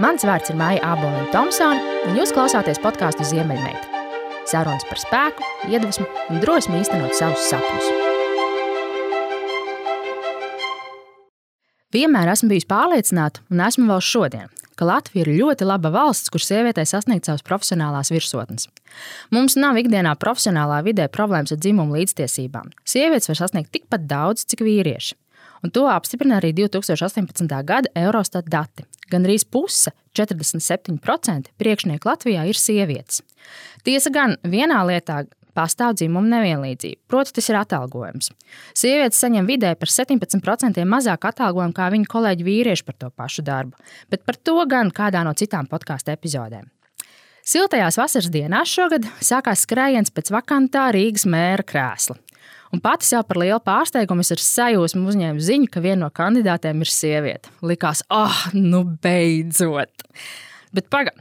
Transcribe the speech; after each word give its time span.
Mans 0.00 0.24
vārds 0.24 0.48
ir 0.48 0.56
Maija 0.56 0.80
Aboliņa 0.94 1.26
Thompsone, 1.34 1.80
un 2.08 2.16
jūs 2.16 2.30
klausāties 2.32 2.78
podkāstu 2.80 3.26
Ziemeļmeita. 3.28 4.00
Sarunas 4.48 4.86
par 4.88 5.00
spēku, 5.02 5.44
iedvesmu 5.68 6.06
un 6.32 6.40
drosmi 6.40 6.78
īstenot 6.80 7.12
savus 7.12 7.44
sapņus. 7.50 7.90
Vienmēr 11.92 12.30
esmu 12.32 12.48
bijis 12.54 12.64
pārliecināta, 12.70 13.44
un 13.52 13.60
esmu 13.66 13.84
vēl 13.90 14.00
šodien, 14.06 14.48
ka 14.80 14.88
Latvija 14.88 15.26
ir 15.26 15.34
ļoti 15.42 15.68
laba 15.68 15.92
valsts, 15.92 16.32
kur 16.32 16.40
sievietei 16.40 16.88
sasniegt 16.88 17.28
savas 17.28 17.44
profesionālās 17.44 18.08
virsotnes. 18.14 18.70
Mums 19.28 19.58
nav 19.60 19.76
ikdienā 19.76 20.14
profesionālā 20.16 20.80
vidē 20.88 21.10
problēmas 21.12 21.52
ar 21.52 21.60
dzimumu 21.60 22.00
līdztiesībām. 22.00 22.72
Sievietes 22.88 23.28
var 23.28 23.42
sasniegt 23.44 23.74
tikpat 23.76 24.08
daudz, 24.08 24.48
cik 24.48 24.64
vīrieši. 24.64 25.18
Un 25.62 25.70
to 25.70 25.84
apstiprina 25.86 26.40
arī 26.40 26.50
2018. 26.56 27.44
gada 27.68 27.92
Eurostat 27.94 28.48
dati. 28.50 28.88
Gan 29.12 29.28
arī 29.28 29.36
puse, 29.44 29.92
47% 30.16 31.52
priekšnieku 31.60 32.08
Latvijā 32.08 32.46
ir 32.48 32.58
sievietes. 32.58 33.22
Tiesa 33.84 34.12
gan 34.14 34.36
vienā 34.46 34.80
lietā 34.88 35.22
pastāv 35.56 35.96
dzimuma 35.98 36.38
nevienlīdzība, 36.38 37.00
proti, 37.12 37.34
tas 37.36 37.48
ir 37.50 37.58
atalgojums. 37.60 38.30
Sievietes 38.78 39.20
saņem 39.20 39.48
vidēji 39.48 39.78
par 39.80 39.92
17% 39.92 40.84
mazāk 40.88 41.26
atalgojumu 41.28 41.76
kā 41.76 41.88
viņu 41.92 42.08
kolēģi 42.12 42.46
vīrieši 42.46 42.86
par 42.88 42.98
to 42.98 43.10
pašu 43.12 43.44
darbu, 43.46 43.76
bet 44.12 44.24
par 44.28 44.38
to 44.40 44.56
gan 44.68 44.92
kādā 44.94 45.24
no 45.26 45.34
citām 45.36 45.68
podkāstu 45.70 46.14
epizodēm. 46.14 46.70
Siltajās 47.42 47.98
vasaras 47.98 48.30
dienās 48.30 48.70
šogad 48.70 49.08
sākās 49.20 49.64
skrējiens 49.66 50.12
pēc 50.14 50.30
vakantā 50.30 50.86
Rīgas 50.94 51.26
mēra 51.26 51.66
krēsla. 51.66 52.16
Un 52.72 52.80
pati 52.80 53.10
jau 53.10 53.20
par 53.28 53.36
lielu 53.36 53.60
pārsteigumu 53.60 54.24
es 54.24 54.32
ar 54.32 54.40
sajūsmu 54.40 55.04
uzņēmu 55.10 55.42
ziņu, 55.44 55.68
ka 55.72 55.82
viena 55.84 56.06
no 56.06 56.08
kandidātēm 56.14 56.80
ir 56.80 56.88
sieviete. 56.88 57.52
Likās, 57.68 58.00
ah, 58.08 58.32
oh, 58.32 58.54
nu 58.56 58.80
beidzot! 59.04 59.92
Bet 60.72 60.88
paga, 60.92 61.12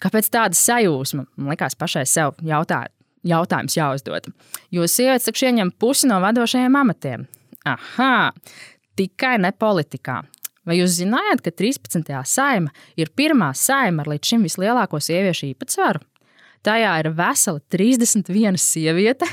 kāpēc 0.00 0.30
tāda 0.32 0.56
sajūsma? 0.56 1.26
Man 1.36 1.52
liekas, 1.52 1.76
pašai 1.76 2.06
sev 2.08 2.32
jautāt, 2.40 2.94
jautājums 3.28 3.76
jāuzdod. 3.76 4.30
Jo 4.72 4.88
sievietes 4.88 5.28
taču 5.28 5.50
ieņem 5.50 5.74
pusi 5.76 6.08
no 6.08 6.22
vadošajiem 6.24 6.80
amatiem. 6.80 7.28
Aha, 7.68 8.32
tikai 8.96 9.36
ne 9.42 9.52
politikā. 9.52 10.22
Vai 10.66 10.80
jūs 10.80 10.96
zinājāt, 10.96 11.44
ka 11.44 11.52
13. 11.52 12.08
saima 12.26 12.72
ir 12.98 13.12
pirmā 13.14 13.52
saima 13.54 14.02
ar 14.02 14.14
līdz 14.14 14.32
šim 14.32 14.48
vislielāko 14.48 14.98
sieviešu 15.02 15.50
īpatsvaru? 15.52 16.00
Tajā 16.66 16.96
ir 16.98 17.12
vesela 17.14 17.60
31 17.70 18.56
sieviete 18.58 19.28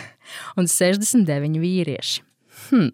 un 0.58 0.70
69 0.70 1.62
vīrieši. 1.62 2.24
Hm. 2.70 2.92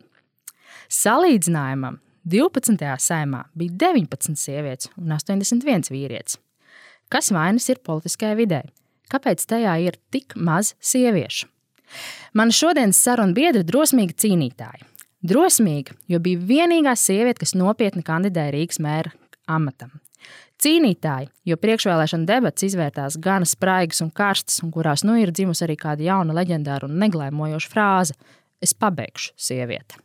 Salīdzinājumam 0.90 2.00
12. 2.30 2.90
saimā 3.00 3.46
bija 3.58 3.78
19 3.90 4.38
sievietes 4.38 4.90
un 4.98 5.14
81 5.16 5.92
vīrietis. 5.94 6.40
Kas 7.10 7.32
vainas 7.34 7.66
ir 7.72 7.82
politiskajā 7.86 8.36
vidē? 8.38 8.64
Kāpēc 9.10 9.46
tajā 9.50 9.78
ir 9.82 9.98
tik 10.14 10.36
maz 10.38 10.76
sieviešu? 10.82 11.48
Mana 12.38 12.54
šodienas 12.54 13.00
saruna 13.02 13.34
biedra 13.34 13.64
ir 13.64 13.70
drosmīga 13.70 14.14
cīnītāja. 14.22 14.86
Drosmīga, 15.26 15.96
jo 16.08 16.20
bija 16.24 16.40
vienīgā 16.52 16.94
sieviete, 16.96 17.42
kas 17.42 17.56
nopietni 17.58 18.06
kandidēja 18.06 18.54
Rīgas 18.56 18.80
mēra 18.84 19.12
amatam. 19.50 19.98
Cīnītāji, 20.60 21.30
jo 21.48 21.56
priekšvēlēšana 21.56 22.28
debats 22.28 22.66
izvērtās 22.68 23.16
gan 23.24 23.46
spraigas 23.48 24.02
un 24.04 24.10
karstas, 24.12 24.58
un 24.60 24.74
kurās 24.76 25.06
nu 25.08 25.14
ir 25.16 25.32
dzimusi 25.32 25.64
arī 25.64 25.78
kāda 25.80 26.04
jauna 26.04 26.36
leģendāra 26.36 26.90
un 26.90 26.98
neglēmojoša 27.00 27.70
frāze: 27.72 28.16
Es 28.60 28.74
pabeigšu 28.76 29.38
sievieti. 29.40 29.96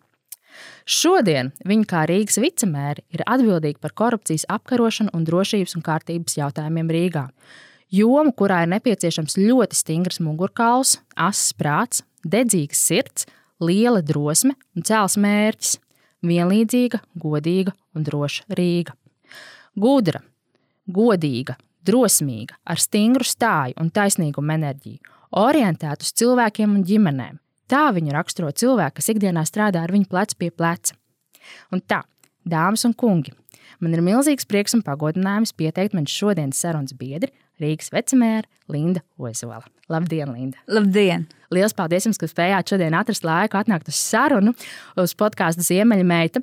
Šodien 0.87 1.51
viņa 1.67 1.89
kā 1.91 2.05
Rīgas 2.07 2.39
vicemēri 2.39 3.03
ir 3.17 3.25
atbildīga 3.27 3.83
par 3.83 3.97
korupcijas 3.99 4.45
apkarošanu 4.55 5.11
un 5.17 5.25
drošības 5.27 5.75
un 5.75 5.83
kārtības 5.83 6.37
jautājumiem 6.39 6.93
Rīgā. 6.97 7.25
Jomu, 7.91 8.31
kurā 8.31 8.61
ir 8.63 8.71
nepieciešams 8.77 9.35
ļoti 9.41 9.79
stingrs 9.79 10.21
mugurkauls, 10.23 11.01
asas 11.17 11.51
prāts, 11.59 12.05
dedzīgs 12.23 12.79
sirds, 12.79 13.27
liela 13.59 14.05
drosme 14.07 14.55
un 14.77 14.87
cēls 14.87 15.19
mērķis- 15.19 15.81
vienlīdzīga, 16.31 17.03
godīga 17.19 17.75
un 17.95 18.07
droša 18.07 18.47
Rīga. 18.55 18.95
Gudra, 19.75 20.23
godīga, 20.91 21.57
drosmīga, 21.85 22.57
ar 22.65 22.81
stingru 22.81 23.27
stāju 23.27 23.77
un 23.81 23.93
taisnīgumu 23.95 24.57
enerģiju, 24.57 25.15
orientēta 25.41 26.05
uz 26.05 26.13
cilvēkiem 26.21 26.77
un 26.79 26.85
ģimenēm. 26.89 27.39
Tā 27.71 27.87
viņu 27.97 28.13
raksturo 28.13 28.51
cilvēki, 28.53 28.99
kas 29.01 29.11
ikdienā 29.15 29.45
strādā 29.49 29.85
ar 29.85 29.93
viņu 29.93 30.09
plecu 30.11 30.37
pie 30.41 30.51
pleca. 30.53 30.97
Un 31.73 31.81
tā, 31.81 32.03
dāmas 32.49 32.85
un 32.89 32.93
kungi, 32.97 33.33
man 33.81 33.97
ir 33.97 34.05
milzīgs 34.05 34.49
prieks 34.49 34.77
un 34.77 34.85
pagodinājums 34.85 35.55
pieteikt 35.57 35.97
man 35.97 36.09
šodienas 36.09 36.61
sarunas 36.61 36.97
biedri, 36.97 37.33
Rīgas 37.63 37.93
vecmēra 37.95 38.49
Linda 38.73 39.05
Ozola. 39.15 39.63
Labdien, 39.89 40.33
Linda! 40.35 40.59
Labdien! 40.67 41.29
Lielas 41.55 41.75
paldies 41.77 42.09
jums, 42.09 42.19
ka 42.19 42.27
spējāt 42.27 42.73
šodien 42.73 42.97
atrast 42.99 43.23
laiku, 43.27 43.61
atnākt 43.61 43.91
uz 43.93 43.99
sarunu, 44.01 44.55
uz 44.99 45.15
podkāstu 45.15 45.63
Ziemeļmeita. 45.63 46.43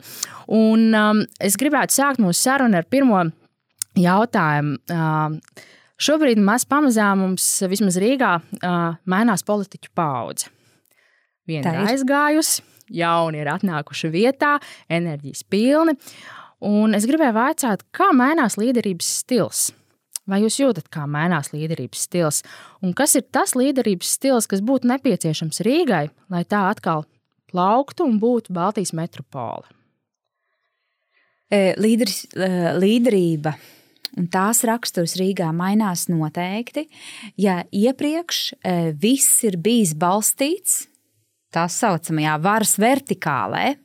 Un 0.56 0.86
um, 0.96 1.24
es 1.44 1.58
gribētu 1.60 1.98
sākt 1.98 2.22
mūsu 2.24 2.40
sarunu 2.46 2.80
ar 2.80 2.88
pirmo 2.88 3.26
jautājumu. 4.00 4.78
Šobrīd 6.02 6.40
mēs 6.42 6.66
pamazām 6.66 7.20
mums, 7.22 7.46
vismaz 7.70 8.00
Rīgā, 8.02 8.34
mainās 9.06 9.44
politiķu 9.46 9.92
paudze. 9.94 10.50
Viena 11.50 11.74
ir 11.76 11.92
aizgājusi, 11.92 12.64
jauni 12.96 13.42
ir 13.42 13.50
atnākuši 13.52 14.10
vietā, 14.14 14.56
enerģijas 14.90 15.44
pilni. 15.52 15.98
Un 16.66 16.94
es 16.98 17.06
gribēju 17.10 17.34
vaicāt, 17.36 17.84
kā 17.94 18.12
mainās 18.14 18.58
līderības 18.62 19.08
stils? 19.22 19.72
Vai 20.30 20.44
jūs 20.44 20.60
jūtat, 20.62 20.86
kā 20.94 21.08
mainās 21.10 21.50
līderības 21.52 22.04
stils? 22.06 22.42
Un 22.86 22.94
kas 22.98 23.16
ir 23.18 23.26
tas 23.34 23.56
līderības 23.58 24.12
stils, 24.18 24.48
kas 24.50 24.62
būtu 24.66 24.90
nepieciešams 24.92 25.64
Rīgai, 25.66 26.06
lai 26.32 26.42
tā 26.46 26.68
atkal 26.70 27.04
plauktu 27.52 28.06
un 28.08 28.20
būtu 28.22 28.54
Baltijas 28.56 28.94
metropole? 28.98 29.66
Līderis, 31.52 32.24
līderība 32.80 33.58
un 34.20 34.28
tās 34.32 34.64
raksturs 34.68 35.16
Rīgā 35.20 35.52
mainās 35.56 36.08
noteikti. 36.12 36.88
Ja 37.40 37.62
iepriekš 37.72 38.42
e, 38.54 38.78
viss 38.98 39.44
ir 39.48 39.60
bijis 39.62 39.94
balstīts 39.98 40.86
tā 41.52 41.68
saucamajā 41.68 42.38
varas 42.44 42.78
vertikālē, 42.80 43.76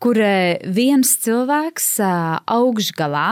kur 0.00 0.20
e, 0.20 0.58
viens 0.72 1.14
cilvēks 1.24 1.88
e, 2.00 2.10
augšgalā 2.58 3.30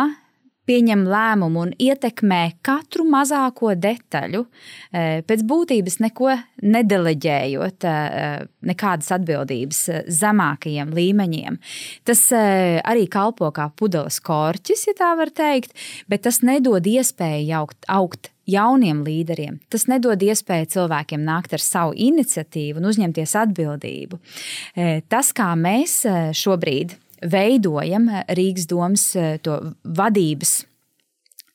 pieņem 0.67 1.05
lēmumu 1.09 1.63
un 1.67 1.73
ietekmē 1.79 2.59
katru 2.67 3.07
mazāko 3.09 3.73
detaļu, 3.79 4.43
e, 4.91 5.23
pēc 5.27 5.45
būtības 5.47 5.99
neko 6.05 6.35
nedeleģējot, 6.63 7.87
e, 7.87 7.97
nekādas 8.67 9.13
atbildības 9.17 9.83
e, 9.89 10.03
zemākajiem 10.21 10.93
līmeņiem. 10.97 11.59
Tas 12.07 12.29
arī 12.37 13.07
kalpo 13.11 13.51
kā 13.55 13.69
pudeles 13.79 14.19
korķis, 14.21 14.89
ja 14.91 14.97
tā 14.99 15.13
var 15.19 15.31
teikt, 15.31 15.77
bet 16.11 16.27
tas 16.27 16.43
nedod 16.43 16.87
iespēju 16.87 17.55
augt, 17.61 17.87
augt 17.89 18.31
jauniem 18.47 19.03
līderiem. 19.07 19.59
Tas 19.71 19.89
nedod 19.91 20.21
iespēju 20.23 20.71
cilvēkiem 20.75 21.25
nākt 21.27 21.57
ar 21.57 21.63
savu 21.63 21.97
iniciatīvu 21.99 22.79
un 22.79 22.91
uzņemties 22.93 23.35
atbildību. 23.43 24.21
Tas, 25.11 25.33
kā 25.35 25.49
mēs 25.59 25.99
šobrīd 26.39 26.95
veidojam 27.31 28.09
Rīgas 28.37 28.69
domas 28.71 29.11
eh, 29.19 29.37
vadības 29.85 30.63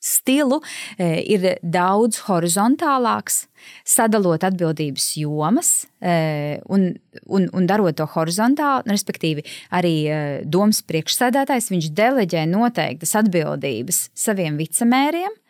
stilu, 0.02 0.58
eh, 0.98 1.20
ir 1.30 1.44
daudz 1.62 2.24
horizontālāks, 2.26 3.44
sadalot 3.86 4.42
atbildības 4.42 5.12
jomas 5.20 5.70
eh, 6.02 6.58
un, 6.66 6.88
un, 7.30 7.46
un 7.54 7.68
darot 7.70 7.94
to 7.98 8.08
horizontāli, 8.16 8.90
respektīvi, 8.90 9.46
arī 9.70 9.94
domas 10.42 10.82
priekšsēdētājs 10.82 11.70
deleģē 11.94 12.48
noteiktas 12.50 13.14
atbildības 13.22 14.08
saviem 14.18 14.58
vicemēriem. 14.58 15.41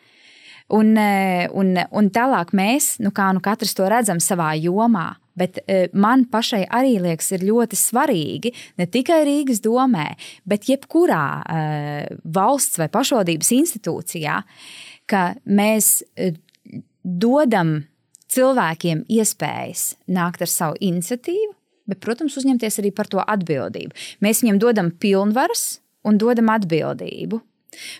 Un, 0.73 0.95
un, 0.95 1.73
un 1.91 2.07
tālāk 2.15 2.53
mēs, 2.55 2.95
nu 3.03 3.11
kā 3.15 3.27
nu 3.35 3.43
katrs 3.43 3.75
to 3.75 3.89
redzam 3.91 4.21
savā 4.23 4.53
jomā, 4.55 5.11
Bet 5.33 5.57
e, 5.65 5.87
man 5.97 6.27
pašai 6.29 6.61
arī 6.69 6.99
liekas, 7.01 7.31
ir 7.33 7.45
ļoti 7.47 7.77
svarīgi 7.77 8.51
ne 8.77 8.85
tikai 8.85 9.23
Rīgas 9.25 9.63
domē, 9.65 10.11
bet 10.45 10.67
jebkurā 10.69 11.25
e, 11.41 11.63
valsts 12.35 12.77
vai 12.77 12.85
pašvaldības 12.93 13.49
institūcijā, 13.55 14.35
ka 15.09 15.23
mēs 15.49 16.03
dodam 17.03 17.79
cilvēkiem 18.33 19.03
iespējas 19.11 19.93
nākt 20.13 20.45
ar 20.45 20.51
savu 20.51 20.77
iniciatīvu, 20.85 21.53
bet, 21.89 21.99
protams, 22.03 22.37
uzņemties 22.39 22.79
arī 22.81 22.93
par 22.95 23.09
to 23.11 23.21
atbildību. 23.21 23.97
Mēs 24.23 24.43
viņiem 24.43 24.61
dodam 24.61 24.93
pilnvaras 25.01 25.81
un 26.07 26.21
dodam 26.21 26.53
atbildību. 26.53 27.41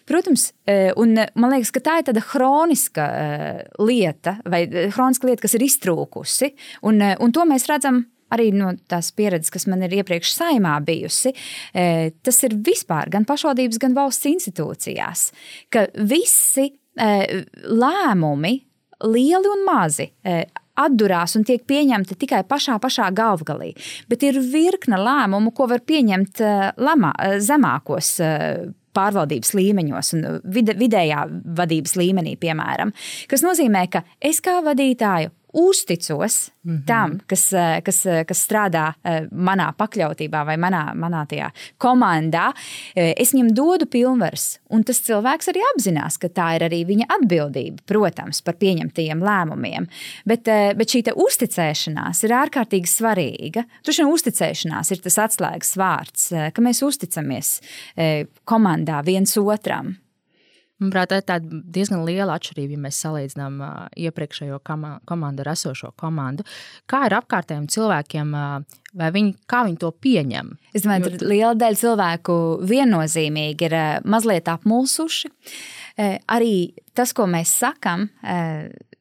Protams, 0.10 0.50
e, 0.68 0.92
un 1.00 1.16
man 1.18 1.54
liekas, 1.54 1.72
ka 1.74 1.84
tā 1.84 2.00
ir 2.00 2.08
tāda 2.10 2.24
hroniska 2.32 3.06
e, 3.06 3.28
lieta, 3.84 4.38
vai 4.50 4.64
e, 4.68 4.88
hroniska 4.94 5.30
lieta, 5.30 5.44
kas 5.46 5.56
ir 5.58 5.66
iztrūkusi, 5.68 6.54
un, 6.90 7.02
un 7.04 7.36
to 7.36 7.46
mēs 7.50 7.68
redzam 7.72 8.04
arī 8.34 8.50
no 8.56 8.72
tās 8.90 9.12
pieredzes, 9.14 9.52
kas 9.54 9.68
man 9.70 9.84
ir 9.86 9.94
iepriekš 10.00 10.32
saimā 10.34 10.80
bijusi, 10.82 11.36
tas 12.26 12.40
ir 12.48 12.56
vispār 12.66 13.12
gan 13.14 13.28
pašvaldības, 13.30 13.78
gan 13.78 13.94
valsts 13.94 14.26
institūcijās, 14.26 15.28
ka 15.70 15.84
visi 16.10 16.72
lēmumi, 16.98 18.56
lieli 19.06 19.52
un 19.54 19.62
mazi, 19.68 20.10
atdurās 20.82 21.38
un 21.38 21.46
tiek 21.46 21.62
pieņemti 21.70 22.18
tikai 22.24 22.42
pašā, 22.50 22.80
pašā 22.82 23.12
galvgalī. 23.14 23.76
Bet 24.10 24.26
ir 24.26 24.42
virkne 24.42 24.98
lēmumu, 24.98 25.54
ko 25.54 25.70
var 25.70 25.86
pieņemt 25.86 26.42
lamā, 26.82 27.14
zemākos 27.38 28.16
pārvaldības 28.96 29.54
līmeņos 29.58 30.14
un 30.18 30.26
vide, 30.56 30.76
vidējā 30.80 31.26
vadības 31.60 31.98
līmenī, 32.00 32.36
piemēram. 32.42 32.94
Kas 33.32 33.46
nozīmē, 33.46 33.88
ka 33.94 34.04
es 34.22 34.42
kā 34.44 34.60
vadītāju 34.66 35.34
uzticos 35.54 36.52
mm 36.64 36.76
-hmm. 36.76 36.86
tam, 36.86 37.20
kas, 37.28 37.54
eh, 37.54 37.82
kas, 37.82 38.06
eh, 38.06 38.26
kas 38.26 38.50
strādā 38.50 38.94
eh, 39.04 39.28
manā 39.32 39.74
pakļautībā 39.78 40.46
vai 40.46 40.58
manā, 40.58 40.94
manā 40.96 41.26
tajā 41.28 41.52
komandā, 41.78 42.52
es 42.96 43.34
viņam 43.34 43.54
dodu 43.54 43.86
pilnvaras. 43.86 44.60
Un 44.70 44.84
tas 44.84 45.02
cilvēks 45.02 45.48
arī 45.48 45.60
apzinās, 45.76 46.18
ka 46.18 46.28
tā 46.28 46.56
ir 46.56 46.62
arī 46.62 46.86
viņa 46.86 47.06
atbildība, 47.08 47.78
protams, 47.86 48.42
par 48.42 48.54
pieņemtajiem 48.54 49.20
lēmumiem. 49.20 49.88
Bet, 50.26 50.44
bet 50.78 50.88
šī 50.88 51.04
uzticēšanās 51.16 52.24
ir 52.24 52.30
ārkārtīgi 52.30 52.88
svarīga. 52.88 53.64
Tur 53.84 53.94
šī 53.94 54.04
uzticēšanās 54.14 54.92
ir 54.92 54.98
tas 54.98 55.18
atslēgas 55.18 55.78
vārds, 55.78 56.54
ka 56.54 56.62
mēs 56.62 56.82
uzticamies 56.82 57.62
komandā 58.46 59.06
viens 59.06 59.38
otram. 59.38 60.03
Manuprāt, 60.84 61.16
tā 61.26 61.40
ir 61.40 61.64
diezgan 61.74 62.04
liela 62.08 62.36
atšķirība, 62.38 62.76
ja 62.76 62.84
mēs 62.84 63.02
salīdzinām 63.06 63.60
uh, 63.64 63.74
iepriekšējo 64.06 64.60
komandu 65.10 65.46
ar 65.46 65.54
esošo 65.56 65.94
komandu. 66.00 66.46
Kā 66.92 67.06
ir 67.08 67.18
apkārtējiem 67.18 67.70
cilvēkiem, 67.72 68.34
uh, 68.36 68.82
vai 69.00 69.12
viņi, 69.16 69.36
viņi 69.50 69.80
to 69.82 69.92
pieņem? 70.04 70.54
Es 70.76 70.86
domāju, 70.86 71.14
ka 71.16 71.30
liela 71.32 71.54
daļa 71.58 71.82
cilvēku 71.82 72.40
viennozīmīgi 72.70 73.70
ir 73.70 73.78
uh, 73.80 73.92
mazliet 74.04 74.52
apmulsuši. 74.52 75.32
Arī 76.34 76.74
tas, 76.98 77.12
ko 77.14 77.28
mēs 77.30 77.52
sakām, 77.62 78.08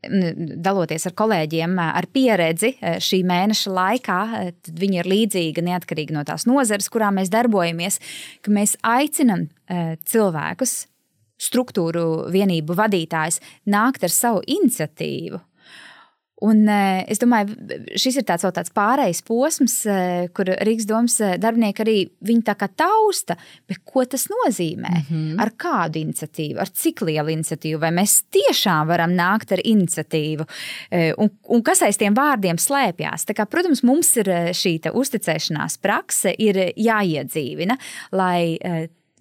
daloties 0.03 1.07
ar 1.09 1.15
kolēģiem 1.17 1.79
ar 1.81 2.05
pieredzi 2.13 2.75
šī 3.01 3.23
mēneša 3.31 3.73
laikā, 3.73 4.19
tad 4.61 4.83
viņi 4.83 5.01
ir 5.01 5.09
līdzīgi 5.09 5.65
neatkarīgi 5.71 6.13
no 6.13 6.21
tās 6.29 6.45
nozares, 6.45 6.91
kurā 6.93 7.09
mēs 7.17 7.33
darbojamies, 7.33 7.97
ka 8.45 8.53
mēs 8.53 8.77
aicinam 8.85 9.47
cilvēkus 10.05 10.83
struktūru 11.43 12.29
vienību 12.33 12.77
vadītājs 12.79 13.41
nākt 13.73 14.05
ar 14.07 14.15
savu 14.15 14.45
iniciatīvu. 14.47 15.41
Un, 16.43 16.65
e, 16.67 17.05
es 17.13 17.21
domāju, 17.23 17.55
šis 17.99 18.19
ir 18.19 18.25
tāds, 18.27 18.45
tāds 18.57 18.73
pārejas 18.75 19.21
posms, 19.27 19.77
e, 19.87 19.99
kur 20.35 20.49
Rīgas 20.67 20.89
domas 20.91 21.15
e, 21.23 21.37
darbinieki 21.39 21.85
arī 21.85 21.97
viņi 22.27 22.43
tā 22.49 22.57
kā 22.59 22.67
tausta, 22.83 23.37
bet 23.71 23.79
ko 23.87 24.03
tas 24.03 24.27
nozīmē? 24.31 24.91
Mm 24.91 25.05
-hmm. 25.11 25.43
Ar 25.43 25.53
kādu 25.55 26.01
iniciatīvu, 26.03 26.59
ar 26.59 26.69
cik 26.69 27.05
lielu 27.07 27.31
iniciatīvu, 27.37 27.79
vai 27.81 27.91
mēs 27.91 28.25
tiešām 28.35 28.89
varam 28.91 29.15
nākt 29.15 29.53
ar 29.53 29.61
iniciatīvu, 29.65 30.47
un, 31.19 31.31
un 31.49 31.63
kas 31.63 31.83
aiz 31.83 31.97
tiem 31.97 32.15
vārdiem 32.15 32.59
slēpjas? 32.59 33.27
Protams, 33.51 33.83
mums 33.83 34.17
ir 34.17 34.27
šī 34.53 34.81
uzticēšanās 34.93 35.79
prakse, 35.79 36.35
ir 36.39 36.73
jāiedzīvina, 36.77 37.77
lai 38.13 38.59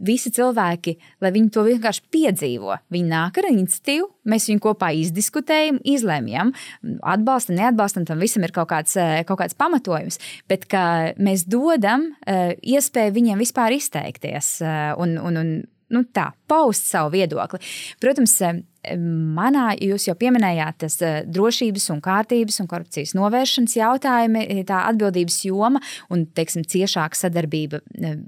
visi 0.05 0.31
cilvēki, 0.33 0.95
lai 1.23 1.31
viņi 1.35 1.51
to 1.53 1.65
vienkārši 1.67 2.03
piedzīvo. 2.13 2.77
Viņi 2.93 3.09
nāk 3.11 3.39
ar 3.41 3.49
iniciatīvu, 3.51 4.07
mēs 4.31 4.47
viņu 4.51 4.63
kopā 4.63 4.91
izdiskutējam, 4.99 5.81
izlemjam, 5.87 6.53
atbalstam, 7.13 7.57
neatbalstam, 7.59 8.07
tam 8.09 8.21
visam 8.23 8.45
ir 8.47 8.53
kaut 8.55 8.71
kāds, 8.73 8.97
eh, 8.99 9.23
kaut 9.27 9.41
kāds 9.41 9.57
pamatojums. 9.57 10.19
Bet 10.49 10.67
mēs 11.17 11.45
dodam 11.49 12.11
uh, 12.11 12.53
iespēju 12.61 13.13
viņiem 13.15 13.41
vispār 13.41 13.73
izteikties 13.75 14.61
uh, 14.63 14.93
un, 15.01 15.17
un, 15.19 15.37
un 15.41 15.49
nu, 15.91 16.03
tā, 16.15 16.31
paust 16.47 16.87
savu 16.87 17.13
viedokli. 17.15 17.59
Protams, 18.01 18.37
manā, 19.37 19.71
jūs 19.77 20.07
jau 20.07 20.15
pieminējāt, 20.17 20.79
tas 20.85 20.97
drošības 21.29 21.89
un 21.93 22.01
kārtības 22.01 22.59
un 22.63 22.69
korupcijas 22.71 23.13
novēršanas 23.17 23.77
jautājumi, 23.77 24.45
tā 24.69 24.83
atbildības 24.89 25.39
joma 25.45 25.81
un, 26.09 26.25
teiksim, 26.25 26.65
ciešāka 26.65 27.19
sadarbība 27.19 27.81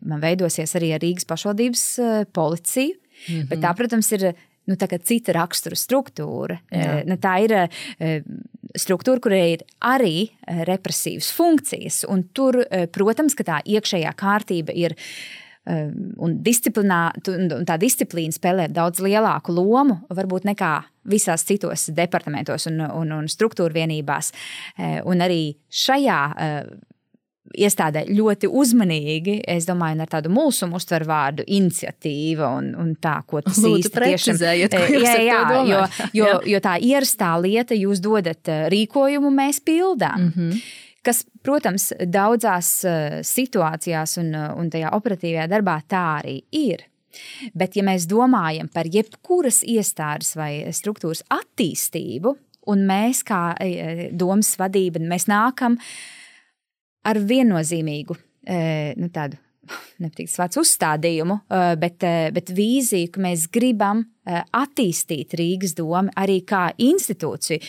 man 0.06 0.22
veidosies 0.24 0.76
arī 0.78 0.94
ar 0.94 1.04
Rīgas 1.04 1.26
pašvaldības 1.30 1.86
policiju. 2.34 2.98
Mm 2.98 3.36
-hmm. 3.36 3.48
Bet 3.50 3.60
tā, 3.60 3.76
protams, 3.76 4.12
ir 4.12 4.34
nu, 4.66 4.76
cita 4.76 5.34
rakstura 5.34 5.76
struktūra. 5.76 6.60
Jā. 6.72 7.04
Nu, 7.06 7.16
tā 7.16 7.36
ir 7.44 7.70
struktūra, 8.80 9.20
kurai 9.20 9.54
ir 9.54 9.64
arī 9.82 10.30
represīvas 10.48 11.32
funkcijas. 11.32 12.06
Tur, 12.34 12.64
protams, 12.92 13.36
ka 13.36 13.44
tā 13.44 13.62
iekšējā 13.66 14.14
kārtība 14.16 14.72
ir 14.76 14.96
Ehm, 15.64 16.14
un, 16.20 16.40
un 17.56 17.68
tā 17.68 17.78
disciplīna 17.80 18.36
spēlē 18.36 18.68
daudz 18.74 19.00
lielāku 19.04 19.56
lomu 19.56 20.02
varbūt 20.12 20.48
nekā 20.50 20.74
visās 21.08 21.46
citos 21.48 21.88
departamentos 21.96 22.68
un, 22.68 22.82
un, 22.84 23.14
un 23.16 23.30
struktūra 23.32 23.72
vienībās. 23.76 24.32
Un 25.08 25.24
arī 25.24 25.54
šajā 25.72 26.20
iestādē 27.54 28.06
ļoti 28.10 28.50
uzmanīgi, 28.50 29.38
es 29.48 29.68
domāju, 29.68 30.00
ar 30.04 30.12
tādu 30.16 30.32
mulsumu 30.34 30.80
uztver 30.80 31.06
vārdu 31.08 31.46
iniciatīva 31.46 32.50
un, 32.58 32.72
un 32.80 32.94
tā, 33.00 33.18
ko 33.28 33.44
tas 33.46 33.60
Lūdzu, 33.62 33.84
īsti 33.84 34.06
tiešām 34.08 34.40
ir. 34.40 34.78
Jā, 35.04 35.18
jā, 35.28 35.42
jo, 35.70 35.84
jo, 36.18 36.32
jo 36.50 36.64
tā 36.64 36.78
ierastā 36.82 37.34
lieta, 37.44 37.78
jūs 37.78 38.02
dodat 38.04 38.52
rīkojumu, 38.74 39.32
mēs 39.44 39.62
pildām. 39.64 40.28
Mm 40.28 40.34
-hmm 40.36 40.82
kas, 41.06 41.24
protams, 41.44 41.92
daudzās 42.10 42.72
eh, 42.88 43.20
situācijās 43.28 44.18
un, 44.22 44.34
eh, 44.38 44.50
un 44.60 44.72
tajā 44.74 44.94
operatīvajā 44.98 45.50
darbā 45.52 45.78
tā 45.90 46.06
arī 46.22 46.40
ir. 46.56 46.88
Bet, 47.54 47.76
ja 47.78 47.86
mēs 47.86 48.08
domājam 48.10 48.72
par 48.74 48.90
jebkuras 48.90 49.62
iestādes 49.70 50.34
vai 50.40 50.66
struktūras 50.74 51.22
attīstību, 51.34 52.34
un 52.74 52.86
mēs 52.90 53.22
kā 53.28 53.46
eh, 53.62 54.10
domas 54.12 54.56
vadība, 54.60 55.04
mēs 55.04 55.30
nākam 55.32 55.78
ar 57.04 57.20
viennozīmīgu 57.20 58.16
nu, 59.00 59.08
tādu 59.16 59.38
nepatīkams 60.04 60.36
vārds 60.40 60.60
uzstādījumu, 60.60 61.36
bet, 61.80 62.04
bet 62.36 62.52
vīziju, 62.56 63.12
ka 63.12 63.22
mēs 63.24 63.46
gribam 63.52 64.02
attīstīt 64.28 65.36
Rīgas 65.40 65.76
domu 65.78 66.12
arī 66.20 66.42
kā 66.48 66.66
institūciju, 66.84 67.60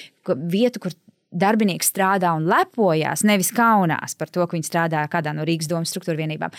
vietu, 0.51 0.83
kur 0.83 0.95
darbinieks 1.35 1.91
strādā 1.93 2.33
un 2.37 2.47
lepojas, 2.51 3.25
nevis 3.27 3.53
kaunās 3.55 4.17
par 4.19 4.31
to, 4.33 4.47
ka 4.47 4.57
viņi 4.57 4.69
strādā 4.69 5.05
kādā 5.13 5.35
no 5.37 5.47
Rīgas 5.47 5.71
domas 5.71 5.93
struktūra 5.93 6.23
vienībām, 6.23 6.55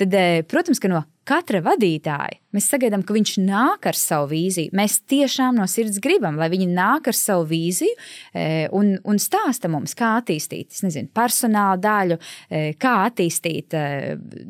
tad, 0.00 0.14
eh, 0.14 0.42
protams, 0.48 0.80
ka 0.80 0.92
no 0.92 1.04
katra 1.28 1.60
vadītāja 1.64 2.38
mēs 2.56 2.68
sagaidām, 2.72 3.02
ka 3.04 3.12
viņš 3.12 3.34
nāk 3.44 3.86
ar 3.90 3.96
savu 3.98 4.30
vīziju. 4.32 4.72
Mēs 4.76 4.98
tiešām 5.10 5.58
no 5.60 5.66
sirds 5.68 6.00
gribam, 6.02 6.38
lai 6.40 6.48
viņi 6.52 6.68
nāk 6.72 7.10
ar 7.10 7.16
savu 7.16 7.44
vīziju 7.50 7.94
eh, 8.32 8.64
un, 8.74 8.94
un 9.04 9.20
stāsta 9.20 9.68
mums, 9.70 9.92
kā 9.98 10.14
attīstīt 10.22 10.78
nezinu, 10.84 11.10
personāla 11.14 11.76
daļu, 11.82 12.18
eh, 12.48 12.70
kā 12.80 12.94
attīstīt 13.08 13.76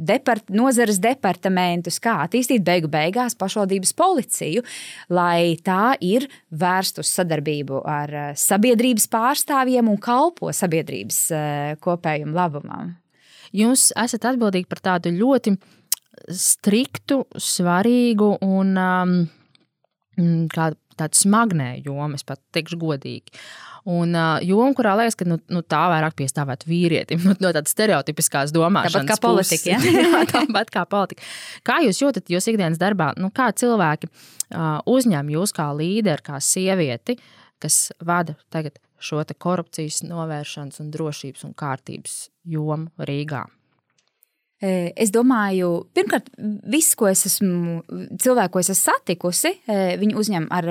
depart, 0.08 0.46
nozares 0.54 1.00
departamentus, 1.02 1.98
kā 2.02 2.20
attīstīt 2.26 2.62
beigu 2.66 2.90
beigās 2.92 3.36
pašvaldības 3.38 3.94
policiju, 3.98 4.62
lai 5.10 5.58
tā 5.64 5.96
ir 6.04 6.28
vērsta 6.54 7.02
uz 7.02 7.10
sadarbību 7.18 7.82
ar 7.88 8.14
sabiedrības 8.38 9.08
pārstāvjiem 9.10 9.90
un 9.90 9.98
kalpo 10.02 10.54
sabiedrības 10.54 11.20
kopējiem 11.82 12.32
labumam. 12.36 12.94
Jūs 13.56 13.90
esat 13.96 14.26
atbildīgi 14.28 14.68
par 14.68 14.82
tādu 14.84 15.12
ļoti 15.14 15.54
striktu, 16.34 17.22
svarīgu 17.34 18.34
un 18.44 18.76
um, 18.78 19.16
mm, 20.18 20.44
tādu 20.98 21.22
smagnēju 21.22 21.90
jomu, 21.92 22.18
es 22.18 22.26
pat 22.26 22.40
teikšu 22.54 22.78
godīgi. 22.80 23.38
Un 23.88 24.12
uh, 24.12 24.36
joma, 24.44 24.74
kurā 24.76 24.92
liekas, 24.98 25.16
ka 25.16 25.24
nu, 25.24 25.38
nu, 25.52 25.62
tā 25.64 25.80
vairāk 25.88 26.16
piestāvētu 26.18 26.68
vīrietim, 26.68 27.22
nu, 27.28 27.36
no 27.40 27.52
tādas 27.54 27.72
stereotipiskās 27.72 28.52
domāšanas. 28.54 28.98
Tāpat 28.98 29.12
kā 29.14 29.18
politika. 29.24 29.76
Ja? 29.76 29.78
jā, 30.02 30.24
tāpat 30.28 30.72
kā 30.74 30.84
politika. 30.90 31.24
Kā 31.66 31.78
jūs 31.86 32.02
jūtat 32.02 32.32
jūs 32.32 32.50
ikdienas 32.52 32.80
darbā, 32.80 33.12
nu, 33.20 33.32
kā 33.34 33.48
cilvēki 33.56 34.10
uh, 34.10 34.80
uzņem 34.88 35.32
jūs 35.38 35.54
kā 35.56 35.70
līderi, 35.76 36.26
kā 36.26 36.42
sievieti, 36.44 37.16
kas 37.62 37.88
vada 38.04 38.36
tagad 38.52 38.76
šo 38.98 39.22
korupcijas 39.38 40.02
novēršanas 40.04 40.82
un 40.82 40.90
drošības 40.94 41.46
un 41.46 41.54
kārtības 41.56 42.26
jomu 42.44 42.90
Rīgā? 42.98 43.46
Es 44.58 45.12
domāju, 45.14 45.68
pirmkārt, 45.94 46.32
viss, 46.66 46.96
ko 46.98 47.06
es 47.10 47.22
esmu, 47.28 47.82
cilvēku, 48.18 48.56
ko 48.56 48.62
es 48.64 48.72
esmu 48.72 48.88
satikusi, 48.88 49.52
viņi 50.00 50.16
uzņem 50.18 50.48
ar, 50.50 50.66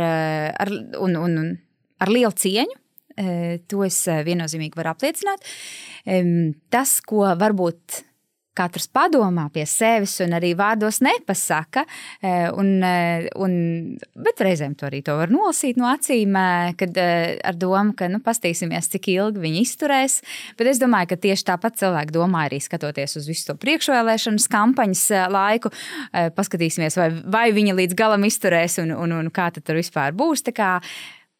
ar, 0.59 0.71
un, 0.99 1.15
un, 1.15 1.37
un, 1.39 1.53
ar 2.03 2.11
lielu 2.11 2.33
cieņu. 2.35 2.81
To 3.71 3.85
es 3.87 4.01
viennozīmīgi 4.27 4.77
varu 4.77 4.91
apliecināt. 4.91 5.47
Tas, 6.69 6.97
ko 7.07 7.23
varbūt 7.39 8.01
katrs 8.57 8.87
padomā 8.91 9.47
pie 9.53 9.65
sevis 9.69 10.17
un 10.25 10.35
arī 10.37 10.53
vārdos 10.57 10.99
nepasaka. 11.05 11.83
E, 12.21 12.33
un, 12.57 12.71
e, 12.83 13.29
un, 13.39 13.53
bet 14.17 14.43
reizēm 14.45 14.75
to 14.77 14.87
arī 14.89 15.03
to 15.05 15.17
var 15.19 15.31
nolasīt 15.33 15.79
no 15.79 15.89
acīm, 15.91 16.35
e, 16.37 16.73
kad 16.79 16.97
ar 16.97 17.59
domu, 17.59 17.95
ka 17.97 18.09
nu, 18.11 18.21
pastīsimies, 18.25 18.89
cik 18.93 19.11
ilgi 19.13 19.43
viņi 19.43 19.63
izturēs. 19.65 20.19
Bet 20.59 20.71
es 20.73 20.81
domāju, 20.81 21.11
ka 21.13 21.19
tieši 21.27 21.47
tāpat 21.51 21.79
cilvēki 21.81 22.15
domā 22.15 22.47
arī 22.47 22.61
skatoties 22.63 23.19
uz 23.19 23.29
visu 23.29 23.51
to 23.51 23.57
priekšvēlēšanas 23.61 24.49
kampaņas 24.51 25.05
laiku. 25.33 25.73
Paskatīsimies, 26.37 26.97
vai, 26.99 27.09
vai 27.37 27.45
viņi 27.55 27.75
līdz 27.77 27.97
galam 27.97 28.25
izturēs 28.27 28.79
un, 28.83 28.93
un, 28.95 29.15
un 29.21 29.31
kā 29.33 29.49
tur 29.57 29.77
vispār 29.79 30.15
būs. 30.17 30.45
Tā 30.47 30.53
kā, 30.55 30.71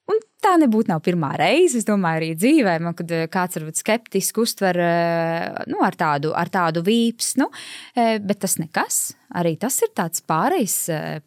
Un 0.08 0.22
tā 0.44 0.54
nebūtu 0.62 0.92
nav 0.92 1.02
pirmā 1.04 1.34
reize. 1.40 1.82
Es 1.82 1.88
domāju, 1.88 2.22
arī 2.22 2.30
dzīvē, 2.40 2.78
man, 2.84 2.96
kad 2.98 3.12
eh, 3.12 3.26
kāds 3.32 3.60
varbūt 3.60 3.82
skeptiski 3.82 4.44
uztver 4.44 4.80
eh, 4.80 5.64
nu, 5.72 5.82
ar, 5.84 5.98
tādu, 6.00 6.32
ar 6.38 6.52
tādu 6.54 6.84
vīpsnu, 6.88 7.50
eh, 7.98 8.16
bet 8.24 8.42
tas 8.46 8.58
nekas. 8.62 9.02
Arī 9.38 9.58
tas 9.60 9.76
ir 9.84 9.92
tāds 9.98 10.24
pārejas, 10.24 10.78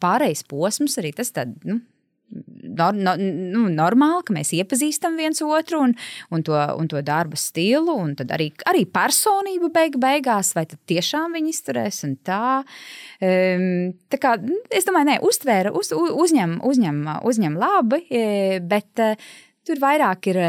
pārejas 0.01 0.41
posms, 0.49 0.97
arī 0.97 1.13
tas 1.13 1.29
tāds. 1.35 1.61
Nu, 1.67 1.77
nor, 2.31 2.95
no, 2.95 3.13
nu, 3.19 3.65
normāli, 3.73 4.23
ka 4.27 4.35
mēs 4.35 4.53
iepazīstam 4.57 5.17
viens 5.19 5.41
otru 5.45 5.81
un, 5.85 5.95
un, 6.31 6.43
to, 6.45 6.55
un 6.55 6.89
to 6.91 7.01
darba 7.05 7.39
stilu, 7.39 7.95
un 8.03 8.15
arī, 8.33 8.51
arī 8.69 8.85
personību 8.89 9.71
beig, 9.73 9.97
beigās, 10.01 10.53
vai 10.57 10.65
tiešām 10.69 11.37
viņi 11.37 11.55
izturēs. 11.55 12.03
Tā, 12.27 12.43
um, 12.61 13.65
tā 14.11 14.21
kā, 14.21 14.35
es 14.73 14.87
domāju, 14.87 15.11
ne, 15.11 15.17
uztvēra, 15.27 15.73
uz, 15.77 15.91
uzņem, 15.95 16.59
uzņem, 16.67 17.01
uzņem 17.31 17.57
labi, 17.61 18.03
e, 18.09 18.25
bet 18.63 19.03
uh, 19.03 19.33
tur 19.67 19.83
vairāk 19.83 20.33
ir. 20.33 20.41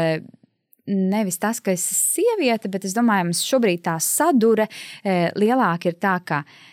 Nevis 0.83 1.37
tas, 1.39 1.61
ka 1.63 1.71
es 1.71 1.85
esmu 1.93 2.25
sieviete, 2.25 2.67
bet 2.67 2.83
es 2.83 2.91
domāju, 2.91 3.29
ka 3.31 3.37
šobrīd 3.39 3.85
tā 3.85 3.93
sadure 4.03 4.65
e, 4.67 5.29
lielāka 5.39 5.87
ir 5.87 5.95
tā, 5.95 6.17
ka 6.27 6.41
uh, 6.41 6.57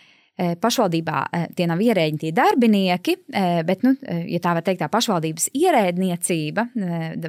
pašvaldībā 0.61 1.21
eh, 1.31 1.47
tie 1.57 1.67
nav 1.69 1.81
ierēģi, 1.83 2.19
tie 2.23 2.33
darbinieki, 2.35 3.15
eh, 3.33 3.61
bet, 3.67 3.85
nu, 3.85 3.93
ja 4.01 4.41
tā 4.43 4.55
var 4.57 4.65
teikt, 4.65 4.81
tā 4.83 4.89
pašvaldības 4.91 5.51
ierēdniecība 5.57 6.67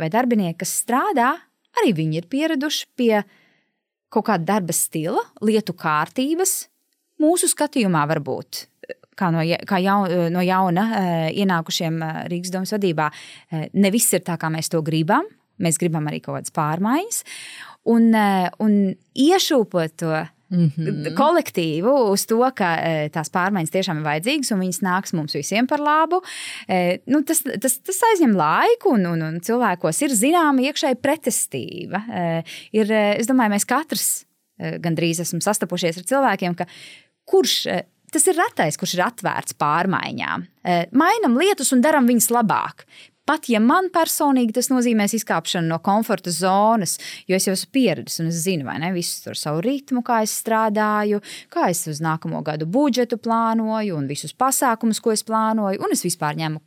vai 0.00 0.10
darbinieki, 0.12 0.58
kas 0.62 0.74
strādā, 0.82 1.32
arī 1.80 1.94
viņi 1.98 2.20
ir 2.20 2.28
pieraduši 2.32 2.90
pie 2.96 3.14
kaut 4.12 4.28
kāda 4.28 4.44
darba 4.54 4.74
stila, 4.76 5.22
lietu 5.44 5.74
kārtības. 5.76 6.66
Mūsu 7.22 7.48
skatījumā, 7.52 8.04
varbūt 8.10 8.66
kā 9.16 9.28
no, 9.32 9.44
kā 9.68 9.78
jaun, 9.82 10.10
no 10.32 10.42
jauna 10.44 10.84
ienākušiem 11.30 12.00
Rīgas 12.32 12.52
domas 12.52 12.72
vadībā, 12.74 13.08
ne 13.72 13.90
viss 13.92 14.12
ir 14.16 14.24
tā, 14.26 14.38
kā 14.40 14.50
mēs 14.52 14.72
to 14.72 14.80
gribam. 14.84 15.28
Mēs 15.62 15.78
gribam 15.78 16.08
arī 16.10 16.18
kaut 16.24 16.40
kādas 16.40 16.54
pārmaiņas. 16.56 17.22
Un, 17.92 18.08
un 18.64 18.76
iešūpot 19.14 19.96
to 20.00 20.22
mm 20.52 20.70
-hmm. 20.76 21.14
kolektīvu 21.18 21.92
uz 22.12 22.26
to, 22.26 22.40
ka 22.56 22.74
e, 22.76 23.08
tās 23.14 23.30
pārmaiņas 23.32 23.74
tiešām 23.74 24.00
ir 24.00 24.06
vajadzīgas 24.08 24.52
un 24.54 24.60
viņas 24.60 24.80
nāks 24.86 25.14
mums 25.16 25.34
visiem 25.34 25.66
par 25.66 25.80
labu. 25.80 26.22
E, 26.68 26.98
nu, 27.06 27.22
tas, 27.22 27.42
tas, 27.60 27.78
tas 27.78 28.02
aizņem 28.12 28.36
laiku, 28.36 28.94
un, 28.96 29.06
un, 29.06 29.22
un 29.22 29.40
cilvēkos 29.40 30.02
ir 30.02 30.10
zināma 30.10 30.60
iekšēja 30.68 31.00
pretestība. 31.02 32.04
E, 32.08 32.44
ir, 32.72 32.92
es 32.92 33.26
domāju, 33.26 33.56
mēs 33.56 33.66
katrs 33.66 34.26
gandrīz 34.58 35.20
esam 35.20 35.40
sastapušies 35.40 35.98
ar 35.98 36.04
cilvēkiem, 36.04 36.54
ka 36.54 36.66
kurš 37.24 37.66
Tas 38.12 38.26
ir 38.28 38.36
retais, 38.36 38.76
kurš 38.76 38.92
ir 38.94 39.06
atvērts 39.06 39.54
pārmaiņām. 39.56 40.42
Mainām 40.92 41.38
lietas 41.40 41.72
un 41.72 41.80
darām 41.80 42.04
viņas 42.04 42.28
labāk. 42.28 42.84
Pat 43.22 43.46
ja 43.46 43.60
man 43.62 43.86
personīgi 43.94 44.56
tas 44.56 44.66
nozīmēs 44.72 45.12
izkāpšanu 45.20 45.70
no 45.70 45.78
komforta 45.84 46.32
zonas, 46.34 46.96
jo 47.30 47.36
es 47.38 47.46
jau 47.46 47.54
esmu 47.54 47.70
pieredzējis 47.76 48.22
un 48.24 48.30
es 48.32 48.40
zinu, 48.42 48.66
vai 48.66 48.80
ne, 48.82 48.88
visu 48.96 49.20
tur 49.28 49.38
savu 49.38 49.60
ritmu, 49.62 50.02
kā 50.02 50.24
es 50.24 50.32
strādāju, 50.40 51.20
kā 51.52 51.68
es 51.70 51.84
uz 51.86 52.00
nākamo 52.02 52.40
gadu 52.42 52.66
budžetu 52.66 53.20
plānoju 53.22 53.94
un 53.94 54.08
visus 54.10 54.34
pasākumus, 54.34 54.98
ko 54.98 55.14
es 55.14 55.22
plānoju, 55.28 55.78
un 55.78 55.94
es 55.94 56.02
vispār 56.02 56.40
ņemu 56.40 56.58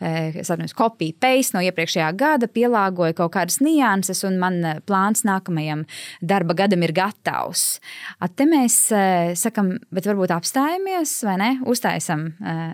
eh, 0.00 0.38
atceros, 0.40 0.72
kopiju 0.78 1.18
paste 1.20 1.58
no 1.58 1.62
iepriekšējā 1.66 2.08
gada, 2.16 2.48
pielāgoju 2.56 3.18
kaut 3.18 3.34
kādas 3.36 3.60
nianses, 3.60 4.24
un 4.24 4.40
man 4.40 4.56
eh, 4.64 4.80
plāns 4.88 5.26
nākamajam 5.28 5.84
darba 6.24 6.56
gadam 6.56 6.86
ir 6.88 6.94
gatavs. 6.96 7.82
At 8.24 8.38
te 8.40 8.48
mēs 8.48 8.80
eh, 8.96 9.34
sakam, 9.36 9.74
bet 9.92 10.08
varbūt 10.08 10.32
apstājamies 10.38 11.18
vai 11.28 11.36
ne? 11.44 11.50
Uztaisam, 11.68 12.30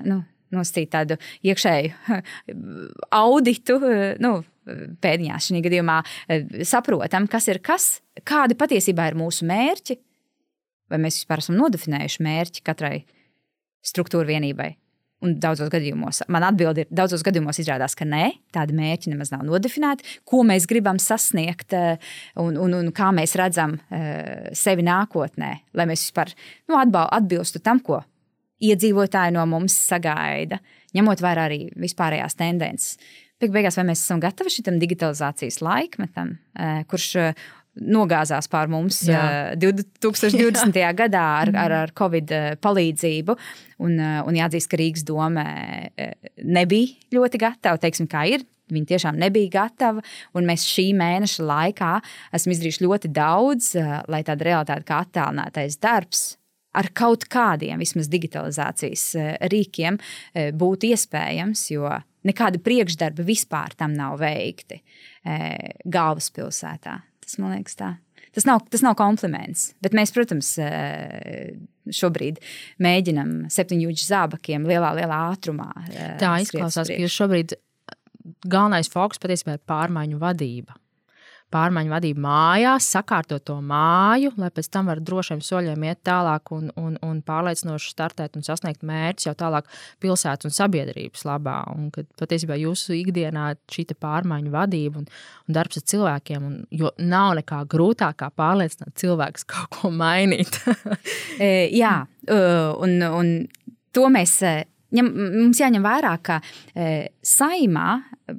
nu, 0.06 0.22
nosacīt 0.54 0.92
tādu 0.94 1.18
iekšēju 1.46 2.18
auditu. 3.24 3.78
Nu, 4.24 4.36
Pēdiņās 5.04 5.50
šajā 5.50 5.60
gadījumā 5.66 5.98
saprotam, 6.64 7.26
kas 7.28 7.50
ir 7.52 7.58
kas, 7.64 7.88
kādi 8.24 8.56
patiesībā 8.56 9.10
ir 9.10 9.18
mūsu 9.20 9.44
mērķi, 9.48 9.98
vai 10.88 11.00
mēs 11.02 11.20
vispār 11.20 11.42
esam 11.42 11.58
nodefinējuši 11.58 12.24
mērķi 12.24 12.64
katrai 12.64 12.94
struktūra 13.84 14.30
vienībai. 14.30 14.70
Un 15.24 15.36
daudzos 15.40 15.70
gadījumos 15.72 16.22
man 16.32 16.44
atbildi 16.48 16.84
ir, 16.84 16.88
daudzos 16.92 17.22
gadījumos 17.24 17.60
izrādās, 17.62 17.94
ka 17.96 18.04
nē, 18.08 18.26
tādi 18.52 18.76
mērķi 18.76 19.12
nemaz 19.12 19.30
nav 19.32 19.44
nodefinēti. 19.48 20.18
Ko 20.28 20.42
mēs 20.44 20.66
gribam 20.68 20.98
sasniegt 21.00 21.76
un, 21.76 22.56
un, 22.60 22.74
un 22.80 22.90
kā 22.96 23.08
mēs 23.16 23.36
redzam 23.40 23.78
sevi 24.56 24.84
nākotnē, 24.84 25.52
lai 25.76 25.88
mēs 25.88 26.08
vispār 26.08 26.34
nu, 26.68 26.80
atbilstu 26.80 27.62
tam, 27.64 27.80
ko 27.84 28.02
iedzīvotāji 28.62 29.34
no 29.34 29.44
mums 29.50 29.76
sagaida, 29.88 30.60
ņemot 30.94 31.22
vērā 31.24 31.48
arī 31.48 31.60
vispārējās 31.80 32.38
tendences. 32.38 32.96
Beig 33.42 33.52
beigās, 33.54 33.76
vai 33.76 33.88
mēs 33.90 34.04
esam 34.04 34.22
gatavi 34.22 34.52
šitam 34.52 34.78
digitalizācijas 34.80 35.58
laikmetam, 35.64 36.36
eh, 36.54 36.82
kurš 36.88 37.08
eh, 37.18 37.44
nogāzās 37.74 38.46
pār 38.48 38.70
mums 38.70 39.00
Jā. 39.08 39.56
2020. 39.58 40.78
Eh, 40.78 40.92
gadā 41.02 41.24
ar, 41.42 41.50
ar, 41.64 41.74
ar 41.82 41.92
Covid 41.98 42.30
palīdzību. 42.62 43.36
Un, 43.84 43.98
un 43.98 44.38
jāatzīst, 44.38 44.70
ka 44.70 44.78
Rīgas 44.78 45.02
doma 45.04 45.44
nebija 46.38 47.18
ļoti 47.18 47.40
gatava, 47.42 47.80
teiksim, 47.82 48.08
kā 48.10 48.22
ir. 48.30 48.46
Viņa 48.72 48.88
tiešām 48.94 49.18
nebija 49.20 49.50
gatava, 49.58 50.00
un 50.32 50.46
mēs 50.48 50.62
šī 50.64 50.86
mēneša 50.96 51.44
laikā 51.44 51.90
esam 52.38 52.54
izdarījuši 52.54 52.86
ļoti 52.86 53.10
daudz, 53.12 53.74
lai 54.08 54.22
tāda 54.24 54.46
realitāte 54.46 54.88
kā 54.88 55.02
attēlinātais 55.04 55.76
darbs 55.82 56.30
ar 56.74 56.90
kaut 56.96 57.26
kādiem 57.32 57.82
vismaz 57.82 58.10
digitalizācijas 58.12 59.06
eh, 59.18 59.32
rīkiem 59.52 59.98
eh, 60.00 60.50
būtu 60.56 60.90
iespējams, 60.92 61.66
jo 61.74 61.90
nekādi 62.24 62.60
priekšdarbi 62.64 63.26
vispār 63.26 63.76
tam 63.78 63.96
nav 63.96 64.18
veikti 64.22 64.80
eh, 64.80 65.74
galvaspilsētā. 65.84 66.98
Tas 67.24 67.38
man 67.40 67.56
liekas 67.56 67.78
tā. 67.80 67.94
Tas 68.34 68.46
nav, 68.48 68.64
tas 68.66 68.82
nav 68.82 68.96
kompliments, 68.98 69.68
bet 69.84 69.92
mēs, 69.94 70.10
protams, 70.10 70.48
šobrīd 71.94 72.40
mēģinam 72.82 73.44
septiņģūģu 73.54 74.06
zābakiem 74.08 74.66
lielā, 74.66 74.90
lielā 74.98 75.18
ātrumā. 75.30 75.68
Tā 76.18 76.32
izklausās, 76.42 76.90
ka 76.90 77.10
šobrīd 77.14 77.54
galvenais 78.42 78.90
fokus 78.90 79.22
patiesībā 79.22 79.54
ir 79.54 79.62
pārmaiņu 79.70 80.18
vadība 80.18 80.74
pārmaiņu 81.54 81.92
vadību 81.92 82.22
mājās, 82.24 82.88
sakārtot 82.96 83.44
to 83.48 83.56
māju, 83.64 84.32
lai 84.40 84.50
pēc 84.54 84.68
tam 84.74 84.90
var 84.90 85.00
drošiem 85.04 85.42
soļiem 85.44 85.86
iet 85.88 86.02
tālāk 86.06 86.52
un, 86.56 86.68
un, 86.80 86.98
un 87.04 87.20
pārliecinoši 87.26 87.92
startēt 87.94 88.38
un 88.38 88.46
sasniegt 88.46 88.84
mērķus 88.86 89.28
jau 89.28 89.36
tālāk 89.44 89.70
pilsētas 90.02 90.50
un 90.50 90.56
sabiedrības 90.56 91.24
labā. 91.28 91.60
Un 91.74 91.88
kad 91.94 92.08
patiesībā 92.20 92.58
jūsu 92.60 92.96
ikdienā 92.98 93.52
šī 93.70 93.86
pārmaiņu 94.00 94.52
vadība 94.54 95.02
un, 95.02 95.08
un 95.48 95.56
darbs 95.56 95.80
ar 95.80 95.86
cilvēkiem, 95.94 96.48
un, 96.48 96.60
jo 96.74 96.92
nav 96.98 97.36
nekā 97.40 97.62
grūtāk 97.70 98.18
kā 98.22 98.30
pārliecināt 98.34 98.96
cilvēkus 99.00 99.48
kaut 99.50 99.80
ko 99.80 99.92
mainīt. 99.94 100.60
E, 101.34 101.66
jā, 101.74 102.04
un, 102.30 102.92
un 103.02 103.30
to 103.94 104.04
mēs 104.12 104.36
ņem, 104.94 105.08
mums 105.34 105.60
jāņem 105.60 105.84
vērā, 105.84 106.12
ka 106.24 106.38
e, 106.74 106.90
saimā, 107.26 107.88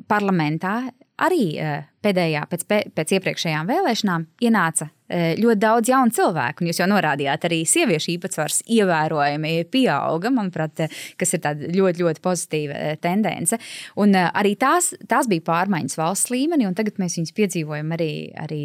parlamentā 0.09 0.77
arī 1.21 1.55
e, 1.59 1.71
pēdējā, 2.03 2.43
pēc, 2.51 2.65
pēc 2.95 3.13
iepriekšējām 3.17 3.69
vēlēšanām 3.69 4.25
ienāca 4.45 4.87
e, 4.87 5.35
ļoti 5.39 5.61
daudz 5.61 5.91
jaunu 5.91 6.15
cilvēku. 6.15 6.63
Un 6.63 6.69
jūs 6.69 6.81
jau 6.81 6.87
norādījāt, 6.91 7.47
arī 7.47 7.61
sieviešu 7.69 8.11
īpatsvars 8.15 8.61
ievērojami 8.75 9.53
pieauga, 9.73 10.31
manuprāt, 10.35 10.85
e, 10.85 10.89
kas 11.19 11.35
ir 11.37 11.47
ļoti, 11.75 12.03
ļoti 12.03 12.23
pozitīva 12.25 12.95
tendence. 13.03 13.59
Un 14.01 14.15
arī 14.25 14.55
tās, 14.59 14.91
tās 15.09 15.29
bija 15.31 15.45
pārmaiņas 15.47 15.99
valsts 16.01 16.33
līmenī, 16.33 16.67
un 16.69 16.77
tagad 16.77 16.99
mēs 17.01 17.19
viņus 17.19 17.35
piedzīvojam 17.39 17.93
arī, 17.95 18.11
arī 18.41 18.63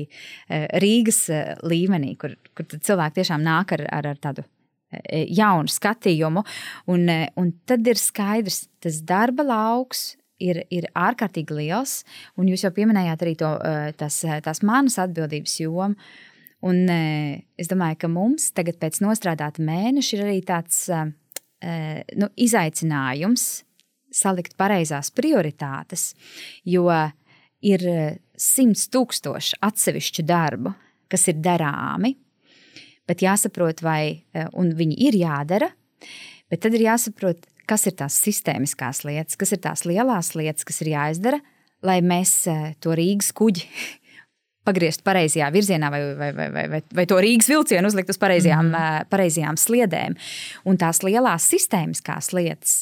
Rīgas 0.83 1.27
līmenī, 1.67 2.17
kur, 2.21 2.35
kur 2.57 2.71
cilvēki 2.73 3.21
tiešām 3.21 3.45
nāk 3.47 3.77
ar, 3.79 3.87
ar, 4.01 4.13
ar 4.15 4.23
tādu 4.23 4.47
jaunu 4.91 5.71
skatījumu. 5.71 6.43
Un, 6.91 7.07
un 7.39 7.53
tad 7.71 7.87
ir 7.87 8.01
skaidrs, 8.01 8.65
tas 8.83 8.99
darba 9.07 9.47
lauks 9.47 10.09
ir, 10.43 10.63
ir 10.73 10.89
ārkārtīgi 10.97 11.57
liels, 11.57 12.01
un 12.41 12.51
jūs 12.51 12.65
jau 12.67 12.73
pieminējāt 12.75 13.25
arī 13.25 13.37
to, 13.41 13.53
eh, 13.67 13.93
tas, 13.99 14.23
eh, 14.25 14.41
tās 14.45 14.63
manas 14.67 14.99
atbildības 15.03 15.57
jomu. 15.63 15.97
Un 16.63 16.91
eh, 16.93 17.43
es 17.59 17.69
domāju, 17.69 18.03
ka 18.03 18.09
mums 18.13 18.51
tagad, 18.53 18.81
pēc 18.81 19.01
nostrādāta 19.05 19.65
mēneša, 19.65 20.13
ir 20.17 20.25
arī 20.27 20.45
tāds 20.45 20.89
nu, 21.61 22.27
izaicinājums 22.41 23.43
salikt 24.17 24.55
pareizās 24.57 25.11
prioritātes, 25.13 26.15
jo 26.65 26.87
ir 27.61 27.83
simts 28.33 28.87
tūkstoši 28.89 29.59
atsevišķu 29.69 30.25
darbu, 30.25 30.73
kas 31.13 31.29
ir 31.29 31.35
darāmi. 31.35 32.17
bet 33.07 33.21
jāsaprot, 33.21 33.83
vai 33.83 34.25
viņi 34.33 34.97
ir 34.97 35.19
jādara. 35.21 35.69
Bet 36.49 36.63
tad 36.63 36.75
ir 36.75 36.87
jāsaprot, 36.87 37.45
kas 37.71 37.87
ir 37.87 37.97
tās 38.01 38.19
sistēmiskās 38.25 39.05
lietas, 39.07 39.39
kas 39.41 39.55
ir 39.55 39.63
tās 39.63 39.87
lielās 39.89 40.35
lietas, 40.39 40.67
kas 40.67 40.83
ir 40.85 40.93
jāizdara, 40.97 41.41
lai 41.87 42.01
mēs 42.05 42.35
to 42.83 42.95
Rīgas 42.99 43.31
kuģi 43.37 43.67
pagriezt 44.69 45.05
pareizajā 45.07 45.49
virzienā, 45.55 45.91
vai, 45.93 46.03
vai, 46.19 46.31
vai, 46.37 46.49
vai, 46.55 46.67
vai, 46.75 46.85
vai 47.01 47.09
to 47.09 47.19
Rīgas 47.23 47.51
vilcienu 47.51 47.91
uzlikt 47.91 48.13
uz 48.13 48.21
pareizajām, 48.21 48.71
mm. 48.71 49.11
pareizajām 49.13 49.59
sliedēm. 49.61 50.19
Un 50.69 50.81
tās 50.81 51.05
lielās 51.07 51.49
sistēmiskās 51.55 52.35
lietas, 52.37 52.79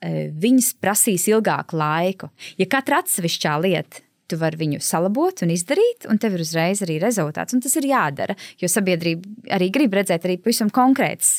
viņas 0.00 0.74
prasīs 0.80 1.26
ilgāku 1.30 1.78
laiku. 1.78 2.30
Ja 2.60 2.68
katra 2.70 3.02
atsevišķā 3.02 3.56
lieta 3.64 4.07
tu 4.28 4.38
vari 4.40 4.60
viņu 4.60 4.80
salabot 4.84 5.42
un 5.44 5.52
izdarīt, 5.54 6.08
un 6.10 6.20
tev 6.20 6.36
ir 6.36 6.44
uzreiz 6.44 6.82
arī 6.84 6.98
rezultāts. 7.02 7.56
Un 7.56 7.64
tas 7.64 7.74
ir 7.80 7.88
jādara, 7.90 8.36
jo 8.60 8.70
sabiedrība 8.70 9.54
arī 9.56 9.70
grib 9.74 9.96
redzēt 9.98 10.26
arī 10.28 10.38
pavisam 10.42 10.72
konkrētas 10.74 11.32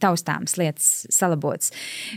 taustāmas 0.00 0.56
lietas 0.60 0.88
salabotas. 1.12 1.74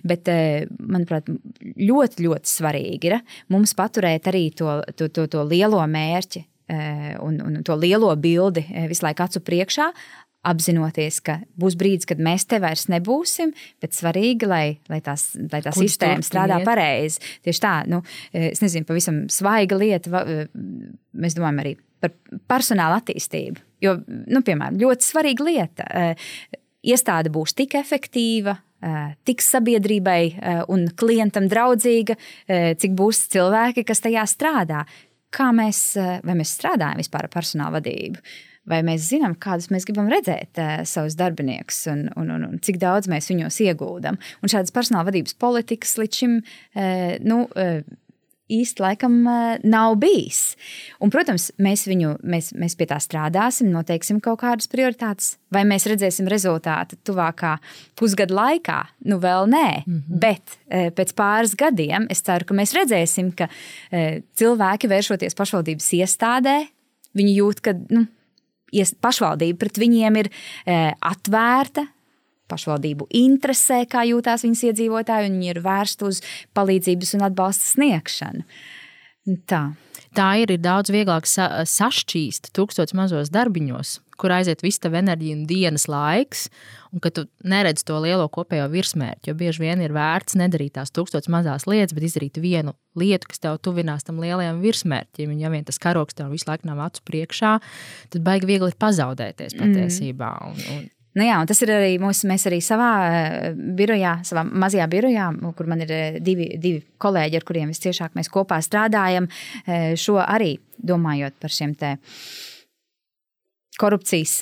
Bet, 0.07 0.31
manuprāt, 0.79 1.29
ļoti, 1.61 2.25
ļoti 2.27 2.53
svarīgi 2.53 3.11
ir 3.11 3.19
mums 3.53 3.75
paturēt 3.77 4.31
arī 4.31 4.47
to, 4.55 4.79
to, 4.97 5.11
to, 5.13 5.27
to 5.27 5.45
lielo 5.47 5.83
mērķi 5.83 6.47
Eh, 6.73 7.17
un, 7.19 7.41
un 7.43 7.63
to 7.63 7.75
lielo 7.75 8.13
bildi 8.15 8.61
eh, 8.71 8.85
visu 8.87 9.03
laiku 9.03 9.25
acu 9.25 9.41
priekšā, 9.43 9.89
apzinoties, 10.47 11.19
ka 11.23 11.37
būs 11.59 11.77
brīdis, 11.79 12.07
kad 12.09 12.21
mēs 12.23 12.47
te 12.49 12.59
vairs 12.63 12.87
nebūsim, 12.91 13.53
bet 13.83 13.95
svarīgi, 13.95 14.49
lai, 14.49 14.65
lai, 14.91 14.99
tās, 15.05 15.29
lai 15.37 15.61
tā 15.63 15.71
Kur 15.73 15.85
sistēma 15.85 16.25
strādā 16.25 16.59
pareizi. 16.65 17.23
Tieši 17.45 17.63
tā, 17.63 17.75
nu, 17.89 18.01
eh, 18.33 18.51
es 18.51 18.63
nezinu, 18.63 18.87
pavisam 18.89 19.23
svaiga 19.31 19.79
lieta, 19.79 20.25
mēs 21.13 21.37
domājam 21.37 21.63
arī 21.63 21.77
par 22.03 22.11
personāla 22.51 22.99
attīstību. 22.99 23.63
Jo, 23.83 23.97
nu, 24.07 24.43
piemēram, 24.43 24.79
ļoti 24.79 25.07
svarīga 25.07 25.47
lieta. 25.47 25.87
Iestāde 26.83 27.31
būs 27.31 27.55
tik 27.55 27.77
efektīva, 27.79 28.57
tik 29.27 29.43
sabiedrībai 29.43 30.67
un 30.71 30.89
klientam 30.99 31.47
draudzīga, 31.51 32.17
cik 32.79 32.95
būs 32.99 33.25
cilvēki, 33.31 33.85
kas 33.87 34.03
tajā 34.03 34.23
strādā 34.27 34.83
kā 35.33 35.49
mēs, 35.55 35.81
eh, 35.97 36.21
mēs 36.23 36.55
strādājam 36.57 37.01
vispār 37.01 37.27
ar 37.27 37.33
personāla 37.33 37.79
vadību. 37.79 38.21
Vai 38.69 38.79
mēs 38.87 39.09
zinām, 39.09 39.33
kādus 39.35 39.67
mēs 39.73 39.83
gribam 39.87 40.07
redzēt 40.11 40.59
uh, 40.61 40.83
savus 40.87 41.17
darbiniekus 41.19 41.81
un, 41.91 42.05
un, 42.19 42.29
un, 42.31 42.45
un 42.47 42.61
cik 42.63 42.79
daudz 42.79 43.09
mēs 43.11 43.27
viņos 43.31 43.59
ieguldam. 43.65 44.19
Un 44.39 44.51
šādas 44.51 44.71
personāla 44.71 45.09
vadības 45.09 45.35
politikas 45.35 45.97
līdz 45.99 46.21
šim 46.21 46.37
uh, 46.39 47.17
nu, 47.27 47.43
uh, 47.59 47.83
īsti 48.53 48.83
laikam 48.83 49.15
nav 49.63 49.95
bijis. 50.01 50.41
Un, 51.03 51.11
protams, 51.13 51.49
mēs, 51.63 51.85
viņu, 51.89 52.17
mēs, 52.27 52.51
mēs 52.59 52.75
pie 52.77 52.87
tā 52.89 52.99
strādāsim, 53.01 53.71
noteiksim 53.73 54.19
kaut 54.23 54.41
kādas 54.43 54.69
prioritātes. 54.71 55.37
Vai 55.53 55.63
mēs 55.67 55.87
redzēsim 55.89 56.27
rezultātu 56.31 56.99
tuvākā 57.07 57.55
pusgada 57.99 58.35
laikā? 58.35 58.79
Nu, 59.09 59.19
vēl 59.23 59.47
nē, 59.49 59.67
mm 59.85 59.93
-hmm. 59.93 60.19
bet 60.23 60.57
pēc 60.97 61.13
pāris 61.15 61.55
gadiem 61.55 62.07
es 62.09 62.21
ceru, 62.21 62.45
ka 62.45 62.53
mēs 62.53 62.75
redzēsim, 62.75 63.31
ka 63.31 63.47
cilvēki 64.35 64.91
vēršoties 64.91 65.39
pašvaldības 65.39 65.93
iestādē, 65.93 66.57
viņi 67.15 67.37
jūt, 67.39 67.61
ka 67.61 67.73
nu, 67.89 68.05
pašvaldība 69.03 69.61
pret 69.65 69.79
viņiem 69.81 70.21
ir 70.23 70.31
atvērta, 71.13 71.87
pašvaldību 72.51 73.07
interesē, 73.17 73.83
kā 73.89 74.03
jūtās 74.09 74.45
viņas 74.45 74.65
iedzīvotāji, 74.69 75.29
un 75.29 75.39
viņi 75.39 75.53
ir 75.53 75.61
vērsti 75.63 76.07
uz 76.09 76.21
palīdzības 76.57 77.15
un 77.17 77.27
atbalsta 77.29 77.69
sniegšanu. 77.71 78.45
Tā. 79.49 79.63
Tā 80.13 80.29
ir, 80.43 80.51
ir 80.53 80.61
daudz 80.61 80.91
vieglāk 80.93 81.25
sa 81.29 81.47
sašķīst 81.65 82.51
tūkstotis 82.53 82.93
mazos 82.97 83.31
darbiņos, 83.33 83.95
kur 84.21 84.33
aiziet 84.35 84.61
viss 84.61 84.81
tava 84.81 84.99
enerģija 85.01 85.37
un 85.39 85.43
dienas 85.49 85.87
laiks, 85.89 86.45
un 86.93 87.01
ka 87.01 87.09
tu 87.13 87.25
neredz 87.49 87.81
to 87.87 87.97
lielo 88.03 88.27
kopējo 88.29 88.67
virsmērķi. 88.73 89.31
Jo 89.31 89.37
bieži 89.39 89.63
vien 89.65 89.81
ir 89.81 89.95
vērts 89.95 90.37
nedarīt 90.37 90.75
tās 90.77 90.93
tūkstotis 90.93 91.31
mazās 91.33 91.65
lietas, 91.65 91.95
bet 91.97 92.05
izdarīt 92.05 92.37
vienu 92.43 92.75
lietu, 92.99 93.31
kas 93.31 93.41
tev 93.41 93.57
tuvinās 93.65 94.05
tam 94.05 94.21
lielajam 94.21 94.61
virsmērķim. 94.61 95.33
Ja 95.41 95.49
vien 95.53 95.65
tas 95.65 95.81
karoks 95.81 96.19
tev 96.19 96.29
visu 96.33 96.49
laiku 96.51 96.69
nav 96.69 96.83
acu 96.91 97.05
priekšā, 97.09 97.55
tad 98.13 98.25
baigi 98.25 98.49
viegli 98.53 98.69
ir 98.69 98.77
pazaudēties 98.85 99.57
patiesībā. 99.57 100.35
Mm. 100.43 100.53
Un, 100.53 100.77
un 100.77 100.91
Nu 101.13 101.25
jā, 101.27 101.35
tas 101.45 101.59
ir 101.61 101.69
arī 101.69 101.97
mūsu, 102.01 102.25
mēs 102.29 102.47
arī 102.49 102.57
savā 102.65 102.91
eh, 103.05 103.49
birojā, 103.77 104.15
savā 104.25 104.41
mazajā 104.49 104.87
birojā, 104.89 105.27
kur 105.57 105.69
man 105.69 105.83
ir 105.85 105.93
eh, 105.93 106.17
divi, 106.25 106.47
divi 106.57 106.81
kolēģi, 107.03 107.37
ar 107.37 107.45
kuriem 107.45 107.73
visciešāk 107.73 108.17
mēs 108.17 108.31
kopā 108.33 108.57
strādājam, 108.65 109.29
eh, 109.67 109.93
šo 109.99 110.17
arī 110.23 110.55
domājot 110.81 111.37
par 111.41 111.53
šiem 111.53 111.75
te 111.77 111.95
korupcijas 113.79 114.35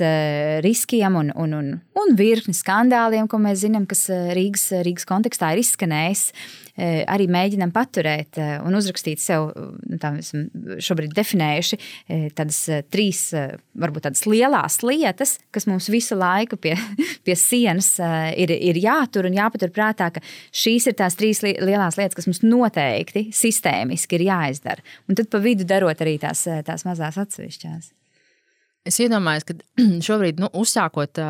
riskiem 0.65 1.15
un, 1.15 1.31
un, 1.39 1.53
un, 1.55 1.69
un 2.01 2.17
virkni 2.19 2.55
skandāliem, 2.55 3.29
ko 3.31 3.39
mēs 3.41 3.61
zinām, 3.63 3.85
kas 3.89 4.07
Rīgas, 4.35 4.67
Rīgas 4.85 5.07
kontekstā 5.07 5.53
ir 5.53 5.63
izskanējis. 5.63 6.25
Eh, 6.81 7.01
arī 7.11 7.27
mēģinam 7.29 7.69
paturēt 7.75 8.39
eh, 8.39 8.53
un 8.63 8.73
uzrakstīt 8.77 9.19
sev, 9.21 9.49
nu, 9.53 9.99
tā 10.01 10.13
esam 10.21 10.47
šobrīd 10.81 11.13
definējuši, 11.17 11.77
eh, 12.07 12.23
tādas 12.37 12.61
trīs, 12.93 13.25
varbūt 13.77 14.07
tādas 14.07 14.23
lielās 14.25 14.79
lietas, 14.85 15.35
kas 15.53 15.67
mums 15.69 15.91
visu 15.91 16.17
laiku 16.17 16.57
pie, 16.61 16.73
pie 17.27 17.37
sienas 17.37 17.93
ir, 18.39 18.55
ir 18.55 18.81
jātur 18.81 19.29
un 19.29 19.37
jāpatur 19.37 19.73
prātā, 19.75 20.09
ka 20.15 20.25
šīs 20.63 20.89
ir 20.89 20.97
tās 21.03 21.19
trīs 21.19 21.43
lielās 21.43 21.99
lietas, 21.99 22.17
kas 22.17 22.29
mums 22.31 22.43
noteikti 22.45 23.27
sistēmiski 23.35 24.17
ir 24.17 24.29
jāizdara. 24.31 24.91
Un 25.05 25.19
tad 25.19 25.29
pa 25.31 25.43
vidu 25.43 25.67
darot 25.67 26.01
arī 26.01 26.17
tās, 26.23 26.47
tās 26.65 26.87
mazās 26.87 27.19
atsevišķās. 27.21 27.91
Es 28.87 28.97
iedomājos, 29.01 29.45
ka 29.45 29.57
šobrīd, 30.07 30.41
nu, 30.41 30.49
uzsākot 30.61 31.21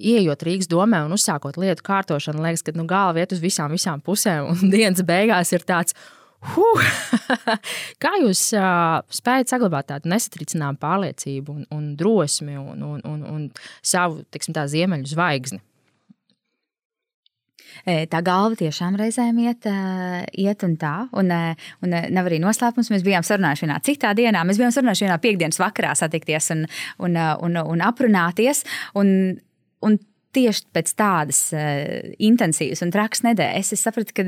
Iejot 0.00 0.44
Rīgas 0.46 0.70
domē 0.70 1.02
un 1.04 1.16
uzsākot 1.16 1.58
lietu 1.60 1.84
kārtošanu, 1.86 2.44
liekas, 2.44 2.62
ka 2.66 2.74
nu, 2.76 2.86
galva 2.88 3.22
iet 3.22 3.34
uz 3.34 3.42
visām, 3.42 3.74
visām 3.74 4.02
pusēm, 4.04 4.46
un 4.52 4.70
dienas 4.74 5.02
beigās 5.06 5.52
ir 5.56 5.66
tāds. 5.66 5.96
Huh! 6.54 6.84
Kā 8.02 8.14
jūs 8.22 8.46
uh, 8.56 9.02
spējat 9.12 9.50
saglabāt 9.52 9.90
tādu 9.90 10.08
nesatricināmu 10.08 10.80
pārliecību, 10.80 11.56
un, 11.58 11.66
un 11.76 11.90
drosmi 12.00 12.56
un, 12.56 12.80
un, 12.86 13.02
un, 13.04 13.26
un 13.28 13.42
savu 13.84 14.22
tiksim, 14.32 14.56
ziemeļu 14.56 15.10
zvaigzni? 15.10 15.60
Tā 17.84 18.22
galva 18.26 18.58
tiešām 18.60 18.96
reizēm 19.00 19.38
iet, 19.44 19.68
iet 20.38 20.64
un 20.66 20.76
tā. 20.80 20.94
Un, 21.16 21.32
un 21.84 21.94
nav 22.16 22.30
arī 22.30 22.40
noslēpums. 22.42 22.90
Mēs 22.92 23.04
bijām 23.06 23.26
sarunājuši 23.26 23.66
vienā 23.66 23.78
citā 23.86 24.14
dienā. 24.16 24.44
Mēs 24.46 24.60
bijām 24.60 24.74
sarunājuši 24.74 25.06
vienā 25.06 25.20
piekdienas 25.22 25.60
vakarā 25.62 25.94
satikties 25.98 26.52
un, 26.56 26.66
un, 27.06 27.16
un, 27.46 27.62
un 27.64 27.86
aprunāties. 27.86 28.64
Un 28.98 29.14
Un 29.80 29.96
tieši 30.36 30.66
pēc 30.74 30.92
tādas 30.98 31.38
uh, 31.56 32.12
intensīvas 32.22 32.84
un 32.84 32.92
trakas 32.94 33.24
nedēļas 33.26 33.72
es 33.74 33.82
sapratu, 33.86 34.14
ka 34.14 34.26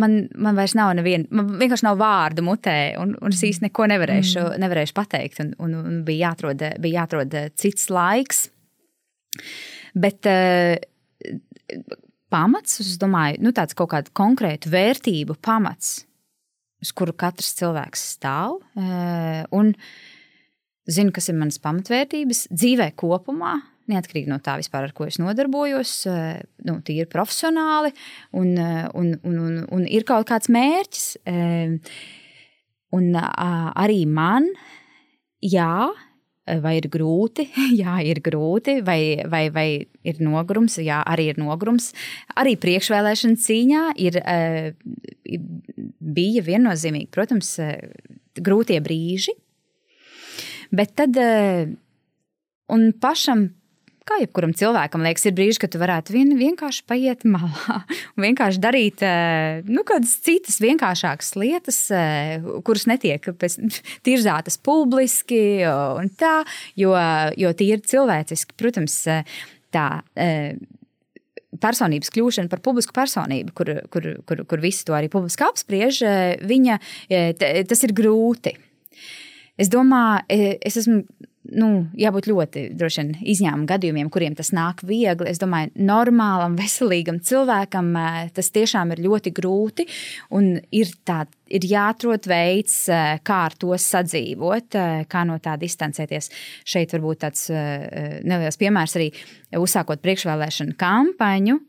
man, 0.00 0.18
man 0.36 0.58
vairs 0.58 0.74
nav 0.76 0.90
neviena, 0.98 1.28
man 1.32 1.54
vienkārši 1.60 1.86
nav 1.86 2.00
vārdu 2.00 2.44
mutē, 2.44 2.78
un, 3.00 3.14
un 3.22 3.34
es 3.34 3.44
īsti 3.46 3.68
neko 3.68 3.88
nevarēšu, 3.94 4.42
mm. 4.42 4.58
nevarēšu 4.64 4.96
pateikt. 4.96 5.40
Un, 5.44 5.54
un, 5.64 5.78
un 5.80 6.02
bija, 6.06 6.28
jāatrod, 6.28 6.66
bija 6.82 7.04
jāatrod 7.04 7.38
cits 7.60 7.88
laiks. 7.94 8.48
Bet 9.98 10.28
uh, 10.28 10.76
pamats, 12.32 12.80
es 12.84 12.98
domāju, 13.00 13.40
nu, 13.44 13.54
tāds 13.56 13.76
kaut 13.78 13.92
kādu 13.94 14.12
konkrētu 14.16 14.72
vērtību 14.72 15.38
pamats, 15.44 16.02
uz 16.82 16.92
kuru 16.94 17.14
katrs 17.16 17.54
cilvēks 17.58 18.04
stāv. 18.16 18.60
Uh, 18.78 19.42
un 19.56 19.74
zinu, 20.88 21.12
kas 21.14 21.28
ir 21.28 21.36
manas 21.40 21.60
pamatvērtības 21.62 22.46
dzīvē 22.54 22.92
kopumā 22.98 23.58
neatkarīgi 23.88 24.30
no 24.30 24.38
tā, 24.44 24.56
vispār, 24.60 24.88
ar 24.88 24.94
ko 24.96 25.06
es 25.08 25.18
nodarbojos, 25.20 25.92
eh, 26.10 26.40
nu, 26.68 26.78
tīri 26.84 27.08
profesionāli, 27.10 27.92
un, 28.36 28.52
eh, 28.60 28.86
un, 28.94 29.14
un, 29.24 29.38
un, 29.46 29.60
un 29.78 29.86
ir 29.88 30.06
kaut 30.08 30.28
kāds 30.28 30.50
mērķis. 30.52 31.06
Eh, 31.28 31.78
un 32.96 33.08
arī 33.18 34.04
man, 34.08 34.46
jā, 35.44 35.88
vai 36.62 36.76
ir 36.78 36.88
grūti, 36.92 37.48
jā, 37.80 37.98
ir 38.06 38.22
grūti, 38.24 38.78
vai, 38.86 39.00
vai, 39.28 39.44
vai 39.54 39.68
ir 40.08 40.22
nogurums, 40.24 40.78
jā, 40.82 41.00
arī 41.06 41.30
ir 41.32 41.42
nogurums. 41.42 41.90
Arī 42.38 42.56
priekšvēlēšana 42.60 43.42
cīņā 43.44 43.84
ir, 44.04 44.20
bija 46.18 46.46
viennozīmīgi, 46.46 47.10
protams, 47.14 47.54
grūtie 48.38 48.80
brīži. 48.84 49.36
Bet 50.74 50.92
tad, 51.00 51.16
un 52.68 52.90
pašam 53.00 53.48
kā 54.08 54.18
jebkuram 54.22 54.54
cilvēkam 54.56 55.04
liekas, 55.04 55.26
ir 55.28 55.34
brīži, 55.36 55.60
kad 55.62 55.72
tu 55.72 55.80
varētu 55.80 56.14
vien, 56.14 56.32
vienkārši 56.38 56.84
paiet 56.88 57.26
malā 57.28 57.80
un 58.16 58.26
vienkārši 58.26 58.62
darīt 58.62 59.04
eh, 59.06 59.60
nu, 59.68 59.84
kādas 59.88 60.16
citas 60.24 60.58
vienkāršākas 60.64 61.34
lietas, 61.38 61.82
eh, 61.94 62.48
kuras 62.66 62.88
netiek 62.90 63.28
tirzātas 64.06 64.58
publiski 64.64 65.42
un 65.68 66.10
tā, 66.18 66.40
jo, 66.78 66.94
jo 67.38 67.54
tīri 67.58 67.84
cilvēciski, 67.88 68.56
protams, 68.58 69.00
eh, 69.12 69.38
tā 69.74 69.88
personības 71.58 72.12
kļūšana 72.12 72.50
par 72.52 72.60
publisku 72.64 72.94
personību, 72.96 73.52
kur, 73.56 73.70
kur, 73.92 74.06
kur, 74.28 74.44
kur 74.48 74.62
visi 74.62 74.84
to 74.88 74.94
arī 74.96 75.08
publiski 75.12 75.44
apspriež, 75.44 76.00
viņa, 76.48 76.76
tas 77.68 77.84
ir 77.84 77.94
grūti. 77.96 78.52
Es 79.58 79.72
domāju, 79.72 80.22
es 80.28 80.76
esmu 80.80 81.02
nu, 81.56 81.68
jābūt 81.98 82.28
ļoti 82.30 82.64
vien, 82.78 83.12
izņēmuma 83.32 83.68
gadījumiem, 83.68 84.10
kuriem 84.12 84.36
tas 84.38 84.50
nāk 84.56 84.82
viegli. 84.86 85.28
Es 85.30 85.40
domāju, 85.40 85.72
normālam, 85.88 86.56
veselīgam 86.58 87.20
cilvēkam 87.24 87.92
tas 88.36 88.50
tiešām 88.54 88.92
ir 88.94 89.04
ļoti 89.06 89.32
grūti. 89.36 89.86
Ir, 90.78 90.92
tā, 91.08 91.22
ir 91.48 91.68
jāatrod 91.68 92.28
veids, 92.28 92.76
kā 93.24 93.38
ar 93.48 93.56
to 93.60 93.76
sadzīvot, 93.78 94.78
kā 95.08 95.24
no 95.28 95.38
tā 95.42 95.56
distancēties. 95.60 96.30
Šeit 96.68 96.92
varbūt 96.96 97.24
tāds 97.24 97.48
neliels 97.50 98.60
piemērs 98.60 98.98
arī 99.00 99.10
uzsākot 99.56 100.04
priekšvēlēšanu 100.04 100.78
kampaņu. 100.78 101.60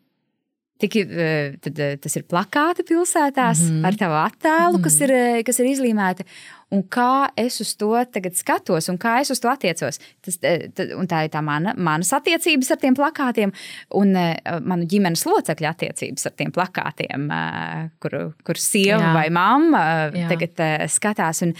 Tik, 0.80 0.94
tad, 1.60 1.80
tas 2.00 2.14
ir 2.16 2.24
plakāti 2.24 2.86
pilsētās 2.88 3.66
mm 3.66 3.72
-hmm. 3.72 3.88
ar 3.88 3.96
tavu 4.00 4.16
attēlu, 4.16 4.78
mm 4.78 4.80
-hmm. 4.80 4.84
kas, 4.84 5.02
ir, 5.02 5.12
kas 5.44 5.60
ir 5.60 5.68
izlīmēti 5.74 6.24
un 6.76 6.84
kā 6.86 7.30
es 7.40 7.60
uz 7.64 7.72
to 7.80 7.92
tagad 8.14 8.38
skatos, 8.38 8.90
un 8.92 9.00
kā 9.02 9.16
es 9.24 9.32
uz 9.34 9.42
to 9.42 9.50
attiecos. 9.52 10.00
Tas, 10.26 10.38
eh, 10.46 10.68
tā 10.76 11.24
ir 11.26 11.32
tā 11.34 11.42
mana, 11.46 11.74
manas 11.78 12.12
attiecības 12.14 12.72
ar 12.72 12.82
tiem 12.82 12.98
plakātiem, 12.98 13.54
un 13.98 14.14
uh, 14.18 14.60
manu 14.62 14.86
ģimenes 14.90 15.26
locekļu 15.26 15.70
attiecības 15.70 16.28
ar 16.30 16.36
tiem 16.38 16.54
plakātiem, 16.54 17.26
uh, 17.34 17.90
kur, 18.04 18.18
kur 18.46 18.62
sieva 18.62 19.02
Jā. 19.02 19.14
vai 19.18 19.26
mamma 19.34 19.84
Jā. 20.14 20.30
tagad 20.30 20.64
skatās. 20.92 21.42
Un, 21.46 21.56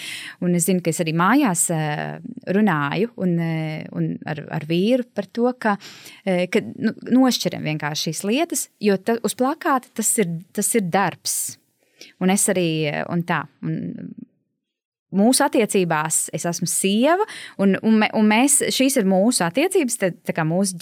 un 0.46 0.58
es 0.58 0.68
zinu, 0.70 0.84
ka 0.86 0.94
es 0.94 1.02
arī 1.02 1.16
mājās 1.18 1.68
runāju 2.50 3.14
un, 3.24 3.36
un 3.98 4.10
ar, 4.30 4.44
ar 4.60 4.66
vīru 4.70 5.08
par 5.16 5.30
to, 5.34 5.50
ka, 5.60 5.76
ka 6.24 6.64
nu, 6.70 6.94
nošķiram 7.10 7.66
vienkārši 7.66 8.10
šīs 8.10 8.24
lietas, 8.28 8.68
jo 8.84 8.98
ta, 9.02 9.18
uz 9.26 9.36
plakāta 9.40 9.90
tas 10.00 10.12
ir, 10.22 10.30
tas 10.56 10.70
ir 10.78 10.86
darbs. 10.92 11.40
Un 12.24 12.32
es 12.32 12.46
arī, 12.52 12.70
un 13.12 13.24
tā, 13.28 13.42
un 13.66 13.80
mūsu 15.16 15.44
attiecībās 15.46 16.30
es 16.36 16.46
esmu 16.50 16.68
sieva, 16.70 17.26
un, 17.62 17.76
un, 17.86 18.04
un 18.16 18.30
mēs, 18.30 18.60
šīs 18.76 19.00
ir 19.02 19.10
mūsu 19.10 19.44
attiecības, 19.48 19.98
tā, 20.02 20.12
tā 20.26 20.36
kā 20.36 20.46
mūsu 20.48 20.78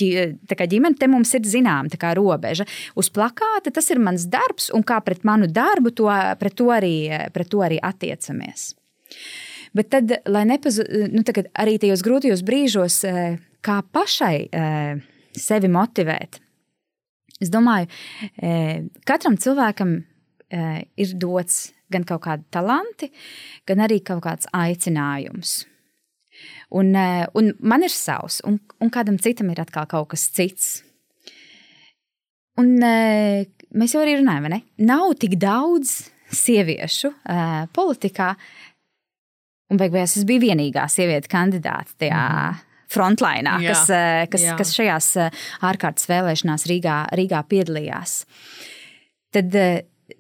tā 0.48 0.58
kā 0.60 0.68
ģimene, 0.70 0.98
te 1.00 1.10
mums 1.12 1.34
ir 1.38 1.48
zināma 1.48 2.13
robeža. 2.18 2.68
Uz 2.96 3.10
plakāta 3.13 3.72
tas 3.74 3.90
ir 3.92 4.02
mans 4.04 4.28
darbs, 4.32 4.70
un 4.74 4.84
kā 4.84 5.00
pret 5.06 5.24
manu 5.28 5.48
darbu, 5.48 5.94
to, 5.96 6.10
pret, 6.40 6.56
to 6.56 6.72
arī, 6.74 6.96
pret 7.34 7.50
to 7.52 7.63
arī 7.63 7.80
attiecamies. 7.84 8.74
Bet 9.78 9.92
tad, 9.94 10.12
lai 10.30 10.44
nepazudītu, 10.48 11.12
nu, 11.13 11.24
arī 11.62 11.78
tajos 11.82 12.04
grūtajos 12.06 12.44
brīžos, 12.48 13.00
eh, 13.08 13.38
kā 13.62 13.82
pašai 13.94 14.38
eh, 14.50 15.00
sevi 15.38 15.70
motivēt, 15.72 16.40
es 17.42 17.52
domāju, 17.54 17.90
eh, 18.42 18.88
katram 19.06 19.38
cilvēkam 19.38 20.00
ir 20.48 21.10
dots 21.20 21.74
gan 21.93 22.06
kaut 22.08 22.26
kādi 22.26 22.45
talanti, 22.54 23.10
gan 23.67 23.84
arī 23.86 24.02
kaut 24.06 24.26
kāds 24.26 24.50
aicinājums. 24.56 25.62
Un, 26.78 26.91
eh, 26.95 27.26
un 27.34 27.54
man 27.60 27.86
ir 27.86 27.93
savs, 27.93 28.41
un, 28.47 28.60
un 28.84 28.91
kādam 28.93 29.17
citam 29.21 29.50
ir 29.52 29.62
atkal 29.63 29.88
kaut 29.89 30.12
kas 30.13 30.28
cits. 30.36 30.67
Un 32.60 32.76
eh, 32.84 33.47
mēs 33.73 33.95
jau 33.95 34.04
arī 34.04 34.17
runājam, 34.19 34.50
ne? 34.52 34.62
Nav 34.84 35.15
tik 35.21 35.38
daudz 35.39 36.12
sieviešu 36.28 37.08
uh, 37.08 37.67
politikā, 37.71 38.34
un 39.71 39.80
beigās 39.80 40.17
es 40.19 40.26
biju 40.28 40.43
vienīgā 40.43 40.84
sieviete 40.91 41.32
kandidāte 41.32 41.95
tajā. 42.04 42.23
Mm. 42.23 42.63
Frontlainā, 42.88 43.58
jā, 43.60 43.73
kas, 43.73 43.82
kas, 44.32 44.43
jā. 44.45 44.54
kas 44.56 44.69
šajās 44.71 45.08
ārkārtas 45.67 46.06
vēlēšanās 46.08 46.63
Rīgā, 46.69 46.93
Rīgā 47.19 47.41
piedalījās. 47.52 48.13
Tad 49.36 49.58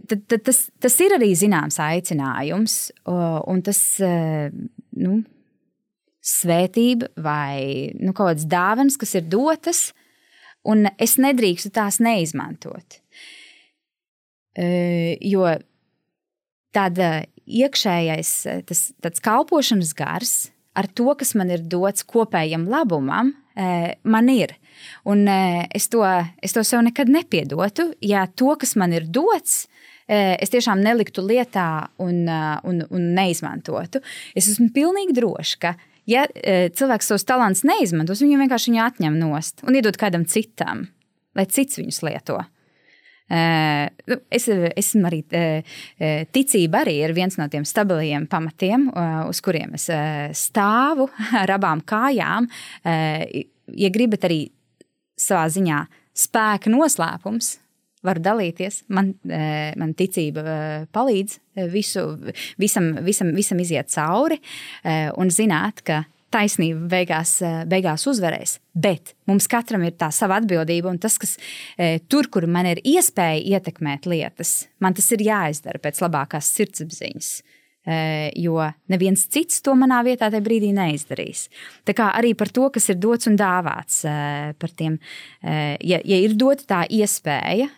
tad, 0.07 0.23
tad 0.27 0.43
tas, 0.47 0.61
tas 0.81 0.99
ir 1.03 1.15
arī 1.17 1.31
zināms 1.37 1.79
aicinājums, 1.83 2.77
un 3.07 3.63
tas 3.65 3.81
nu, 4.01 5.21
svētība 6.27 7.11
vai 7.23 7.93
nu, 7.99 8.11
kaut 8.11 8.33
kādas 8.33 8.47
dāvanas, 8.49 8.99
kas 8.99 9.15
ir 9.19 9.27
dotas, 9.31 9.81
un 10.67 10.89
es 10.99 11.15
nedrīkstu 11.21 11.71
tās 11.75 12.01
neizmantot. 12.03 12.99
Jo 14.57 15.53
tāda 16.75 17.09
iekšējais 17.47 18.31
tas 18.67 19.23
kalpošanas 19.23 19.93
gars 19.97 20.35
ar 20.77 20.89
to, 20.93 21.07
kas 21.17 21.33
man 21.37 21.53
ir 21.53 21.63
dots 21.65 22.05
kopējam 22.05 22.67
labumam, 22.69 23.31
man 23.57 24.29
ir. 24.29 24.53
Un 25.09 25.25
es 25.27 25.87
to, 25.89 26.03
es 26.43 26.53
to 26.53 26.63
sev 26.67 26.83
nekad 26.85 27.09
nepiedotu, 27.09 27.89
ja 28.03 28.27
to, 28.27 28.51
kas 28.59 28.75
man 28.77 28.93
ir 28.93 29.07
dots, 29.09 29.65
es 30.07 30.51
tiešām 30.53 30.81
neliktu 30.83 31.23
lietā 31.25 31.89
un, 32.03 32.25
un, 32.27 32.81
un 32.89 33.07
neizmantotu. 33.17 34.01
Es 34.37 34.49
esmu 34.51 34.69
pilnīgi 34.75 35.15
droša, 35.17 35.61
ka, 35.63 35.73
ja 36.09 36.25
cilvēks 36.31 37.11
savus 37.11 37.27
talantus 37.27 37.65
neizmantos, 37.67 38.23
viņu 38.23 38.39
vienkārši 38.43 38.71
viņu 38.71 38.83
atņem 38.85 39.17
nost 39.21 39.65
un 39.67 39.79
iedod 39.79 39.99
kādam 39.99 40.27
citam, 40.29 40.87
lai 41.37 41.47
cits 41.51 41.81
viņus 41.81 42.03
lieto. 42.07 42.39
Es 43.27 44.45
esmu 44.47 45.09
arī 45.09 45.19
ticība, 46.31 46.85
arī 46.85 46.93
ir 47.03 47.13
viens 47.15 47.35
no 47.35 47.49
tiem 47.51 47.65
stabiliem 47.67 48.23
pamatiem, 48.31 48.87
uz 49.27 49.41
kuriem 49.43 49.75
es 49.75 49.89
stāvu 50.47 51.09
ar 51.41 51.57
abām 51.57 51.83
kājām. 51.83 52.47
Ja 52.87 53.91
gribat 53.91 54.29
arī 54.29 54.45
savā 55.19 55.47
ziņā 55.51 55.83
spēka 56.17 56.71
noslēpums, 56.71 57.57
varu 58.07 58.23
dalīties. 58.23 58.83
Man, 58.93 59.13
eh, 59.29 59.71
man 59.79 59.93
ticība 59.97 60.43
eh, 60.43 60.85
palīdz 60.93 61.37
eh, 61.37 61.71
visu, 61.71 62.05
visam, 62.61 62.93
visam, 63.05 63.33
visam 63.35 63.59
iziet 63.63 63.91
cauri 63.93 64.39
un 65.17 65.31
zināt, 65.33 65.83
ka 65.87 66.03
taisnība 66.33 66.89
beigās, 66.91 67.37
beigās 67.69 68.03
uzvarēs. 68.09 68.57
Bet 68.75 69.13
mums 69.29 69.47
katram 69.49 69.85
ir 69.87 69.95
tā 69.99 70.09
sava 70.13 70.41
atbildība, 70.41 70.91
un 70.91 70.99
tas, 71.01 71.15
kas 71.19 71.37
tur, 72.11 72.27
kur 72.31 72.47
man 72.51 72.67
ir 72.73 72.81
iespēja 72.83 73.57
ietekmēt 73.57 74.07
lietas, 74.11 74.67
man 74.83 74.95
tas 74.97 75.07
ir 75.15 75.23
jāizdara 75.23 75.81
pēc 75.81 76.03
labākās 76.03 76.51
sirdsapziņas. 76.57 77.31
Eh, 77.87 78.33
jo 78.35 78.59
neviens 78.91 79.21
cits 79.31 79.61
to 79.63 79.71
manā 79.79 80.01
vietā 80.03 80.27
tajā 80.27 80.43
brīdī 80.43 80.73
neizdarīs. 80.75 81.45
Tā 81.87 81.93
kā 81.95 82.09
arī 82.19 82.33
par 82.35 82.49
to, 82.51 82.65
kas 82.75 82.89
ir 82.91 82.97
dots 82.99 83.29
un 83.29 83.37
dāvāts, 83.39 84.01
eh, 84.03 84.51
par 84.59 84.73
tiem, 84.75 84.97
eh, 85.41 85.77
ja, 85.79 86.01
ja 86.03 86.17
ir 86.19 86.35
dota 86.35 86.65
tā 86.67 86.81
iespēja, 86.91 87.69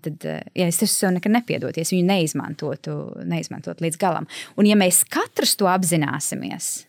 tad 0.00 0.24
ja 0.54 0.66
es 0.66 0.78
sev 0.78 1.12
nekad 1.12 1.32
nepiedotu, 1.32 1.76
ja 1.76 1.84
viņu 1.84 2.06
neizmantotu, 2.08 2.94
neizmantotu 3.28 3.84
līdz 3.84 3.98
galam. 3.98 4.26
Un 4.56 4.64
ja 4.64 4.74
mēs 4.74 5.04
katrs 5.04 5.56
to 5.56 5.66
apzināsimies, 5.66 6.86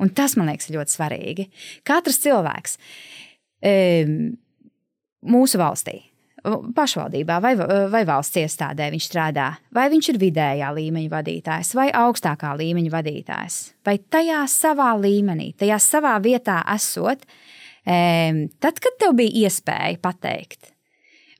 un 0.00 0.10
tas 0.10 0.34
man 0.36 0.48
liekas 0.48 0.72
ļoti 0.74 0.90
svarīgi, 0.90 1.48
katrs 1.84 2.18
cilvēks 2.18 2.78
mūsu 5.22 5.62
valstī 5.62 6.02
pašvaldībā 6.76 7.38
vai, 7.42 7.54
vai 7.90 8.02
valsts 8.08 8.40
iestādē 8.42 8.90
viņš 8.94 9.08
strādā, 9.08 9.48
vai 9.74 9.86
viņš 9.92 10.10
ir 10.12 10.20
vidējā 10.22 10.70
līmeņa 10.76 11.12
vadītājs 11.12 11.72
vai 11.78 11.88
augstākā 11.94 12.52
līmeņa 12.60 12.92
vadītājs, 12.94 13.58
vai 13.86 13.98
tajā 13.98 14.44
savā 14.50 14.92
līmenī, 15.00 15.52
tajā 15.58 15.80
savā 15.82 16.14
vietā 16.24 16.60
esot, 16.74 17.26
tad, 17.84 18.78
kad 18.82 19.00
tev 19.00 19.16
bija 19.18 19.46
iespēja 19.46 19.98
pateikt, 20.02 20.72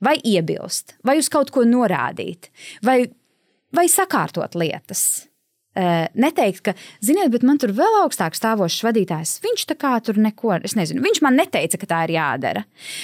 vai 0.03 0.17
iebilst, 0.23 0.97
vai 1.07 1.17
uz 1.21 1.31
kaut 1.33 1.53
ko 1.55 1.65
norādīt, 1.67 2.51
vai, 2.85 3.01
vai 3.75 3.87
sakārtot 3.91 4.59
lietas 4.59 5.07
Eh, 5.17 5.36
neteikt, 5.77 6.63
ka, 6.65 6.73
ziniet, 7.05 7.29
bet 7.33 7.45
man 7.45 7.59
tur 7.61 7.73
vēl 7.77 7.99
augstāk 8.01 8.37
stāvošs 8.37 8.81
vadītājs, 8.87 9.35
viņš 9.43 9.65
tā 9.69 9.77
kā 9.79 9.93
tur 10.03 10.17
neko, 10.21 10.55
es 10.65 10.73
nezinu, 10.79 11.03
viņš 11.05 11.21
man 11.25 11.37
neteica, 11.37 11.79
ka 11.81 11.89
tā 11.89 12.01
ir 12.07 12.15
jādara. 12.17 12.63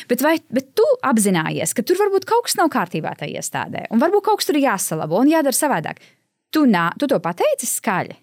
Bet, 0.09 0.23
vai, 0.25 0.37
bet 0.53 0.71
tu 0.77 0.85
apzinājies, 1.05 1.75
ka 1.75 1.85
tur 1.85 2.01
varbūt 2.01 2.27
kaut 2.29 2.47
kas 2.47 2.57
nav 2.59 2.71
kārtībā 2.73 3.13
tajā 3.19 3.43
iestādē, 3.43 3.85
un 3.93 4.01
varbūt 4.01 4.25
kaut 4.25 4.41
kas 4.41 4.49
tur 4.49 4.59
jāsalabo 4.61 5.21
un 5.21 5.31
jādara 5.31 5.57
savādāk. 5.57 6.01
Tu, 6.53 6.65
nā, 6.69 6.89
tu 7.01 7.09
to 7.09 7.17
pateici 7.21 7.69
skaļi. 7.69 8.17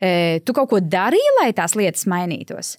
E, 0.00 0.10
tu 0.44 0.56
kaut 0.56 0.70
ko 0.72 0.80
darīji, 0.80 1.36
lai 1.40 1.50
tās 1.56 1.76
lietas 1.76 2.06
mainītos. 2.08 2.76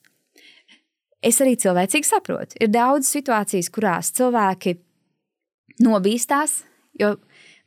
Es 1.21 1.37
arī 1.43 1.53
cilvēcīgi 1.61 2.07
saprotu. 2.07 2.57
Ir 2.61 2.71
daudz 2.73 3.09
situācijas, 3.13 3.69
kurās 3.73 4.09
cilvēki 4.17 4.75
nobīstās, 5.85 6.63
jo 6.97 7.15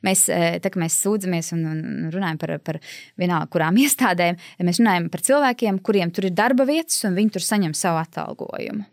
Mēs, 0.05 0.25
eh, 0.29 0.59
mēs 0.59 0.97
sūdzamies 1.03 1.53
un, 1.55 1.65
un 1.71 2.09
runājam 2.13 2.39
par, 2.41 2.55
par 2.65 2.79
vienalga, 3.19 3.49
kurām 3.53 3.79
iestādēm. 3.85 4.39
Mēs 4.65 4.81
runājam 4.81 5.09
par 5.13 5.23
cilvēkiem, 5.25 5.79
kuriem 5.85 6.13
tur 6.15 6.29
ir 6.29 6.35
darba 6.37 6.67
vietas, 6.67 6.99
un 7.07 7.17
viņi 7.17 7.35
tur 7.35 7.45
saņem 7.45 7.75
savu 7.77 8.01
atalgojumu. 8.03 8.85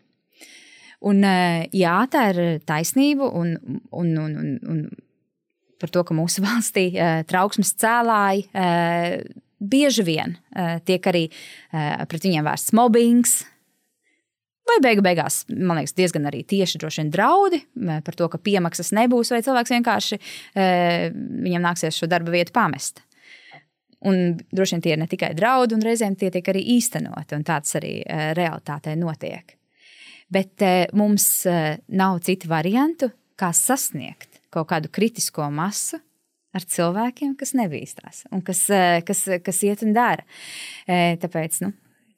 Un, 1.03 1.23
eh, 1.27 1.65
jā, 1.75 1.97
tā 2.11 2.27
ir 2.31 2.43
taisnība, 2.67 3.27
un, 3.35 3.57
un, 3.91 4.13
un, 4.23 4.37
un, 4.39 4.53
un 4.71 4.83
par 5.81 5.91
to, 5.91 6.05
ka 6.07 6.15
mūsu 6.15 6.43
valstī 6.47 6.91
eh, 6.95 7.23
trauksmes 7.27 7.75
cēlāji 7.79 8.47
bieži 9.63 10.03
vien 10.03 10.33
tiek 10.83 11.05
arī 11.07 11.21
pret 11.71 12.25
viņiem 12.25 12.43
vērsts 12.43 12.73
mobbings, 12.75 13.37
Vai 14.63 14.77
beigu 14.79 15.03
beigās, 15.03 15.41
man 15.51 15.77
liekas, 15.77 15.95
diezgan 15.97 16.29
arī 16.29 16.43
tieši 16.47 16.79
vien, 16.81 17.09
draudi 17.11 17.59
par 18.05 18.15
to, 18.15 18.29
ka 18.31 18.39
piemaksas 18.39 18.93
nebūs, 18.95 19.33
vai 19.33 19.41
cilvēks 19.43 19.73
vienkārši 19.75 20.19
e, 20.19 20.67
viņam 21.43 21.65
nāksies 21.67 21.99
šo 21.99 22.07
darba 22.07 22.31
vietu 22.31 22.55
pamest. 22.55 23.03
Un 24.07 24.37
droši 24.51 24.75
vien 24.75 24.83
tie 24.83 24.93
ir 24.95 25.01
ne 25.01 25.07
tikai 25.11 25.33
draudi, 25.35 25.75
un 25.75 25.83
reizēm 25.83 26.15
tie 26.19 26.31
tiek 26.31 26.47
arī 26.51 26.63
īstenoti, 26.77 27.37
un 27.37 27.45
tāds 27.47 27.75
arī 27.79 27.93
realitātē 28.35 28.95
notiek. 28.99 29.55
Bet 30.33 30.63
mums 30.95 31.27
nav 31.87 32.19
citu 32.25 32.49
variantu, 32.51 33.11
kā 33.39 33.51
sasniegt 33.55 34.41
kaut 34.53 34.69
kādu 34.71 34.91
kritisko 34.93 35.47
masu 35.53 35.99
ar 36.53 36.67
cilvēkiem, 36.69 37.33
kas 37.39 37.55
nebīstās 37.57 38.25
un 38.33 38.43
kas, 38.45 38.65
kas, 39.07 39.23
kas 39.45 39.63
iet 39.65 39.83
un 39.85 39.95
dara. 39.95 40.25
Tāpēc 40.87 41.63
nu, 41.65 41.73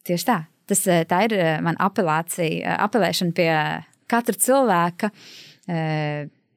tieši 0.07 0.27
tā. 0.27 0.41
Tas, 0.65 0.81
tā 1.09 1.19
ir 1.27 1.35
mana 1.65 1.89
apelācija, 1.89 2.79
apelēšana 2.87 3.35
pie 3.37 3.51
katra 4.09 4.37
cilvēka 4.37 5.11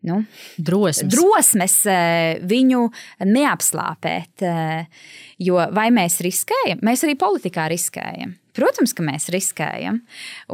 nu, 0.08 0.18
drosmes. 0.56 1.10
drosmes 1.12 1.76
viņu 2.48 2.84
neapslāpēt. 3.26 4.44
Jo 5.42 5.68
vai 5.74 5.88
mēs 5.94 6.20
riskējam? 6.24 6.82
Mēs 6.86 7.04
arī 7.06 7.16
politikā 7.20 7.68
riskējam. 7.72 8.36
Protams, 8.58 8.94
ka 8.96 9.04
mēs 9.06 9.28
riskējam. 9.30 10.00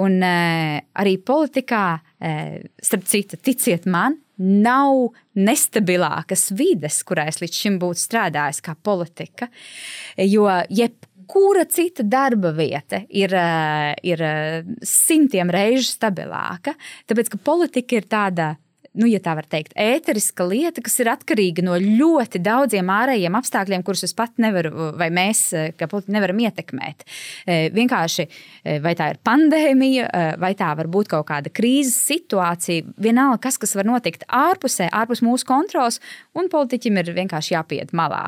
Un 0.02 0.18
arī 0.24 1.14
politikā, 1.24 1.86
starp 2.20 3.08
citu, 3.08 3.38
ticiet 3.40 3.86
man, 3.88 4.18
nav 4.36 5.14
nestabilākas 5.38 6.48
vides, 6.58 6.98
kurā 7.06 7.28
es 7.30 7.38
līdz 7.40 7.60
šim 7.62 7.78
būtu 7.82 8.02
strādājis, 8.02 8.60
kā 8.64 8.74
politika. 8.74 9.48
Jo 10.18 10.48
jebkura 11.24 11.64
cita 11.64 12.02
darba 12.02 12.52
vieta 12.52 13.02
ir, 13.08 13.32
ir 14.02 14.20
simtiem 14.82 15.50
reižu 15.50 15.88
stabilāka, 15.88 16.74
tāpēc 17.08 17.32
ka 17.32 17.38
politika 17.38 17.96
ir 17.96 18.04
tāda 18.06 18.56
nu, 18.98 19.08
ja 19.10 19.18
tā 19.22 19.34
var 19.34 19.46
teikt, 19.50 19.74
ēteriska 19.80 20.46
lieta, 20.46 20.82
kas 20.84 20.96
ir 21.02 21.10
atkarīga 21.10 21.64
no 21.66 21.74
ļoti 21.80 22.40
daudziem 22.44 22.90
ārējiem 22.94 23.34
apstākļiem, 23.38 23.82
kurus 23.86 24.04
es 24.06 24.14
pat 24.16 24.36
nevaru, 24.42 24.92
vai 24.98 25.08
mēs, 25.14 25.48
kā 25.78 25.88
politiķi, 25.90 26.14
nevaram 26.14 26.42
ietekmēt. 26.44 27.02
E, 27.46 27.56
vienkārši, 27.74 28.26
e, 28.62 28.76
vai 28.84 28.94
tā 28.98 29.10
ir 29.12 29.20
pandēmija, 29.26 30.10
vai 30.42 30.52
tā 30.58 30.70
var 30.78 30.90
būt 30.90 31.10
kaut 31.10 31.26
kāda 31.30 31.50
krīzes 31.54 31.96
situācija, 32.06 32.86
vienalga, 33.02 33.40
kas, 33.48 33.58
kas 33.60 33.74
var 33.78 33.88
notikt 33.88 34.26
ārpusē, 34.28 34.88
ārpus 34.94 35.24
mūsu 35.26 35.48
kontrols, 35.48 35.98
un 36.38 36.50
politiķim 36.52 37.02
ir 37.02 37.12
vienkārši 37.16 37.56
jāpiet 37.56 37.94
malā. 37.96 38.22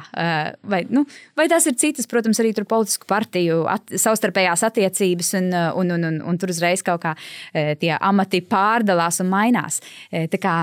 Vai, 0.66 0.82
nu, 0.90 1.04
vai 1.38 1.46
tas 1.52 1.66
ir 1.68 1.76
citas, 1.78 2.08
protams, 2.10 2.40
arī 2.42 2.52
politisku 2.66 3.06
partiju 3.08 3.62
at, 3.70 3.94
savstarpējās 4.02 4.64
attiecības, 4.66 5.32
un, 5.38 5.50
un, 5.54 5.94
un, 5.94 6.08
un, 6.10 6.18
un 6.32 6.40
tur 6.40 6.50
uzreiz 6.50 6.82
kaut 6.86 7.04
kā 7.04 7.14
tie 7.52 7.92
amati 7.96 8.42
pārdalās 8.42 9.20
un 9.22 9.30
mainās. 9.30 9.80
Tā 10.10 10.40
kā 10.42 10.55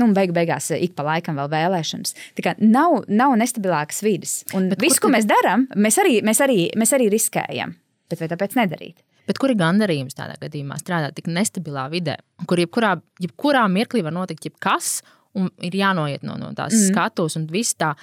nu, 0.00 0.10
beigu 0.16 0.34
beigās 0.36 0.70
ik 0.76 0.94
pa 0.98 1.06
laikam 1.06 1.38
vēl 1.40 1.50
vēlēšanas. 1.52 2.14
Tā 2.36 2.44
kā 2.46 2.54
nav, 2.60 3.02
nav 3.08 3.34
nestabilākas 3.40 4.02
vidas. 4.04 4.36
Un 4.56 4.68
Bet 4.72 4.82
viss, 4.82 5.02
ko 5.02 5.10
mēs 5.12 5.28
darām, 5.30 5.68
mēs 5.76 5.98
arī, 6.02 6.18
mēs, 6.26 6.42
arī, 6.44 6.68
mēs 6.78 6.94
arī 6.96 7.10
riskējam. 7.14 7.74
Bet 8.10 8.22
vai 8.22 8.30
tāpēc 8.32 8.56
nedarīt? 8.58 9.02
Bet 9.24 9.40
kur 9.40 9.52
ir 9.52 9.58
gandarījums 9.60 10.16
tādā 10.16 10.36
gadījumā 10.40 10.76
strādāt 10.80 11.16
tik 11.16 11.30
nestabilā 11.32 11.86
vidē, 11.92 12.18
kur 12.48 12.60
jebkurā, 12.60 12.92
jebkurā 13.24 13.64
mirklī 13.72 14.02
var 14.04 14.12
notikt 14.12 14.50
jebkas, 14.50 14.98
un 15.38 15.48
ir 15.64 15.76
jānoiet 15.78 16.26
no, 16.26 16.36
no 16.40 16.52
tās 16.56 16.74
mm. 16.76 16.90
skatuves, 16.92 17.38
un 17.40 17.46
viss 17.50 17.76
tā, 17.80 17.94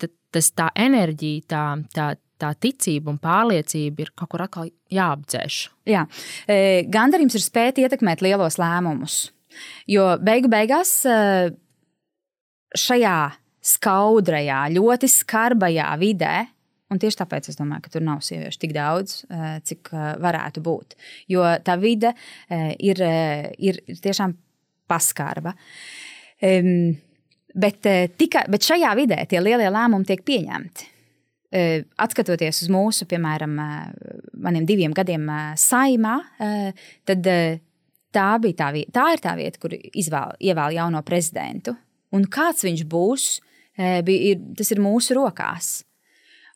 tā, 0.00 0.10
tas, 0.34 0.50
tā 0.52 0.68
enerģija, 0.84 1.46
tā, 1.50 1.64
tā, 1.96 2.10
tā 2.40 2.52
ticība 2.60 3.12
un 3.14 3.18
pārliecība 3.22 4.04
ir 4.04 4.12
kaut 4.16 4.34
kur 4.34 4.44
atkal 4.44 4.70
jāapdzēš. 4.92 5.60
Jā, 5.90 6.04
e, 6.44 6.60
gandarījums 6.92 7.38
ir 7.40 7.46
spēt 7.46 7.80
ietekmēt 7.80 8.24
lielos 8.24 8.60
lēmumus. 8.60 9.22
Jo 9.90 10.14
beigu 10.22 10.50
beigās 10.50 10.92
eh, 11.08 11.50
šajā 12.76 13.18
skaudrajā, 13.70 14.62
ļoti 14.72 15.10
skarbajā 15.10 15.88
vidē, 16.00 16.34
un 16.90 17.00
tieši 17.00 17.20
tāpēc 17.20 17.50
es 17.52 17.58
domāju, 17.58 17.84
ka 17.84 17.94
tur 17.94 18.04
nav 18.06 18.22
sieviešu 18.24 18.62
tik 18.62 18.74
daudz, 18.76 19.24
eh, 19.28 19.56
cik 19.66 19.92
eh, 19.92 20.12
varētu 20.22 20.62
būt. 20.64 20.96
Jo 21.32 21.46
tā 21.64 21.76
vide 21.80 22.14
ir, 22.50 23.02
ir 23.58 23.82
tiešām 24.02 24.36
paskarba. 24.90 25.54
Bet, 26.40 27.86
tika, 28.16 28.42
bet 28.48 28.64
šajā 28.64 28.90
vidē 28.96 29.18
tie 29.28 29.42
lielie 29.42 29.68
lēmumi 29.70 30.06
tiek 30.08 30.22
pieņemti. 30.26 30.86
Atskatoties 32.00 32.62
uz 32.64 32.70
mūsu, 32.70 33.04
piemēram, 33.10 33.56
maniem 34.38 34.66
diviem 34.66 34.94
gadiem 34.96 35.26
saimā, 35.58 36.14
tad 37.10 37.28
tā, 38.14 38.30
tā, 38.38 38.70
vieta, 38.74 38.92
tā 38.94 39.06
ir 39.14 39.22
tā 39.22 39.36
vieta, 39.38 39.60
kur 39.62 39.74
izvēl, 39.74 40.34
ievēl 40.42 40.76
jauno 40.76 41.02
prezidentu. 41.06 41.76
Un 42.16 42.26
kāds 42.30 42.64
viņš 42.66 42.84
būs, 42.90 43.28
e, 43.78 44.00
ir, 44.02 44.40
tas 44.58 44.70
ir 44.74 44.82
mūsu 44.82 45.16
rokās. 45.18 45.80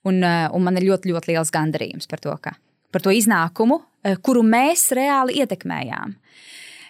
Un, 0.04 0.20
e, 0.22 0.34
un 0.52 0.64
man 0.66 0.78
ir 0.78 0.88
ļoti, 0.90 1.12
ļoti 1.12 1.32
liels 1.32 1.52
gandarījums 1.54 2.10
par 2.10 2.22
to, 2.22 2.34
ka, 2.42 2.56
par 2.94 3.04
to 3.04 3.14
iznākumu, 3.14 3.80
e, 4.02 4.16
kuru 4.24 4.44
mēs 4.46 4.90
reāli 4.96 5.40
ietekmējām. 5.42 6.18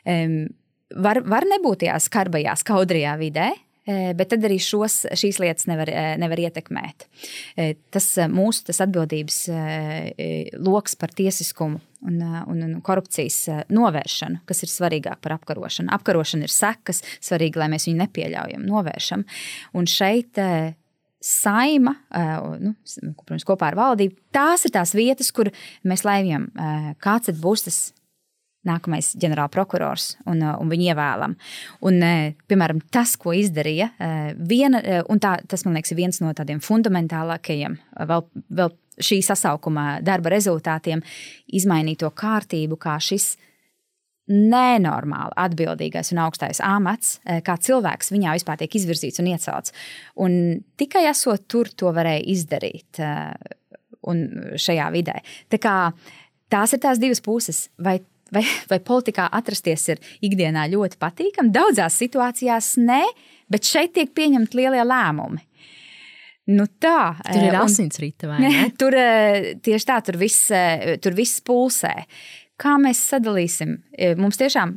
Var, 0.05 1.19
var 1.25 1.47
nebūt 1.49 1.81
tajā 1.81 1.95
skarbajā, 2.05 2.53
skaudrajā 2.61 3.15
vidē, 3.17 3.47
bet 3.89 4.29
tad 4.29 4.43
arī 4.45 4.59
šos, 4.61 4.99
šīs 5.17 5.39
lietas 5.41 5.65
nevar, 5.65 5.89
nevar 6.21 6.43
ietekmēt. 6.43 7.07
Tas 7.89 8.09
mūsu 8.29 8.67
tas 8.69 8.83
atbildības 8.85 9.39
lokus 10.61 10.99
par 11.01 11.17
tiesiskumu 11.17 11.81
un, 12.05 12.21
un, 12.23 12.63
un 12.69 12.77
korupcijas 12.85 13.67
novēršanu, 13.73 14.43
kas 14.49 14.65
ir 14.65 14.73
svarīgāk 14.73 15.23
par 15.25 15.39
apkarošanu. 15.39 15.93
Apkarošana 15.97 16.49
ir 16.49 16.55
sekas, 16.55 17.03
svarīgi, 17.25 17.61
lai 17.61 17.71
mēs 17.73 17.89
viņu 17.89 18.03
nepieļaujam, 18.05 18.65
novēršam. 18.69 19.27
Un 19.79 19.91
šeit 19.91 20.41
saima, 21.25 21.97
nu, 22.61 22.75
protams, 23.25 23.47
kopā 23.49 23.73
ar 23.73 23.79
valdību, 23.81 24.19
tās 24.35 24.67
ir 24.69 24.75
tās 24.75 24.93
vietas, 24.97 25.33
kur 25.33 25.49
mēs 25.89 26.05
lēmjam, 26.05 26.51
kāds 27.03 27.33
būs 27.41 27.69
tas 27.69 27.85
nākamais 28.65 29.11
ģenerālprokurors 29.21 30.15
un, 30.31 30.41
un 30.45 30.71
viņu 30.73 30.89
ievēlam. 30.93 31.35
Un, 31.85 31.99
piemēram, 32.49 32.81
tas, 32.93 33.15
ko 33.21 33.35
izdarīja, 33.37 33.91
viena, 34.41 34.81
un 35.13 35.21
tā, 35.21 35.37
tas 35.49 35.67
man 35.67 35.77
liekas, 35.77 35.93
ir 35.93 36.01
viens 36.01 36.21
no 36.25 36.33
tādiem 36.37 36.63
fundamentālākajiem 36.65 37.77
vēl, 38.09 38.25
vēl 38.61 38.73
šī 39.01 39.21
sasaukuma 39.25 39.99
darba 40.05 40.33
rezultātiem, 40.35 41.03
izmainīt 41.55 42.03
to 42.03 42.11
kārtību, 42.15 42.79
kā 42.81 42.99
šis 43.03 43.35
nenormāli 44.31 45.37
atbildīgais 45.37 46.15
un 46.15 46.23
augstais 46.25 46.63
amats, 46.65 47.19
kā 47.45 47.59
cilvēks 47.61 48.09
viņā 48.15 48.39
vispār 48.39 48.63
tiek 48.63 48.79
izvirzīts 48.79 49.21
un 49.21 49.29
iecelts. 49.35 49.75
Un 50.25 50.39
tikai 50.81 51.05
esot 51.11 51.45
tur, 51.51 51.69
to 51.69 51.93
varēja 51.93 52.25
izdarīt 52.33 53.03
šajā 54.65 54.89
vidē. 54.93 55.19
Tā 55.53 55.61
kā, 55.61 55.77
tās 56.53 56.73
ir 56.73 56.81
tās 56.85 57.01
divas 57.01 57.21
puses. 57.25 57.69
Vai 57.77 57.99
vai, 58.35 58.45
vai 58.71 58.81
politikā 58.83 59.29
atrasties 59.39 59.89
ir 59.93 60.03
ikdienā 60.25 60.67
ļoti 60.73 60.99
patīkami. 61.01 61.53
Daudzās 61.55 61.99
situācijās 62.01 62.75
nē, 62.83 63.03
bet 63.53 63.69
šeit 63.69 63.95
tiek 63.97 64.15
pieņemti 64.17 64.59
lielie 64.59 64.85
lēmumi. 64.87 65.43
Nu 66.53 66.67
tā, 66.83 67.15
tur 67.25 67.41
ir 67.41 67.57
asinsrita 67.57 68.29
vai 68.29 68.41
ne? 68.43 68.53
Tur 68.81 68.97
eh, 68.99 69.55
tieši 69.65 69.89
tā, 69.89 70.01
tur 70.05 70.19
viss, 70.21 70.51
eh, 70.53 70.97
tur 71.01 71.17
viss 71.17 71.41
pulsē. 71.45 71.95
Kā 72.61 72.77
mēs 72.81 73.01
sadalīsim? 73.15 73.79
Eh, 73.97 74.13
mums 74.21 74.39
tiešām 74.41 74.77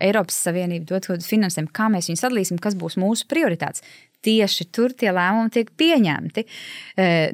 Eiropas 0.00 0.38
Savienība 0.46 0.88
dod 0.88 1.04
kaut 1.04 1.18
kādu 1.18 1.28
finansējumu, 1.28 1.74
kā 1.76 1.90
mēs 1.92 2.08
viņu 2.08 2.22
sadalīsim, 2.22 2.62
kas 2.62 2.78
būs 2.78 2.96
mūsu 3.00 3.28
prioritātes. 3.28 3.84
Tieši 4.24 4.68
tur 4.74 4.94
tie 4.98 5.12
lēmumi 5.14 5.52
tiek 5.54 5.68
pieņemti. 5.78 6.42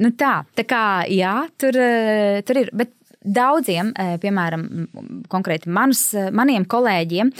Nu 0.04 0.10
tā, 0.20 0.34
tā 0.52 0.66
kā 0.68 0.82
jā, 1.08 1.36
tur, 1.60 1.78
tur 2.44 2.60
ir. 2.60 2.68
Bet 2.76 2.92
daudziem, 3.24 3.92
eh, 3.96 4.16
piemēram, 4.20 4.88
konkrēti 5.28 5.68
manus, 5.68 6.14
eh, 6.14 6.30
maniem 6.30 6.66
kolēģiem, 6.66 7.32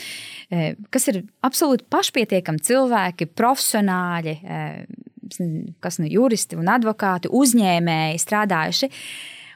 eh, 0.50 0.74
kas 0.90 1.08
ir 1.08 1.22
absolūti 1.42 1.84
pašpietiekami 1.90 2.60
cilvēki, 2.60 3.28
profesionāļi, 3.36 4.86
kas 5.84 6.00
nu 6.00 6.10
juristi 6.10 6.58
un 6.58 6.70
advokāti, 6.72 7.32
uzņēmēji 7.32 8.20
strādājuši. 8.22 8.90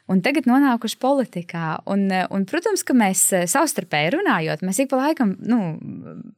Un 0.08 0.22
tagad 0.24 0.46
nonākuši 0.48 0.96
politikā. 1.02 1.64
Un, 1.92 2.06
un, 2.08 2.44
protams, 2.48 2.80
ka 2.86 2.96
mēs 2.96 3.26
savstarpēji 3.52 4.14
runājot, 4.14 4.62
mēs 4.64 4.80
ik 4.80 4.88
pa 4.88 5.02
laikam 5.02 5.34
nu, 5.44 5.74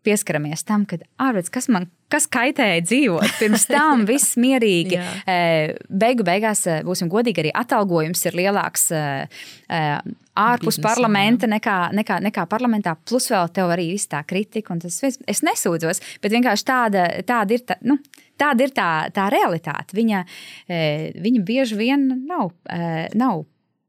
pieskaramies 0.06 0.66
tam, 0.66 0.82
ka 0.90 0.98
ārpus 1.22 1.52
kas 1.54 1.70
man 1.70 1.86
kas 2.10 2.26
kaitēja 2.26 2.82
dzīvot. 2.82 3.36
Pirms 3.38 3.68
tam 3.70 4.02
viss 4.10 4.34
mierīgi. 4.40 4.98
Beigu 5.86 6.26
beigās, 6.26 6.64
būsim 6.86 7.10
godīgi, 7.12 7.44
arī 7.44 7.52
atalgojums 7.62 8.24
ir 8.26 8.38
lielāks 8.40 8.88
ārpus 9.70 10.78
Biznesā, 10.78 10.86
parlamenta 10.86 11.50
nekā, 11.50 11.76
nekā, 11.96 12.18
nekā 12.26 12.46
parlamentā. 12.50 12.96
Plus 13.06 13.28
vēl 13.30 13.52
tev 13.54 13.70
arī 13.74 13.90
viss 13.94 14.10
tā 14.10 14.22
kritika. 14.26 14.74
Tas, 14.82 14.98
es 15.04 15.44
nesūdzos, 15.46 16.02
bet 16.22 16.34
vienkārši 16.34 16.66
tāda, 16.66 17.06
tāda 17.28 17.56
ir. 17.56 17.64
Tā, 17.68 17.78
nu, 17.86 18.00
Tāda 18.40 18.66
ir 18.66 18.74
tā, 18.76 18.90
tā 19.14 19.28
realitāte. 19.32 19.96
Viņa, 19.98 20.24
viņa 21.20 21.42
bieži 21.46 21.76
vien 21.76 22.06
nav, 22.24 22.54
nav 23.20 23.44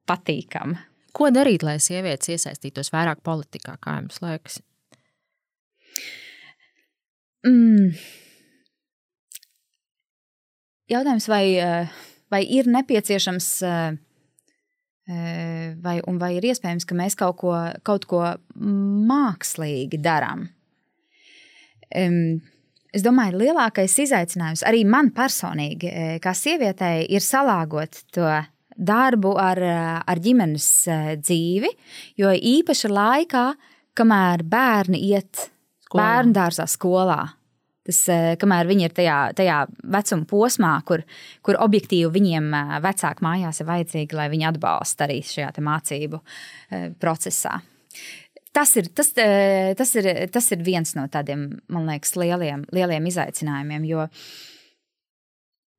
patīkama. 0.09 0.81
Ko 1.15 1.27
darīt, 1.33 1.63
lai 1.67 1.77
sievietes 1.83 2.31
iesaistītos 2.31 2.91
vairāk 2.93 3.23
politikā, 3.25 3.75
kā 3.83 3.97
jums 3.99 4.21
liekas? 4.23 4.61
Mm. 7.47 7.95
Jautājums, 10.91 11.27
vai, 11.31 11.45
eh, 11.55 11.87
vai 12.31 12.43
ir 12.43 12.67
nepieciešams, 12.67 13.49
vai, 15.81 15.97
vai 16.05 16.29
ir 16.37 16.45
iespējams, 16.47 16.85
ka 16.87 16.95
mēs 16.95 17.17
kaut 17.19 17.37
ko, 17.41 17.55
kaut 17.83 18.05
ko 18.07 18.21
mākslīgi 18.55 19.99
darām. 19.99 20.45
Es 22.91 23.05
domāju, 23.05 23.39
lielākais 23.39 23.93
izaicinājums 24.03 24.65
arī 24.67 24.81
man 24.83 25.13
personīgi, 25.15 26.19
kā 26.23 26.33
sievietei, 26.35 27.05
ir 27.07 27.23
salāgot 27.23 28.01
to 28.11 28.27
darbu 28.75 29.35
ar, 29.39 29.61
ar 30.03 30.19
ģimenes 30.19 30.67
dzīvi, 31.21 31.69
jo 32.19 32.31
īpaši 32.35 32.91
laikā, 32.91 33.45
kamēr 33.95 34.43
bērni 34.47 34.99
iet 35.11 35.47
bērnu 35.91 36.35
dārzā, 36.35 36.67
skolā. 36.71 37.21
Tas, 37.87 38.03
kamēr 38.39 38.67
viņi 38.69 38.85
ir 38.85 38.93
tajā, 38.95 39.17
tajā 39.39 39.57
vecuma 39.95 40.27
posmā, 40.29 40.75
kur, 40.85 41.01
kur 41.41 41.57
objektīvi 41.63 42.11
viņiem 42.13 42.51
vecāki 42.83 43.25
mājās 43.25 43.63
ir 43.63 43.69
vajadzīgi, 43.71 44.17
lai 44.19 44.27
viņi 44.31 44.47
atbalsta 44.51 45.07
arī 45.07 45.21
šajā 45.25 45.49
mācību 45.65 46.21
procesā. 47.01 47.57
Tas 48.51 48.73
ir, 48.75 48.89
tas, 48.91 49.13
tas, 49.15 49.91
ir, 49.95 50.07
tas 50.31 50.49
ir 50.51 50.63
viens 50.65 50.95
no 50.97 51.05
tādiem, 51.11 51.45
man 51.71 51.87
liekas, 51.87 52.17
lieliem, 52.19 52.65
lieliem 52.75 53.05
izaicinājumiem. 53.07 53.85
Jo 53.87 54.09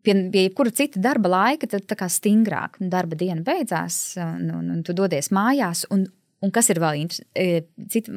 pie, 0.03 0.15
pie 0.33 0.47
jebkura 0.47 0.73
cita 0.75 1.03
darba 1.03 1.35
laika, 1.35 1.69
tad 1.69 1.85
tā 1.91 1.99
kā 2.01 2.09
stingrāk 2.09 2.81
darba 2.81 3.19
diena 3.19 3.45
beidzās, 3.45 4.17
un, 4.23 4.49
un, 4.57 4.73
un 4.77 4.83
tu 4.87 4.97
dodies 4.97 5.33
mājās. 5.35 5.87
Un, 5.93 6.09
Un 6.43 6.51
kas 6.51 6.73
ir 6.73 6.81
vēl 6.83 7.05
e, 7.39 7.45
cit, 7.87 8.09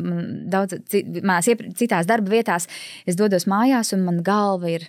daudz, 0.49 0.79
cit, 0.89 1.59
citās 1.77 2.07
darba 2.09 2.31
vietās, 2.33 2.65
es 3.05 3.19
dodos 3.19 3.45
mājās, 3.45 3.91
un 3.93 4.01
man 4.01 4.23
galva 4.25 4.71
ir 4.73 4.87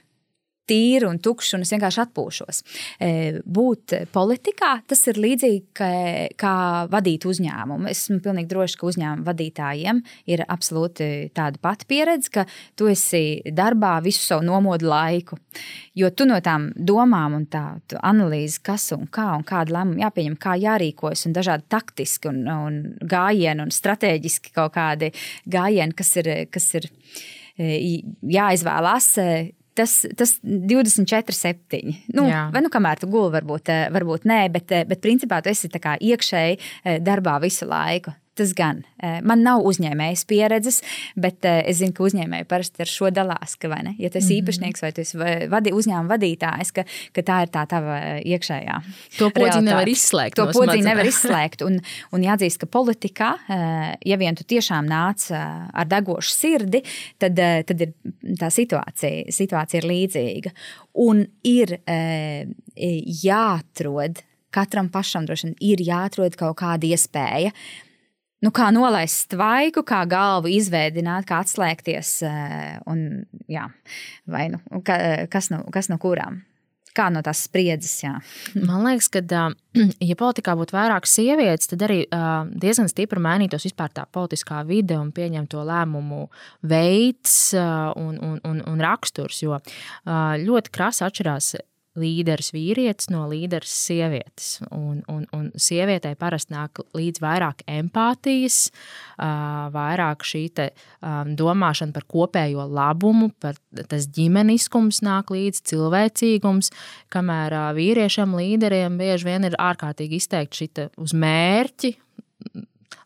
tīra 0.69 1.11
un 1.11 1.21
tukša, 1.23 1.57
un 1.57 1.65
es 1.67 1.73
vienkārši 1.75 2.03
atpūšos. 2.05 2.63
E, 3.03 3.11
būt 3.43 3.95
politikā 4.15 4.73
tas 4.89 5.03
ir 5.11 5.21
līdzīgi 5.23 5.63
kā, 5.77 5.91
kā 6.39 6.55
vadīt 6.93 7.27
uzņēmumu. 7.29 7.89
Es 7.91 8.05
esmu 8.07 8.21
pilnīgi 8.25 8.51
droši, 8.51 8.79
ka 8.81 8.89
uzņēmumu 8.91 9.27
vadītājiem 9.27 10.03
ir 10.33 10.45
absolūti 10.47 11.09
tāda 11.37 11.61
pati 11.63 11.89
pieredze, 11.91 12.33
ka 12.35 12.47
tu 12.79 12.91
esi 12.91 13.41
darbā 13.55 13.97
visu 14.05 14.25
savu 14.25 14.47
nomodu 14.47 14.91
laiku. 14.91 15.39
Jo 15.97 16.11
tu 16.13 16.27
no 16.29 16.39
tām 16.45 16.69
domām 16.77 17.39
un 17.39 17.47
tā 17.51 17.65
analīzi, 18.03 18.61
kas 18.67 18.91
un 18.97 19.07
kā 19.13 19.31
un 19.39 19.47
kāda 19.47 19.79
lēmuma 19.79 20.07
jāpieņem, 20.07 20.37
kā 20.41 20.57
jārīkojas, 20.61 21.27
un 21.29 21.37
dažādi 21.37 21.69
taktiski 21.73 22.31
un, 22.33 22.43
un 22.53 22.79
gājieni 23.01 23.65
un 23.65 23.75
strateģiski 23.75 24.55
kaut 24.57 24.77
kādi 24.77 25.13
gājieni, 25.51 25.97
kas 25.97 26.17
ir. 26.21 26.33
Kas 26.53 26.67
ir 26.77 26.87
e, 27.57 27.77
jāizvēlās, 28.33 29.07
tas, 29.77 29.95
tas 30.17 30.37
24, 30.43 31.37
7. 31.37 31.95
Nu, 32.17 32.27
Jā. 32.31 32.47
vai 32.55 32.63
nu 32.65 32.73
kamēr 32.73 33.03
tu 33.03 33.11
guli, 33.13 33.33
varbūt, 33.37 33.73
eh, 33.73 33.89
varbūt 33.95 34.29
nē, 34.29 34.41
bet, 34.53 34.73
eh, 34.73 34.85
bet 34.89 35.03
principā 35.05 35.43
tu 35.43 35.53
esi 35.53 35.69
iekšēji 35.69 36.59
eh, 36.59 36.99
darbā 37.01 37.41
visu 37.43 37.69
laiku. 37.69 38.15
Tas 38.37 38.53
gan. 38.53 38.83
Man 39.25 39.41
nav 39.47 39.65
uzņēmējas 39.65 40.27
pieredzes, 40.29 40.83
bet 41.17 41.47
es 41.47 41.79
zinu, 41.79 41.95
ka 41.97 42.05
uzņēmēji 42.05 42.45
parasti 42.51 42.83
ar 42.85 42.91
šo 42.91 43.09
dalās. 43.15 43.55
Ka, 43.57 43.71
vai 43.73 43.95
ja 43.97 44.11
tu 44.11 44.19
esi 44.19 44.27
mm 44.27 44.31
-hmm. 44.31 44.43
īpašnieks 44.43 44.83
vai 44.83 44.91
esi 45.03 45.21
vadi, 45.49 45.73
uzņēmuma 45.73 46.13
vadītājs, 46.13 46.73
ka, 46.77 46.85
ka 47.17 47.23
tā 47.23 47.39
ir 47.47 47.53
tā 47.55 47.65
tava 47.67 47.97
iekšējā. 48.21 48.77
To 49.19 49.31
podziņu 49.31 49.65
nevar 49.71 49.89
izslēgt. 49.89 50.37
To 50.37 50.47
podziņu 50.53 50.85
nevar 50.85 51.07
izslēgt. 51.07 51.65
Un, 51.65 51.81
un 52.13 52.21
jāatzīst, 52.29 52.61
ka 52.61 52.67
politikā, 52.67 53.33
ja 54.05 54.17
vien 54.17 54.35
tu 54.37 54.45
tiešām 54.45 54.85
nāc 54.85 55.31
ar 55.33 55.87
degošu 55.89 56.31
sirdi, 56.31 56.83
tad, 57.19 57.41
tad 57.67 57.81
ir 57.81 57.93
tā 58.37 58.51
situācija, 58.53 59.33
situācija 59.33 59.81
ir 59.81 59.89
līdzīga. 59.89 60.51
Un 60.93 61.27
ir 61.43 61.79
jāatrod 63.25 64.25
katram 64.57 64.89
pašam 64.93 65.27
droši 65.27 65.51
vien 65.51 65.57
ir 65.61 65.83
jāatrod 65.85 66.37
kaut 66.39 66.57
kāda 66.63 66.89
iespēja 66.89 67.53
nu, 68.45 68.53
kā 68.55 68.71
nolaist 68.75 69.31
tvaiku, 69.33 69.85
kā 69.87 70.03
galvu 70.11 70.51
izveidot, 70.53 71.07
kā 71.29 71.41
atslēgties. 71.45 72.19
Eh, 72.27 72.77
un, 72.91 73.07
jā, 73.51 73.69
vai 74.31 74.49
nu, 74.53 74.61
ka, 74.87 74.99
kas, 75.33 75.51
no, 75.55 75.65
kas 75.73 75.91
no 75.93 76.01
kurām? 76.03 76.43
Kā 76.97 77.11
no 77.13 77.21
tās 77.21 77.43
spriedzes? 77.45 77.93
Jā. 78.01 78.15
Man 78.57 78.87
liekas, 78.87 79.11
ka, 79.13 79.21
ja 80.11 80.17
politikā 80.17 80.55
būtu 80.57 80.77
vairāk 80.77 81.09
sievietes, 81.09 81.69
tad 81.69 81.85
arī 81.85 81.99
diezgan 82.57 82.89
stipri 82.89 83.21
mainītos 83.21 83.69
vispār 83.69 83.93
tā 83.93 84.07
politiskā 84.09 84.63
vide 84.69 84.97
un 84.97 85.13
pieņemto 85.17 85.65
lēmumu 85.69 86.25
veids 86.65 87.37
un, 87.57 88.17
un, 88.17 88.41
un, 88.49 88.65
un 88.65 88.85
raksturs. 88.89 89.45
Jo 89.45 89.61
ļoti 90.41 90.73
krasi 90.73 91.05
atšķirās 91.05 91.53
līderis 91.99 92.53
vīrietis 92.55 93.11
no 93.13 93.25
līderis 93.31 93.73
sievietes. 93.87 94.49
Un, 94.71 95.01
un, 95.13 95.25
un 95.37 95.49
sievietei 95.61 96.17
parasti 96.19 96.55
nāk 96.55 96.81
līdz 96.97 97.23
vairāk 97.23 97.65
empātijas, 97.71 98.71
vairāk 99.17 100.27
šī 100.27 100.43
te, 100.57 100.69
domāšana 101.41 101.97
par 101.97 102.07
kopējo 102.11 102.67
labumu, 102.71 103.31
par 103.43 103.59
tas 103.91 104.09
ģimeniskums 104.17 105.03
nāk 105.07 105.33
līdzi, 105.35 105.65
cilvēcīgums, 105.73 106.73
kamēr 107.13 107.59
vīriešiem 107.77 108.37
līderiem 108.39 108.99
bieži 109.01 109.31
vien 109.31 109.49
ir 109.49 109.59
ārkārtīgi 109.61 110.21
izteikti 110.21 110.63
šī 110.63 110.89
uz 111.01 111.15
mērķi, 111.17 111.95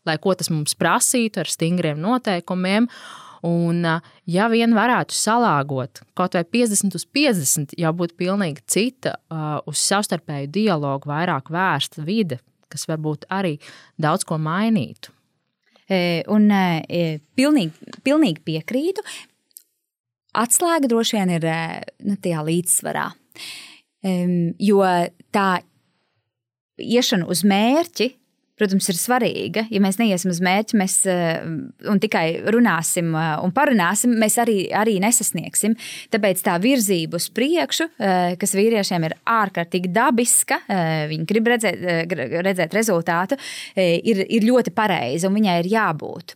lai 0.09 0.17
ko 0.23 0.35
tas 0.35 0.51
mums 0.53 0.77
prasītu 0.79 1.43
ar 1.43 1.51
stingriem 1.51 2.01
noteikumiem. 2.01 2.89
Un, 3.47 3.87
ja 4.29 4.49
vien 4.53 4.75
varētu 4.77 5.17
salāgot 5.17 6.03
kaut 6.19 6.37
vai 6.37 6.43
50 6.45 6.97
uz 6.99 7.07
50, 7.09 7.73
jau 7.81 7.93
būtu 7.97 8.19
pilnīgi 8.21 8.65
cita, 8.69 9.15
uz 9.71 9.81
savstarpēju 9.81 10.51
dialogu 10.53 11.09
vairāk 11.09 11.49
vērsta 11.53 12.05
vide, 12.05 12.41
kas 12.69 12.85
varbūt 12.91 13.25
arī 13.33 13.57
daudz 14.01 14.29
ko 14.29 14.37
mainītu. 14.41 15.15
Un 16.31 16.53
pilnīgi, 17.35 17.97
pilnīgi 18.07 18.45
piekrītu. 18.47 19.03
Atslēga 20.39 20.87
droši 20.93 21.17
vien 21.17 21.33
ir 21.35 21.49
nu, 22.07 22.15
tajā 22.21 22.45
līdzsvarā. 22.47 23.09
Jo 24.61 24.85
tā 25.35 25.49
iešana 26.81 27.27
uz 27.29 27.43
mērķi 27.45 28.13
protams, 28.61 28.89
ir 28.93 28.99
svarīga. 29.01 29.65
Ja 29.73 29.81
mēs 29.83 29.99
neiesim 30.01 30.33
uz 30.33 30.41
mērķi, 30.45 30.79
mēs 30.81 30.97
uh, 31.11 31.97
tikai 32.03 32.25
runāsim 32.53 33.15
uh, 33.15 33.39
un 33.45 33.55
parunāsim, 33.57 34.15
mēs 34.21 34.39
arī, 34.43 34.59
arī 34.77 34.99
nesasniegsim. 35.03 35.77
Tāpēc 36.13 36.45
tā 36.47 36.59
virzība 36.63 37.21
uz 37.21 37.31
priekšu, 37.35 37.89
uh, 37.91 38.37
kas 38.41 38.55
vīriešiem 38.59 39.09
ir 39.09 39.17
ārkārtīgi 39.31 39.91
dabiska, 39.95 40.61
viņi 41.11 41.27
grib 41.29 41.49
redzēt, 41.51 41.83
redzēt 42.45 42.75
rezultātu, 42.77 43.37
ir, 43.77 44.23
ir 44.27 44.47
ļoti 44.47 44.73
pareiza 44.77 45.29
un 45.29 45.37
viņai 45.39 45.57
ir 45.63 45.69
jābūt. 45.73 46.35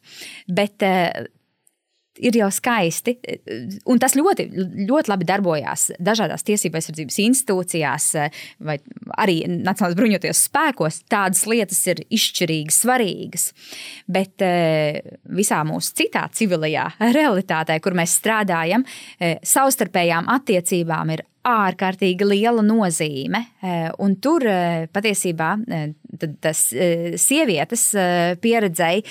Bet 0.55 0.85
ir 2.23 2.37
jau 2.39 2.49
skaisti. 2.53 3.17
Un 3.91 4.01
tas 4.03 4.15
ļoti, 4.19 4.47
ļoti 4.89 5.11
labi 5.11 5.27
darbojās 5.29 5.89
dažādās 6.03 6.47
tiesību 6.47 6.79
aizsardzības 6.79 7.19
institūcijās, 7.25 8.09
vai 8.65 8.79
arī 9.21 9.41
Nacionālajās 9.49 9.99
bruņotajos 9.99 10.45
spēkos. 10.49 11.01
Tādas 11.11 11.45
lietas 11.51 11.81
ir 11.91 12.05
izšķirīgi 12.15 12.75
svarīgas. 12.75 13.51
Bet 14.11 14.45
eh, 14.45 15.01
visā 15.35 15.61
mūsu 15.67 15.95
citā 16.03 16.27
civilajā 16.35 16.89
realitātē, 17.15 17.79
kur 17.83 17.97
mēs 17.99 18.19
strādājam, 18.21 18.87
eh, 19.19 19.39
savstarpējām 19.45 20.31
attiecībām 20.39 21.17
ir 21.17 21.27
ārkārtīgi 21.45 22.27
liela 22.27 22.65
nozīme. 22.65 23.41
E, 23.61 23.77
un 24.03 24.17
tur 24.23 24.47
e, 24.49 24.59
patiesībā 24.93 25.51
e, 25.69 25.81
tas 26.43 26.61
sievietes 27.21 27.89
pieredzēji 28.41 29.03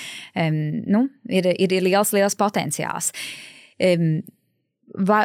nu, 0.88 1.02
ir, 1.28 1.50
ir 1.52 1.74
liels, 1.84 2.14
liels 2.16 2.36
potenciāls. 2.40 3.10
Va, 5.04 5.18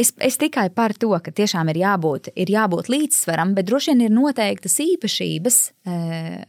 es, 0.00 0.10
es 0.24 0.38
tikai 0.40 0.66
par 0.74 0.96
to, 0.98 1.12
ka 1.22 1.34
tiešām 1.36 1.70
ir 1.70 1.78
jābūt, 1.82 2.32
ir 2.34 2.50
jābūt 2.50 2.90
līdzsvaram, 2.90 3.54
bet 3.54 3.68
droši 3.70 3.92
vien 3.92 4.04
ir 4.08 4.14
noteiktas 4.16 4.80
īpašības 4.82 5.58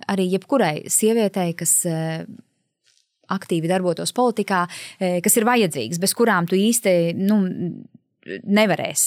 arī 0.10 0.28
jebkurai 0.34 0.88
sievietei, 0.90 1.54
kas 1.60 1.84
aktīvi 3.34 3.70
darbotos 3.70 4.16
politikā, 4.16 4.66
kas 4.98 5.38
ir 5.38 5.48
vajadzīgas, 5.50 6.02
bez 6.02 6.18
kurām 6.18 6.50
tu 6.50 6.58
īsti 6.58 7.14
nu, 7.20 7.44
nevarēs. 8.44 9.06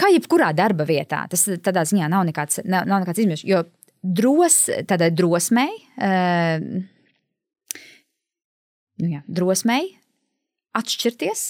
Kā 0.00 0.08
jebkurā 0.14 0.52
darba 0.56 0.86
vietā, 0.88 1.26
tas 1.30 1.44
tādā 1.60 1.84
ziņā 1.88 2.08
nav 2.08 2.24
nekāds, 2.28 2.62
nav, 2.64 2.88
nav 2.88 3.04
nekāds 3.04 3.20
izmērs. 3.24 3.44
Jo 3.44 3.64
dros, 4.00 4.62
tādai 4.88 5.10
drosmei, 5.12 5.70
uh, 6.00 6.56
nu 9.00 9.14
jā, 9.16 9.24
drosmei 9.28 9.96
atšķirties. 10.76 11.48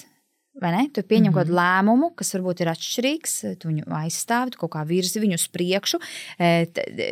Tu 0.61 1.03
pieņem 1.07 1.31
mm 1.31 1.33
-hmm. 1.33 1.37
kādu 1.39 1.55
lēmumu, 1.55 2.11
kas 2.17 2.35
varbūt 2.35 2.61
ir 2.61 2.69
atšķirīgs, 2.73 3.35
tu 3.59 3.69
viņu 3.69 3.85
aizstāvi, 3.87 4.51
tu 4.51 4.59
kaut 4.59 4.73
kā 4.75 4.83
virzi 4.85 5.21
viņu 5.23 5.39
uz 5.39 5.47
priekšu. 5.49 6.01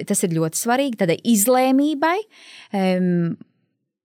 Tas 0.07 0.23
ir 0.25 0.35
ļoti 0.35 0.59
svarīgi. 0.59 0.99
Tādai 0.99 1.17
izlēmībai 1.23 2.19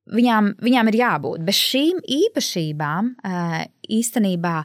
viņām, 0.05 0.53
viņām 0.61 0.87
ir 0.87 0.95
jābūt. 0.95 1.43
Bez 1.43 1.55
šīm 1.55 1.99
īpašībām 2.05 3.15
īstenībā 3.89 4.55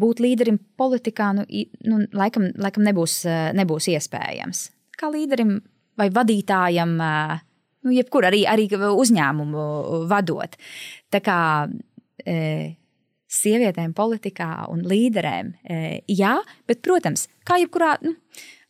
būt 0.00 0.22
līderim 0.24 0.58
politikā 0.80 1.30
nu, 1.36 1.46
nu, 1.86 2.00
laikam, 2.16 2.50
laikam 2.60 2.86
nebūs, 2.86 3.20
nebūs 3.56 3.90
iespējams. 3.94 4.64
Kā 5.00 5.10
līderim 5.12 5.58
vai 6.00 6.08
vadītājam, 6.14 6.96
nu, 6.96 7.94
jebkur 7.94 8.28
arī, 8.30 8.44
arī 8.48 8.66
uzņēmumu 8.76 9.64
vadot. 10.10 10.56
Tā 11.12 11.20
kā 11.24 11.40
e, 12.24 12.36
sievietēm 13.30 13.92
politikā 13.96 14.50
un 14.72 14.84
līderēm, 14.88 15.52
e, 15.62 15.82
jā, 16.10 16.36
bet, 16.68 16.82
protams, 16.86 17.28
kā 17.46 17.60
jebkurā. 17.62 17.96
Nu, 18.04 18.16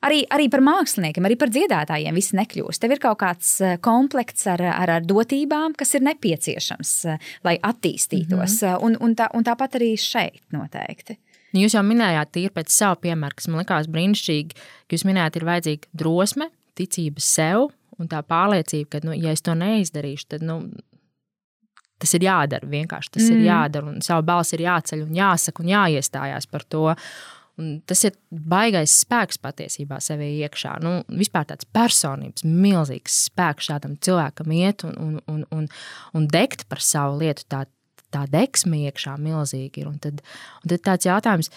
Arī, 0.00 0.22
arī 0.32 0.46
par 0.48 0.62
māksliniekiem, 0.64 1.26
arī 1.28 1.36
par 1.36 1.50
dziedātājiem 1.52 2.16
viss 2.16 2.32
nekļūst. 2.32 2.80
Tev 2.80 2.94
ir 2.94 3.00
kaut 3.02 3.18
kāds 3.20 3.50
komplekts 3.84 4.46
ar, 4.48 4.62
ar, 4.64 4.94
ar 4.96 5.04
dotībām, 5.04 5.74
kas 5.76 5.92
ir 5.98 6.06
nepieciešams, 6.06 6.92
lai 7.44 7.58
attīstītos. 7.58 8.62
Mm 8.62 8.68
-hmm. 8.68 8.84
un, 8.86 8.96
un, 9.00 9.16
tā, 9.16 9.28
un 9.36 9.44
tāpat 9.44 9.76
arī 9.76 9.92
šeit 10.00 10.40
noteikti. 10.56 11.18
Jūs 11.52 11.74
jau 11.74 11.82
minējāt, 11.82 12.30
tīri 12.30 12.52
pēc 12.54 12.70
sava 12.70 12.96
piemēra, 13.02 13.34
kas 13.34 13.48
man 13.50 13.60
likās 13.64 13.88
brīnišķīgi, 13.90 14.54
ka 14.86 14.96
jūs 14.96 15.04
minējāt, 15.08 15.36
ir 15.36 15.46
vajadzīga 15.48 15.88
drosme, 15.92 16.46
ticība 16.78 17.20
sev 17.24 17.70
un 17.98 18.08
tā 18.08 18.22
pārliecība, 18.22 18.88
ka, 18.94 19.00
nu, 19.04 19.16
ja 19.18 19.34
es 19.34 19.42
to 19.42 19.56
neizdarīšu, 19.58 20.28
tad 20.28 20.46
nu, 20.46 20.60
tas 22.00 22.14
ir 22.16 22.24
jādara. 22.24 22.70
Vienkārši 22.70 23.12
tas 23.16 23.26
mm. 23.26 23.36
ir 23.36 23.50
jādara, 23.50 23.90
un 23.90 24.00
savu 24.04 24.24
balsi 24.30 24.56
ir 24.56 24.64
jāceļ 24.68 25.04
un 25.08 25.18
jāsaka 25.18 25.64
un 25.64 25.72
jāiestājās 25.74 26.48
par 26.50 26.64
to. 26.64 26.86
Un 27.60 27.72
tas 27.88 28.04
ir 28.08 28.14
baisais 28.30 28.94
spēks 29.04 29.40
patiesībā 29.42 29.98
sevī 30.02 30.30
iekšā. 30.46 30.78
Nu, 30.84 31.00
vispār 31.12 31.48
tāds 31.50 31.68
personības, 31.68 32.46
milzīgs 32.46 33.18
spēks 33.28 33.68
šādam 33.70 33.98
cilvēkam 34.00 34.54
iet 34.56 34.86
un, 34.88 34.96
un, 34.96 35.18
un, 35.30 35.44
un, 35.54 35.68
un 36.16 36.30
degt 36.30 36.66
par 36.70 36.82
savu 36.84 37.20
lietu. 37.20 37.44
Tā, 37.52 37.66
tā 38.14 38.24
deksme 38.30 38.86
iekšā 38.88 39.18
milzīgi 39.20 39.84
ir. 39.84 39.90
Un 39.90 40.00
tad, 40.02 40.24
un 40.62 40.72
tad 40.72 40.86
tāds 40.88 41.08
jautājums, 41.10 41.52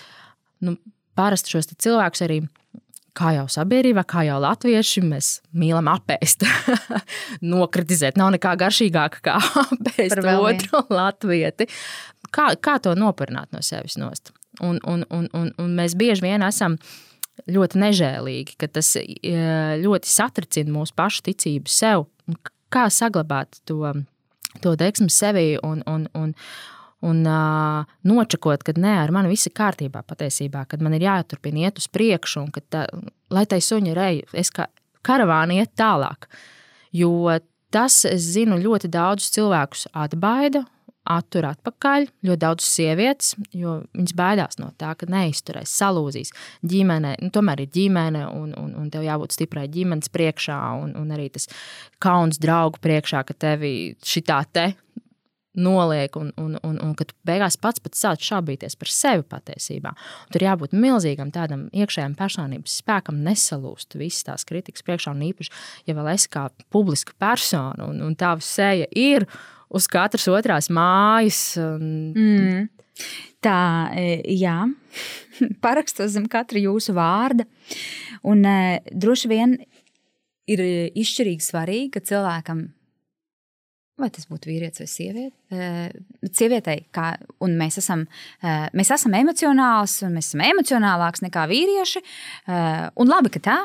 nu, 0.65 0.75
parasti 1.17 1.55
šos 1.55 1.71
cilvēkus 1.73 2.25
arī 2.25 2.43
kā 3.17 3.33
jau 3.37 3.45
sabiedrībā, 3.51 4.03
kā 4.09 4.25
jau 4.27 4.39
latvieši, 4.41 5.03
mēs 5.05 5.33
mīlam 5.57 5.89
apēst. 5.91 6.45
Nokritizēt 7.53 8.17
nav 8.19 8.33
nekā 8.35 8.55
garšīgāka 8.59 9.23
kā 9.25 9.37
apēst 9.63 10.23
otru 10.33 10.85
latvieti. 10.99 11.69
Kā, 12.33 12.53
kā 12.57 12.79
to 12.81 12.95
nopirināt 12.97 13.53
no 13.53 13.61
sevis 13.65 13.99
nost? 14.01 14.33
Un, 14.61 14.77
un, 14.85 15.05
un, 15.09 15.27
un, 15.33 15.49
un 15.57 15.73
mēs 15.77 15.95
bieži 15.97 16.21
vien 16.27 16.43
esam 16.45 16.77
ļoti 17.49 17.79
nežēlīgi, 17.81 18.57
ka 18.61 18.69
tas 18.69 18.91
e, 18.99 19.07
ļoti 19.81 20.09
satricina 20.09 20.73
mūsu 20.75 20.93
pašu 20.97 21.23
ticību 21.29 21.71
sev. 21.71 22.05
Kā 22.73 22.85
saglabāt 22.93 23.57
to, 23.69 23.81
to 24.61 24.75
deksmu 24.77 25.09
sevī 25.13 25.55
un, 25.65 25.81
un, 25.89 26.05
un, 26.17 26.35
un 27.05 27.23
uh, 27.25 27.89
nočakot, 28.05 28.63
ka 28.65 28.75
nē, 28.77 28.93
ar 29.03 29.13
mani 29.13 29.33
viss 29.33 29.49
ir 29.49 29.55
kārtībā 29.57 30.03
patiesībā, 30.07 30.65
kad 30.69 30.85
man 30.85 30.95
ir 30.97 31.07
jāturpina 31.07 31.65
iet 31.65 31.81
uz 31.81 31.89
priekšu, 31.93 32.45
un 32.45 32.53
ka 32.53 32.61
tā, 32.61 32.85
lai 33.33 33.45
tai 33.49 33.59
suņa 33.65 33.97
reja, 33.97 34.29
es 34.37 34.53
kā 34.53 34.69
karavāni 35.05 35.59
iet 35.61 35.73
tālāk. 35.79 36.29
Jo 36.93 37.39
tas, 37.73 38.03
es 38.05 38.29
zinu, 38.35 38.59
ļoti 38.61 38.89
daudzus 38.93 39.33
cilvēkus 39.35 39.87
atbaida. 39.97 40.63
Attur 41.03 41.43
atpakaļ 41.49 42.05
ļoti 42.23 42.39
daudz 42.39 42.63
sievietes, 42.63 43.33
jo 43.51 43.81
viņas 43.91 44.15
baidās 44.15 44.59
no 44.61 44.69
tā, 44.79 44.93
ka 44.95 45.07
neizturēs, 45.11 45.73
salūzīs. 45.81 46.31
Ģimene, 46.63 47.17
nu, 47.19 47.31
tomēr 47.33 47.65
ir 47.65 47.73
ģimene, 47.75 48.23
un, 48.31 48.53
un, 48.59 48.71
un 48.79 48.87
tev 48.93 49.03
jābūt 49.03 49.35
stiprai 49.35 49.65
ģimenes 49.73 50.11
priekšā, 50.13 50.59
un, 50.79 50.95
un 50.99 51.11
arī 51.11 51.27
tas 51.35 51.49
kauns 52.03 52.39
draugu 52.39 52.79
priekšā, 52.83 53.25
ka 53.27 53.35
tevi 53.35 53.73
šitā 53.99 54.39
te 54.55 54.69
noliek, 55.53 56.15
un, 56.17 56.31
un, 56.37 56.57
un, 56.65 56.77
un 56.81 56.93
ka 56.97 57.05
tu 57.09 57.15
beigās 57.27 57.57
pats 57.61 57.81
pats 57.83 58.01
sāc 58.03 58.23
šaubīties 58.25 58.75
par 58.79 58.89
sevi 58.89 59.25
patiesībā. 59.29 59.93
Un 59.93 60.33
tur 60.33 60.45
jābūt 60.45 60.75
milzīgam 60.77 61.31
tādam 61.33 61.67
iekšējam 61.75 62.15
personības 62.17 62.79
spēkam, 62.81 63.21
nesalūst 63.25 63.97
visas 63.99 64.25
tās 64.29 64.47
kritikas 64.49 64.85
priekšā, 64.85 65.13
un 65.13 65.25
īpaši, 65.29 65.53
ja 65.89 65.97
vēl 65.97 66.13
esi 66.15 66.31
kā 66.33 66.47
publiska 66.73 67.15
persona, 67.21 67.89
un, 67.89 68.01
un 68.05 68.17
tā 68.17 68.33
seja 68.43 68.89
ir 68.89 69.27
uz 69.73 69.89
katras 69.89 70.27
otrās 70.31 70.71
mājas. 70.73 71.43
Un... 71.61 71.91
Mm. 72.17 72.71
Tā, 73.43 73.59
e, 73.97 74.21
jā, 74.37 74.59
parakstos 75.65 76.13
zem 76.15 76.29
katra 76.31 76.61
jūsu 76.61 76.95
vārda. 76.97 77.45
Un 78.29 78.45
e, 78.47 78.79
droši 78.93 79.29
vien 79.31 79.57
ir 80.49 80.63
izšķirīgi 80.99 81.45
svarīgi, 81.45 81.91
ka 81.95 82.03
cilvēkam 82.05 82.67
Vai 84.01 84.09
tas 84.09 84.25
būtu 84.25 84.49
vīrietis 84.49 84.81
vai 84.81 84.87
sieviete? 84.89 85.35
Uh, 85.53 86.29
sievietei, 86.33 86.79
kā, 86.95 87.11
mēs 87.45 87.77
esam, 87.77 88.07
uh, 88.41 88.65
mēs 88.73 88.89
esam 88.95 89.13
emocionāls, 89.19 89.99
un 90.07 90.15
mēs 90.17 90.31
esam 90.31 90.41
emocionālāks 90.47 91.21
nekā 91.21 91.43
vīrieši. 91.51 92.01
Uh, 92.47 92.87
un 92.97 93.11
labi, 93.13 93.29
ka 93.35 93.43
tā. 93.45 93.57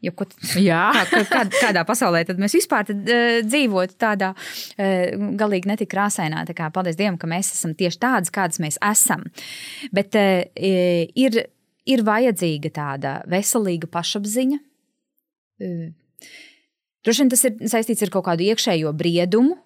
Jo, 0.00 0.14
ko, 0.16 0.24
kā, 0.54 1.20
kā, 1.28 1.44
kādā 1.52 1.84
pasaulē 1.84 2.22
tad 2.24 2.40
mēs 2.40 2.56
vispār 2.56 2.88
tad, 2.88 3.04
uh, 3.12 3.42
dzīvotu 3.44 3.98
tādā 4.00 4.32
uh, 4.32 5.28
galīgi 5.36 5.68
netik 5.68 5.92
krāsainā. 5.92 6.46
Tā 6.48 6.56
kā, 6.56 6.72
paldies 6.72 6.96
Dievam, 6.96 7.20
ka 7.20 7.28
mēs 7.28 7.52
esam 7.52 7.76
tieši 7.76 8.00
tādas, 8.06 8.32
kādas 8.32 8.64
mēs 8.64 8.80
esam. 8.88 9.28
Bet 9.92 10.16
uh, 10.16 10.46
ir, 10.56 11.42
ir 11.84 12.08
vajadzīga 12.08 12.72
tāda 12.72 13.18
veselīga 13.28 13.92
pašapziņa. 13.92 14.62
Uh, 15.60 15.88
Droši 17.06 17.24
vien 17.24 17.32
tas 17.32 17.44
ir 17.46 17.56
saistīts 17.70 18.04
ar 18.04 18.12
kaut 18.14 18.26
kādu 18.26 18.46
iekšējo 18.48 18.92
briedumu, 18.98 19.56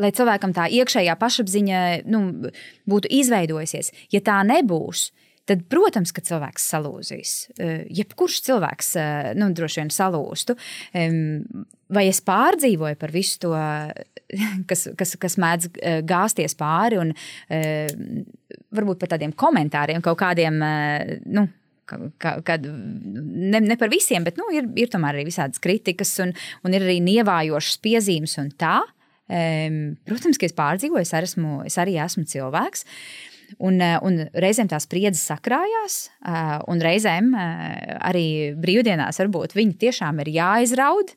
lai 0.00 0.10
cilvēkam 0.14 0.54
tā 0.54 0.68
iekšējā 0.70 1.14
pašapziņa 1.18 1.82
nu, 2.10 2.50
būtu 2.90 3.10
izveidojusies. 3.14 3.92
Ja 4.14 4.22
tā 4.24 4.40
nebūs, 4.46 5.08
tad, 5.48 5.64
protams, 5.70 6.12
ka 6.14 6.24
cilvēks 6.24 6.66
salūzīs. 6.72 7.32
Eh, 7.58 7.84
jebkurš 8.00 8.40
cilvēks 8.48 8.92
eh, 9.00 9.32
nu, 9.38 9.50
droši 9.56 9.82
vien 9.82 9.92
salūstu. 9.94 10.56
Vai 11.94 12.06
es 12.08 12.22
pārdzīvoju 12.24 12.98
par 13.00 13.12
visu 13.14 13.42
to, 13.44 13.52
kas, 14.70 14.86
kas, 14.98 15.16
kas 15.20 15.38
mēdz 15.40 15.68
eh, 15.74 16.00
gāzties 16.06 16.56
pāri, 16.58 17.00
un 17.02 17.12
varbūt 18.74 19.02
par 19.02 19.14
tādiem 19.14 19.34
komentāriem, 19.36 20.02
kaut 20.04 20.18
kādiem. 20.22 20.58
Nu, 21.30 21.46
kad 21.88 22.64
ne, 22.64 23.60
ne 23.60 23.76
par 23.80 23.92
visiem, 23.92 24.24
bet 24.26 24.38
nu, 24.40 24.48
ir, 24.54 24.68
ir 24.80 24.90
tomēr 24.92 25.18
arī 25.18 25.26
visādas 25.28 25.62
kritikas 25.62 26.12
un, 26.24 26.34
un 26.64 26.76
ir 26.76 26.86
arī 26.86 26.98
nievājošas 27.04 27.80
piezīmes 27.84 28.38
un 28.42 28.50
tā. 28.60 28.80
Um, 29.24 29.94
protams, 30.04 30.36
ka 30.36 30.48
es 30.48 30.56
pārdzīvoju, 30.56 31.04
es 31.06 31.14
arī 31.16 31.30
esmu, 31.30 31.54
es 31.68 31.78
arī 31.80 31.96
esmu 32.04 32.26
cilvēks. 32.28 32.84
Un, 33.64 33.78
eh, 33.84 33.96
un 34.02 34.18
reizēm 34.40 34.68
tās 34.68 34.86
spriedzes 34.88 35.22
sakrājās, 35.28 35.98
uh, 36.26 36.58
un 36.72 36.80
reizēm 36.82 37.32
uh, 37.36 37.98
arī 38.08 38.26
brīvdienās 38.58 39.20
varbūt 39.20 39.54
viņi 39.54 39.76
tiešām 39.84 40.22
ir 40.24 40.32
jāizraud. 40.34 41.12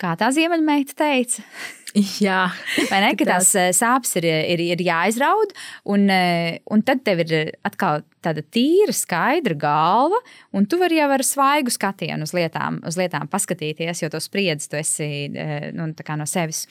Kā 0.00 0.14
tā 0.18 0.30
ziemeļmeita 0.34 0.96
teica? 0.98 1.44
Jā, 2.24 2.48
vai 2.90 2.98
ne? 3.04 3.12
Ka 3.14 3.26
tās 3.28 3.52
eh, 3.58 3.68
sāpes 3.74 4.16
ir, 4.18 4.26
ir, 4.26 4.60
ir 4.74 4.80
jāizraud, 4.82 5.52
un, 5.94 6.08
eh, 6.10 6.58
un 6.74 6.82
tad 6.82 7.04
tev 7.06 7.22
ir 7.22 7.34
atkal 7.66 8.02
tāda 8.24 8.42
tīra, 8.42 8.90
skaidra 8.94 9.54
galva, 9.58 10.18
un 10.56 10.66
tu 10.66 10.80
vari 10.80 10.98
jau 10.98 11.06
ar 11.14 11.22
svaigu 11.22 11.70
skatienu 11.70 12.26
uz 12.26 12.34
lietām, 12.34 12.80
uz 12.88 12.98
lietām 12.98 13.30
paskatīties, 13.30 14.02
jo 14.02 14.10
to 14.10 14.18
spriedzi 14.22 14.72
tu 14.72 14.78
esi 14.80 15.08
eh, 15.30 15.68
nu, 15.76 15.86
no 15.94 16.26
sevis, 16.26 16.64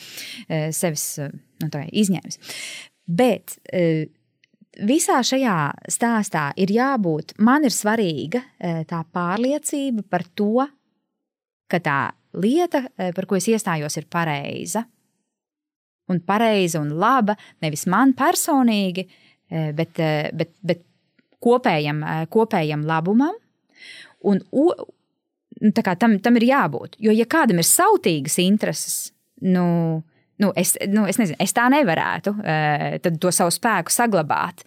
sevis 0.75 1.05
nu, 1.21 1.69
izņēmis. 1.71 2.39
Bet 3.07 3.55
visā 4.83 5.21
šajā 5.23 5.57
stāstā 5.91 6.49
ir 6.59 6.73
jābūt, 6.73 7.35
man 7.43 7.67
ir 7.67 7.75
svarīga 7.75 8.41
tā 8.89 9.03
pārliecība 9.15 10.03
par 10.09 10.25
to, 10.35 10.65
ka 11.71 11.79
tā 11.83 11.99
lieta, 12.39 12.85
par 13.15 13.27
ko 13.29 13.39
es 13.39 13.47
iestājos, 13.51 13.99
ir 13.99 14.07
pareiza 14.11 14.83
un 16.11 16.21
pareiza 16.25 16.81
un 16.81 16.93
laba, 16.99 17.35
nevis 17.63 17.85
man 17.91 18.13
personīgi, 18.17 19.05
e, 19.49 19.69
bet, 19.75 19.99
e, 19.99 20.31
bet, 20.35 20.55
bet 20.65 20.83
kopējam, 21.43 22.03
e, 22.03 22.15
kopējam 22.33 22.85
labumam. 22.87 23.35
Un, 24.23 24.39
nu, 24.53 25.71
tam, 25.75 26.17
tam 26.23 26.39
ir 26.39 26.47
jābūt. 26.47 26.97
Jo, 27.03 27.13
ja 27.15 27.27
kādam 27.29 27.59
ir 27.59 27.67
sautīgas 27.67 28.39
intereses, 28.43 28.97
nu, 29.43 30.01
Nu, 30.41 30.49
es, 30.57 30.73
nu, 30.89 31.03
es, 31.05 31.19
nezinu, 31.21 31.37
es 31.39 31.53
tā 31.53 31.67
nevarētu 31.69 32.31
to 33.21 33.31
savu 33.31 33.51
spēku 33.53 33.93
saglabāt. 33.93 34.63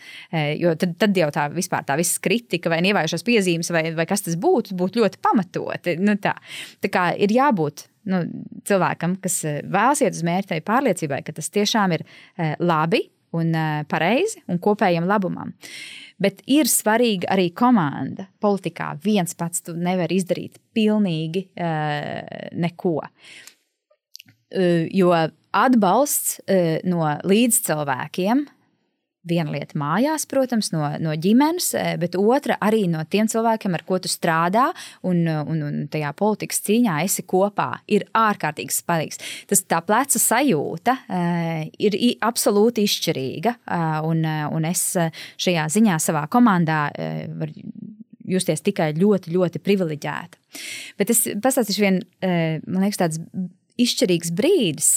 Jo 0.61 0.77
tad, 0.79 0.93
tad 1.03 1.19
jau 1.19 1.27
tā 1.35 1.49
vispār 1.53 1.83
tā 1.85 1.97
visa 1.99 2.23
kritika 2.23 2.71
vai 2.71 2.79
ievājušās 2.87 3.27
piezīmes, 3.27 3.73
vai, 3.75 3.83
vai 3.99 4.07
kas 4.09 4.23
tas 4.25 4.39
būtu, 4.41 4.77
būtu 4.79 5.03
ļoti 5.03 5.21
pamatoti. 5.27 5.97
Nu, 5.99 6.15
tā. 6.23 6.37
tā 6.81 6.93
kā 6.95 7.09
ir 7.19 7.35
jābūt 7.35 7.89
nu, 8.11 8.23
cilvēkam, 8.67 9.19
kas 9.23 9.41
eh, 9.47 9.61
vēlas 9.63 10.03
iet 10.05 10.17
uz 10.17 10.25
mērķi, 10.27 10.51
tai 10.55 10.63
pārliecībai, 10.67 11.21
ka 11.27 11.35
tas 11.37 11.51
tiešām 11.55 11.97
ir 11.97 12.07
eh, 12.07 12.55
labi 12.63 13.03
un 13.37 13.53
eh, 13.55 13.83
pareizi 13.91 14.43
un 14.51 14.61
kopējam 14.63 15.09
labumam. 15.09 15.53
Bet 16.23 16.41
ir 16.49 16.71
svarīga 16.71 17.29
arī 17.35 17.51
komanda. 17.57 18.29
Politikā 18.41 18.95
viens 19.05 19.37
pats 19.37 19.67
tu 19.67 19.75
nevari 19.77 20.17
izdarīt 20.17 20.57
pilnīgi 20.73 21.43
neko. 22.57 22.95
Jo 24.97 25.11
atbalsts 25.13 26.39
no 26.89 27.11
līdzcilvēkiem 27.21 28.47
Viena 29.27 29.51
lieta 29.51 29.79
mājās, 29.79 30.27
protams, 30.31 30.71
no, 30.75 30.85
no 31.03 31.15
ģimenes, 31.19 31.73
bet 32.01 32.15
otra 32.21 32.59
arī 32.63 32.85
no 32.91 33.03
tiem 33.11 33.29
cilvēkiem, 33.31 33.75
ar 33.75 33.85
ko 33.89 33.99
tu 34.03 34.11
strādā 34.11 34.69
un, 35.07 35.25
un, 35.27 35.63
un 35.67 35.81
tajā 35.91 36.13
politikas 36.19 36.63
cīņā 36.67 37.01
esi 37.07 37.25
kopā, 37.27 37.69
ir 37.91 38.07
ārkārtīgi 38.17 38.77
spēcīgs. 38.77 39.23
Tas 39.51 39.65
tā 39.67 39.83
pleca 39.87 40.23
sajūta 40.23 40.97
ir 41.83 41.99
absolūti 42.27 42.87
izšķirīga, 42.87 43.57
un, 44.07 44.23
un 44.27 44.71
es 44.71 44.89
šajā 45.43 45.67
ziņā 45.77 45.99
savā 46.03 46.27
komandā 46.31 46.87
varu 47.37 47.67
justies 48.27 48.65
tikai 48.67 48.91
ļoti, 48.97 49.35
ļoti 49.35 49.63
privileģēta. 49.63 50.41
Bet 50.99 51.13
es 51.15 51.27
pastāstīšu 51.43 51.85
vienu, 51.85 52.03
man 52.67 52.87
liekas, 52.87 53.03
tāds 53.03 53.23
izšķirīgs 53.81 54.33
brīdis 54.37 54.91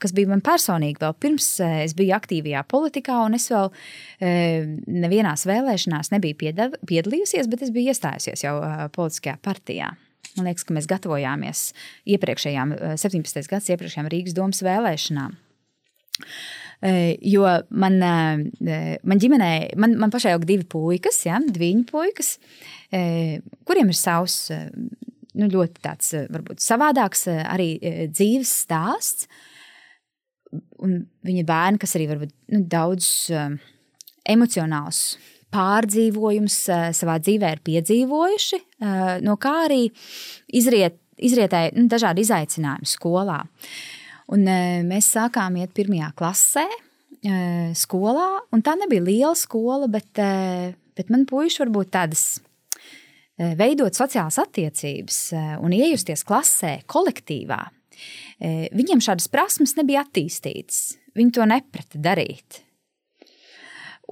kas 0.00 0.14
bija 0.16 0.30
man 0.30 0.42
personīgi, 0.44 1.00
vēl 1.02 1.14
pirms 1.22 1.48
eh, 1.64 1.78
es 1.84 1.94
biju 1.96 2.16
aktīvajā 2.16 2.62
politikā, 2.70 3.18
un 3.26 3.36
es 3.38 3.48
vēl 3.52 3.70
eh, 3.70 4.66
nevienās 4.86 5.46
vēlēšanās 5.48 6.12
nebiju 6.14 6.56
piedalījusies, 6.86 7.48
bet 7.52 7.64
es 7.66 7.72
biju 7.74 7.92
iestājusies 7.94 8.44
jau 8.46 8.58
eh, 8.64 8.84
politiskajā 8.96 9.38
partijā. 9.44 9.92
Man 10.36 10.50
liekas, 10.50 10.66
ka 10.68 10.76
mēs 10.76 10.88
gatavojāmies 10.90 11.62
iepriekšējām, 12.12 12.76
17. 13.00 13.46
gadsimta 13.48 13.72
iepriekšējām 13.72 14.08
Rīgas 14.12 14.36
domas 14.36 14.60
vēlēšanām. 14.66 15.36
Jo 17.24 17.52
man, 17.72 17.96
man 18.02 19.22
ģimenē, 19.22 19.48
man, 19.80 19.94
man 19.96 20.12
pašai 20.12 20.34
jau 20.34 20.42
divi 20.44 20.66
puikas, 20.68 21.22
ja, 21.24 21.38
divi 21.40 21.70
puikas, 21.88 22.34
kuriem 22.90 23.94
ir 23.94 23.96
savs 23.96 24.50
nu, 24.52 25.48
ļoti 25.48 25.80
tāds, 25.86 26.12
varbūt 26.34 26.60
savādāks 26.66 27.24
arī 27.32 27.70
dzīves 28.12 28.52
stāsts 28.66 29.30
un 30.82 31.00
viņa 31.26 31.46
bērni, 31.46 31.80
kas 31.82 31.96
arī 31.98 32.08
varbūt 32.10 32.34
nu, 32.54 32.62
daudz 32.70 33.08
um, 33.34 33.56
emocionāls 34.28 35.16
pārdzīvojums 35.54 36.56
uh, 36.72 36.86
savā 36.96 37.18
dzīvē 37.22 37.52
ir 37.56 37.62
piedzīvojuši, 37.66 38.62
uh, 38.82 39.12
no 39.24 39.36
kā 39.40 39.54
arī 39.66 39.84
izriet, 40.58 40.98
izrietēja 41.16 41.74
nu, 41.76 41.86
dažādi 41.90 42.26
izaicinājumi 42.26 42.90
skolā. 42.90 43.40
Un, 44.34 44.42
uh, 44.42 44.80
mēs 44.86 45.12
sākām 45.14 45.60
iet 45.60 45.74
pirmajā 45.76 46.10
klasē, 46.18 46.66
uh, 46.66 47.70
skolā, 47.78 48.26
un 48.52 48.64
tā 48.66 48.76
nebija 48.80 49.06
liela 49.06 49.36
skola, 49.38 49.88
bet, 49.90 50.10
uh, 50.20 50.74
bet 50.98 51.14
man 51.14 51.24
puiši 51.30 51.62
varbūt 51.64 51.94
tādas 51.94 52.26
uh, 52.40 53.54
veidot 53.58 53.96
sociālas 53.96 54.40
attiecības 54.42 55.22
uh, 55.36 55.56
un 55.62 55.74
iejusties 55.78 56.26
klasē, 56.26 56.80
kolektīvā. 56.90 57.62
E, 58.38 58.68
viņiem 58.76 59.02
šādas 59.04 59.28
prasmes 59.32 59.76
nebija 59.78 60.04
attīstītas. 60.04 60.96
Viņi 61.16 61.34
to 61.36 61.48
neprata 61.48 62.00
darīt. 62.02 62.62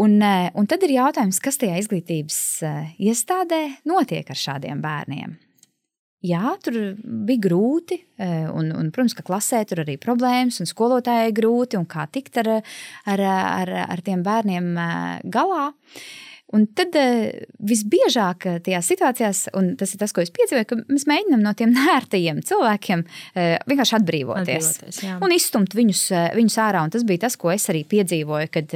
Un, 0.00 0.18
e, 0.18 0.50
un 0.58 0.68
tad 0.70 0.84
ir 0.86 0.96
jautājums, 0.96 1.40
kas 1.42 1.60
tajā 1.60 1.78
izglītības 1.82 2.38
e, 2.66 2.74
iestādē 3.10 3.62
notiek 3.88 4.30
ar 4.30 4.40
šādiem 4.40 4.82
bērniem. 4.84 5.38
Jā, 6.24 6.54
tur 6.64 6.94
bija 6.96 7.42
grūti, 7.50 7.98
un, 8.16 8.70
un 8.72 8.86
protams, 8.88 9.12
ka 9.12 9.20
klasē 9.26 9.58
tur 9.68 9.82
arī 9.82 9.98
problēmas, 10.00 10.56
un 10.62 10.70
skolotājai 10.70 11.34
grūti, 11.36 11.76
un 11.76 11.84
kā 11.84 12.06
tikt 12.08 12.38
ar, 12.40 12.48
ar, 13.12 13.22
ar, 13.28 13.72
ar 13.82 14.02
tiem 14.06 14.22
bērniem 14.24 14.70
galā. 15.28 15.66
Un 16.54 16.66
tad 16.76 16.94
uh, 16.98 17.26
visbiežāk 17.66 18.46
eh, 18.46 18.58
tajās 18.64 18.90
situācijās, 18.92 19.40
un 19.58 19.72
tas 19.80 19.94
ir 19.94 20.00
tas, 20.02 20.12
ko 20.14 20.22
es 20.22 20.32
piedzīvoju, 20.34 20.68
ka 20.70 20.78
mēs 20.86 21.06
mēģinām 21.10 21.42
no 21.42 21.52
tiem 21.58 21.72
nērtajiem 21.74 22.42
cilvēkiem 22.46 23.04
uh, 23.04 23.56
vienkārši 23.70 23.96
atbrīvoties, 23.98 24.68
atbrīvoties 24.74 25.00
jā. 25.06 25.16
un 25.24 25.34
izstumt 25.34 25.74
viņus, 25.76 26.04
viņus 26.38 26.58
ārā. 26.62 26.84
Un 26.86 26.94
tas 26.94 27.06
bija 27.06 27.24
tas, 27.26 27.38
ko 27.40 27.50
es 27.54 27.66
arī 27.72 27.82
piedzīvoju, 27.88 28.50
kad 28.54 28.74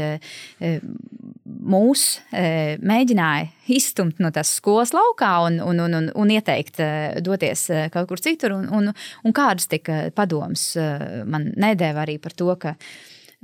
mūs 1.68 2.05
mēģināja 2.33 3.49
izstumt 3.74 4.20
no 4.22 4.31
tās 4.35 4.55
skolas 4.59 4.95
laukā 4.97 5.31
un, 5.47 5.59
un, 5.64 5.83
un, 5.85 5.97
un, 5.99 6.09
un 6.18 6.33
ieteikt 6.33 6.81
doties 7.24 7.66
kaut 7.95 8.09
kur 8.11 8.22
citur. 8.22 8.57
Un, 8.57 8.66
un, 8.74 8.91
un 9.24 9.37
kādas 9.37 9.68
tika 9.70 10.07
padoms 10.16 10.70
uh, 10.81 11.22
man 11.29 11.51
nedēva 11.59 12.05
arī 12.07 12.18
par 12.22 12.37
to, 12.39 12.51
ka 12.61 12.74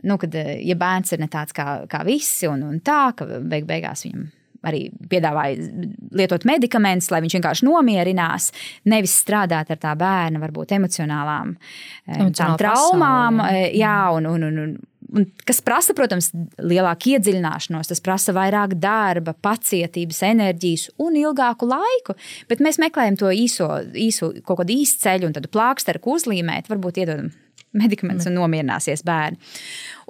nu, 0.02 0.18
kad 0.18 0.34
eh, 0.34 0.56
ja 0.66 0.76
bērns 0.78 1.14
ir 1.14 1.22
ne 1.22 1.28
tāds 1.30 1.54
kā, 1.56 1.84
kā 1.90 2.02
visi, 2.06 2.48
un, 2.50 2.64
un 2.66 2.80
tā, 2.84 3.12
ka 3.16 3.28
beig 3.40 3.68
beigās 3.68 4.06
viņam 4.08 4.32
arī 4.64 4.86
piedāvāja 5.10 5.68
lietot 6.16 6.46
medikamentus, 6.48 7.10
lai 7.12 7.20
viņš 7.24 7.36
vienkārši 7.38 7.68
nomierinās, 7.68 8.50
nevis 8.90 9.18
strādāt 9.20 9.72
ar 9.74 9.80
tā 9.80 9.92
bērna, 9.98 10.40
varbūt 10.42 10.74
emocionālām 10.78 11.54
eh, 11.54 12.24
traumām. 12.32 13.42
Pasauli, 13.42 13.60
jā. 13.60 13.68
Eh, 13.68 13.78
jā, 13.82 13.98
un, 14.16 14.28
un, 14.30 14.48
un, 14.48 14.58
un, 14.64 14.74
un, 15.20 15.28
kas 15.44 15.60
prasa, 15.64 15.96
protams, 15.96 16.30
lielāku 16.56 17.14
iedziļināšanos, 17.14 17.92
tas 17.92 18.04
prasa 18.04 18.34
vairāk 18.36 18.78
darba, 18.80 19.36
pacietības, 19.44 20.24
enerģijas 20.32 20.88
un 21.04 21.20
ilgāku 21.20 21.68
laiku. 21.68 22.16
Bet 22.50 22.64
mēs 22.64 22.80
meklējam 22.82 23.20
to 23.20 23.32
īso, 23.34 23.70
īso 23.92 24.32
kaut 24.42 24.62
kādu 24.62 24.78
īstu 24.80 25.04
ceļu, 25.06 25.28
un 25.28 25.36
tad 25.36 25.52
plāksteru 25.52 26.02
uzlīmēt, 26.16 26.72
varbūt 26.72 27.04
iedodam 27.04 27.34
medikamentus 27.78 28.28
un 28.30 28.38
nomierināsies 28.38 29.04
bērni. 29.06 29.38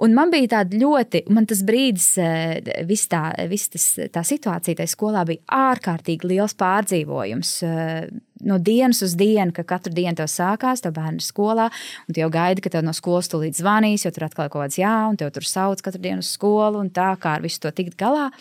Un 0.03 0.15
man 0.15 0.31
bija 0.31 0.57
tāda 0.57 0.77
ļoti, 0.79 1.23
man 1.31 1.47
tas 1.47 1.61
brīdis, 1.65 2.07
eh, 2.19 2.83
viss 2.87 3.07
tā, 3.11 3.29
vis 3.49 3.69
tas, 3.71 3.85
tā 4.11 4.23
situācija 4.27 4.81
tajā 4.81 4.91
skolā 4.91 5.23
bija 5.27 5.43
ārkārtīgi 5.55 6.27
liels 6.33 6.55
pārdzīvojums. 6.59 7.51
Eh, 7.63 8.09
no 8.45 8.57
dienas 8.59 9.01
uz 9.01 9.15
dienu, 9.15 9.53
ka 9.55 9.63
katru 9.63 9.93
dienu 9.95 10.15
tev 10.15 10.27
sākās, 10.27 10.83
tev 10.83 10.93
bērni 10.97 11.23
ir 11.23 11.27
skolā, 11.27 11.69
un 12.07 12.13
tu 12.13 12.19
jau 12.19 12.29
gaidi, 12.29 12.61
ka 12.61 12.69
tev 12.69 12.83
no 12.83 12.91
skolas 12.91 13.31
tūlīt 13.31 13.55
zvanīs, 13.55 14.03
jo 14.05 14.11
tur 14.11 14.27
atkal 14.27 14.49
kaut 14.49 14.67
kāds 14.67 14.77
jā, 14.81 15.09
un 15.09 15.17
tev 15.17 15.31
tur 15.31 15.47
sauc 15.47 15.81
katru 15.81 16.01
dienu 16.01 16.19
uz 16.19 16.35
skolu, 16.35 16.83
un 16.83 16.89
tā 16.89 17.15
kā 17.17 17.37
ar 17.39 17.41
visu 17.41 17.61
to 17.61 17.71
tikt 17.71 17.95
galā. 17.97 18.31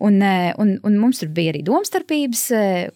Un, 0.00 0.20
eh, 0.22 0.52
un, 0.58 0.78
un 0.82 0.98
mums 0.98 1.22
tur 1.22 1.28
bija 1.28 1.54
arī 1.54 1.62
domstarpības, 1.62 2.44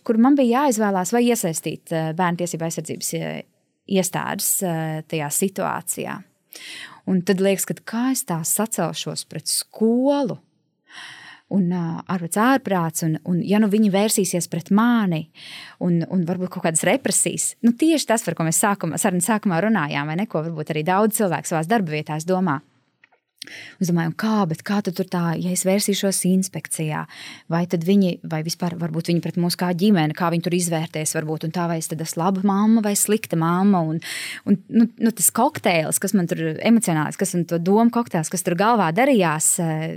kur 0.03 0.19
man 0.19 0.35
bija 0.35 0.67
jāizvēlās, 0.67 1.15
vai 1.15 1.25
iesaistīt 1.31 1.91
bērnu 1.91 2.43
tiesību 2.43 2.67
aizsardzības 2.67 3.15
iestādes 3.91 4.55
eh, 4.67 5.03
tajā 5.09 5.29
situācijā. 5.33 6.17
Un 7.11 7.23
tad 7.27 7.43
liekas, 7.43 7.67
ka 7.67 7.77
kā 7.83 8.07
es 8.13 8.25
tā 8.29 8.39
sacelšos 8.47 9.27
pret 9.31 9.51
skolu. 9.51 10.39
Un 11.53 11.67
uh, 11.69 11.99
ārprāts, 12.09 12.39
ārprāts, 12.41 13.03
un, 13.05 13.19
un 13.29 13.43
ja 13.45 13.59
nu 13.61 13.69
viņi 13.69 13.91
vērsīsies 13.93 14.47
pret 14.49 14.71
mani, 14.73 15.27
un, 15.85 15.99
un 16.09 16.23
varbūt 16.25 16.49
kaut 16.55 16.65
kādas 16.65 16.85
represijas, 16.89 17.51
nu 17.61 17.75
tieši 17.77 18.09
tas, 18.09 18.25
par 18.25 18.39
ko 18.39 18.47
mēs 18.47 18.63
sākumā, 18.63 18.97
sarunas 18.97 19.29
sākumā 19.29 19.59
runājām, 19.61 20.09
vai 20.09 20.17
ne, 20.23 20.25
ko 20.33 20.41
varbūt 20.47 20.73
arī 20.73 20.87
daudz 20.89 21.19
cilvēku 21.19 21.51
savās 21.51 21.69
darba 21.69 21.93
vietās 21.93 22.25
domā. 22.25 22.63
Es 23.83 23.91
domāju, 23.91 24.13
kā, 24.15 24.45
kā 24.63 24.79
tu 24.87 24.93
tur 24.95 25.09
tā, 25.11 25.23
ja 25.41 25.51
es 25.51 25.65
vērsīšos 25.67 26.21
inspekcijā, 26.29 27.01
vai 27.51 27.65
tad 27.71 27.83
viņi, 27.87 28.21
vai 28.31 28.43
vispār 28.47 28.77
varbūt 28.79 29.11
viņi 29.11 29.23
pret 29.25 29.39
mums 29.43 29.57
kā 29.59 29.73
ģimene, 29.75 30.15
kā 30.15 30.29
viņi 30.31 30.47
tur 30.47 30.55
izvērtēs, 30.55 31.15
varbūt, 31.19 31.49
un 31.49 31.55
tā 31.55 31.67
vai 31.71 31.81
es 31.83 31.91
tad 31.91 32.05
esmu 32.05 32.23
laba 32.23 32.45
mamma 32.47 32.85
vai 32.85 32.95
slikta 32.99 33.39
mamma, 33.41 33.83
un, 33.83 33.99
un 34.47 34.61
nu, 34.71 34.87
nu, 34.95 35.11
tas 35.11 35.33
kokteils, 35.35 35.99
kas 36.03 36.15
man 36.15 36.31
tur 36.31 36.53
emocionāls, 36.55 37.19
kas 37.19 37.35
man 37.35 37.49
to 37.51 37.59
domu 37.59 37.91
kokteils, 37.95 38.31
kas 38.31 38.47
tur 38.47 38.55
galvā 38.61 38.93
darījās, 38.95 39.57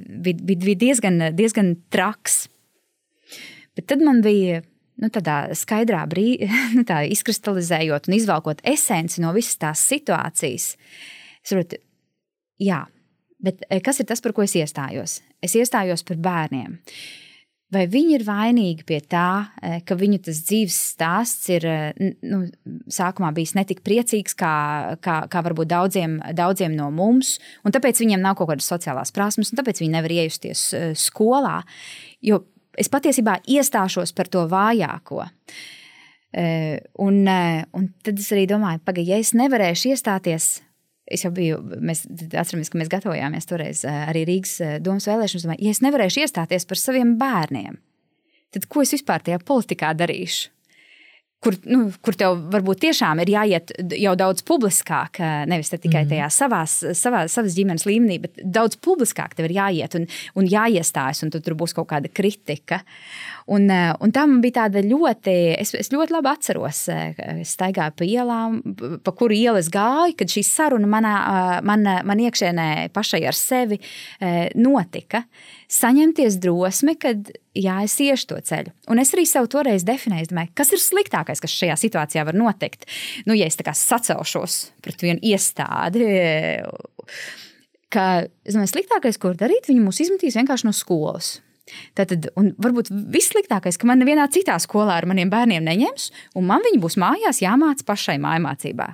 bija, 0.10 0.41
bija, 0.41 0.64
bija 0.66 0.82
diezgan, 0.88 1.22
diezgan 1.38 1.76
traks. 1.93 2.48
Bet 3.78 3.91
tad 3.91 4.02
man 4.02 4.24
bija 4.26 4.64
nu, 5.02 5.12
tādā 5.14 5.38
skaidrā 5.58 6.02
brīdī, 6.10 6.50
nu, 6.80 6.88
tā 6.88 7.04
izkristalizējot 7.14 8.10
un 8.10 8.18
izvelkot 8.18 8.66
esenci 8.74 9.22
no 9.22 9.36
visas 9.38 9.62
tās 9.62 9.86
situācijas. 9.93 10.72
Es 11.46 11.54
saprotu, 11.54 11.78
jā, 12.58 12.82
Bet 13.44 13.66
eh, 13.70 13.82
kas 13.84 14.00
ir 14.00 14.08
tas, 14.10 14.24
par 14.24 14.34
ko 14.36 14.46
es 14.46 14.56
iestājos? 14.56 15.20
Es 15.44 15.56
iestājos 15.58 16.06
par 16.08 16.20
bērniem. 16.24 16.80
Vai 17.74 17.88
viņi 17.92 18.14
ir 18.20 18.24
vainīgi 18.24 18.86
pie 18.88 19.00
tā, 19.12 19.50
eh, 19.60 19.80
ka 19.88 19.98
viņu 20.00 20.22
tas 20.28 20.40
dzīves 20.48 20.78
stāsts 20.94 21.50
ir 21.52 21.66
eh, 21.68 22.12
nu, 22.24 22.46
sākumā 22.94 23.34
bijis 23.36 23.56
netik 23.58 23.82
priecīgs, 23.86 24.38
kā, 24.40 24.56
kā, 25.04 25.18
kā 25.32 25.44
varbūt 25.46 25.72
daudziem, 25.74 26.20
daudziem 26.38 26.76
no 26.78 26.92
mums, 26.96 27.36
un 27.66 27.76
tāpēc 27.76 28.00
viņiem 28.04 28.24
nav 28.24 28.38
kaut 28.40 28.54
kādas 28.54 28.70
sociālās 28.72 29.12
prasmes, 29.16 29.52
un 29.52 29.60
tāpēc 29.60 29.82
viņi 29.84 29.96
nevar 29.98 30.14
iejusties 30.16 30.68
skolā? 31.02 31.60
Jo 32.24 32.46
es 32.80 32.92
patiesībā 32.92 33.42
iestāšos 33.50 34.14
par 34.16 34.32
to 34.32 34.46
vājāko. 34.52 35.26
Un, 37.00 37.20
un 37.24 37.86
tad 38.04 38.18
es 38.20 38.26
arī 38.36 38.42
domāju, 38.52 38.82
pagaidi, 38.84 39.14
ja 39.14 39.20
es 39.24 39.32
nevarēšu 39.40 39.94
iestāties 39.94 40.50
Es 41.06 41.22
jau 41.22 41.30
biju, 41.34 41.60
mēs 41.86 42.06
atceramies, 42.34 42.72
ka 42.74 42.80
mēs 42.82 42.89
gatavojāmies 42.89 43.45
toreiz 43.49 43.84
eh, 43.86 43.99
arī 44.10 44.26
Rīgas 44.30 44.56
eh, 44.66 44.78
domas 44.82 45.06
vēlēšanas. 45.10 45.45
Domāju, 45.45 45.68
ja 45.68 45.76
es 45.76 45.84
nevarēšu 45.86 46.24
iestāties 46.26 46.66
par 46.66 46.82
saviem 46.82 47.14
bērniem, 47.22 47.78
tad 48.56 48.66
ko 48.72 48.82
es 48.82 48.95
vispār 48.95 49.26
tajā 49.26 49.41
politikā 49.45 49.93
darīšu? 49.97 50.56
kur, 51.45 51.56
nu, 51.70 51.82
kur 52.01 52.16
tev 52.18 52.39
varbūt 52.53 52.82
tiešām 52.88 53.22
ir 53.22 53.32
jāiet 53.36 53.74
jau 53.99 54.16
daudz 54.18 54.41
publiskāk, 54.47 55.20
nevis 55.49 55.70
tikai 55.74 56.01
mm. 56.01 56.10
tajā 56.10 56.30
savās, 56.34 56.78
savā, 56.97 57.26
savas 57.32 57.58
ģimenes 57.58 57.86
līmenī, 57.86 58.18
bet 58.24 58.39
daudz 58.41 58.80
publiskāk 58.82 59.36
tev 59.38 59.49
ir 59.49 59.58
jāiet 59.60 59.97
un, 59.99 60.08
un 60.39 60.49
jāiestājas, 60.49 61.22
un 61.26 61.34
tur 61.36 61.58
būs 61.58 61.76
kaut 61.78 61.91
kāda 61.91 62.10
kritika. 62.10 62.82
Un, 63.46 63.68
un 63.70 64.10
tā 64.10 64.24
man 64.26 64.39
bija 64.41 64.64
tāda 64.64 64.82
ļoti, 64.82 65.34
es, 65.62 65.76
es 65.78 65.91
ļoti 65.93 66.16
labi 66.16 66.30
atceros, 66.32 66.80
es 66.89 67.52
staigāju 67.54 67.93
pa 68.00 68.08
ielām, 68.08 68.56
pa 69.06 69.14
kuru 69.14 69.38
ielu 69.38 69.62
es 69.62 69.70
gāju, 69.70 70.16
kad 70.18 70.34
šī 70.34 70.41
saruna 70.48 70.89
manā, 70.89 71.14
man, 71.68 71.86
man 72.10 72.24
iekšēnē 72.26 72.89
pašai 72.96 73.22
ar 73.30 73.38
sevi 73.38 73.78
notika. 74.58 75.22
Saņemties 75.70 76.39
drosmi, 76.41 76.98
kad 76.98 77.30
jā, 77.54 77.78
es 77.86 78.00
iešu 78.02 78.32
to 78.34 78.41
ceļu. 78.50 78.74
Un 78.89 79.02
es 79.06 79.14
arī 79.14 79.28
sev 79.30 79.52
toreiz 79.54 79.86
definēju, 79.86 80.32
domāju, 80.34 80.54
kas 80.58 80.74
ir 80.74 80.82
sliktākais, 80.82 81.41
kas 81.46 81.54
šajā 81.62 81.78
situācijā 81.86 82.26
var 82.26 82.38
notikt. 82.38 82.89
Nu, 83.30 83.38
ja 83.38 83.46
es 83.46 83.62
sacelšos 83.62 84.60
pret 84.82 85.06
vienu 85.06 85.22
iestādi, 85.22 86.10
ka 87.93 88.12
es 88.26 88.58
domāju, 88.58 88.74
sliktākais, 88.74 89.22
ko 89.22 89.38
darīt, 89.38 89.70
viņi 89.70 89.86
mūs 89.86 90.02
izmetīs 90.02 90.41
vienkārši 90.41 90.66
no 90.66 90.74
skolas. 90.74 91.36
Tātad, 91.97 92.30
un 92.38 92.51
varbūt 92.61 92.91
vissliktākais, 93.13 93.80
ka 93.82 93.89
man 93.89 94.01
nevienā 94.01 94.28
citā 94.34 94.57
skolā 94.61 94.99
ar 94.99 95.07
maniem 95.09 95.32
bērniem 95.34 95.66
neņems, 95.66 96.11
un 96.38 96.45
man 96.49 96.66
viņi 96.66 96.82
būs 96.84 96.99
mājās 97.01 97.41
jāmāca 97.41 97.88
pašai 97.88 98.20
mājmācībā. 98.22 98.91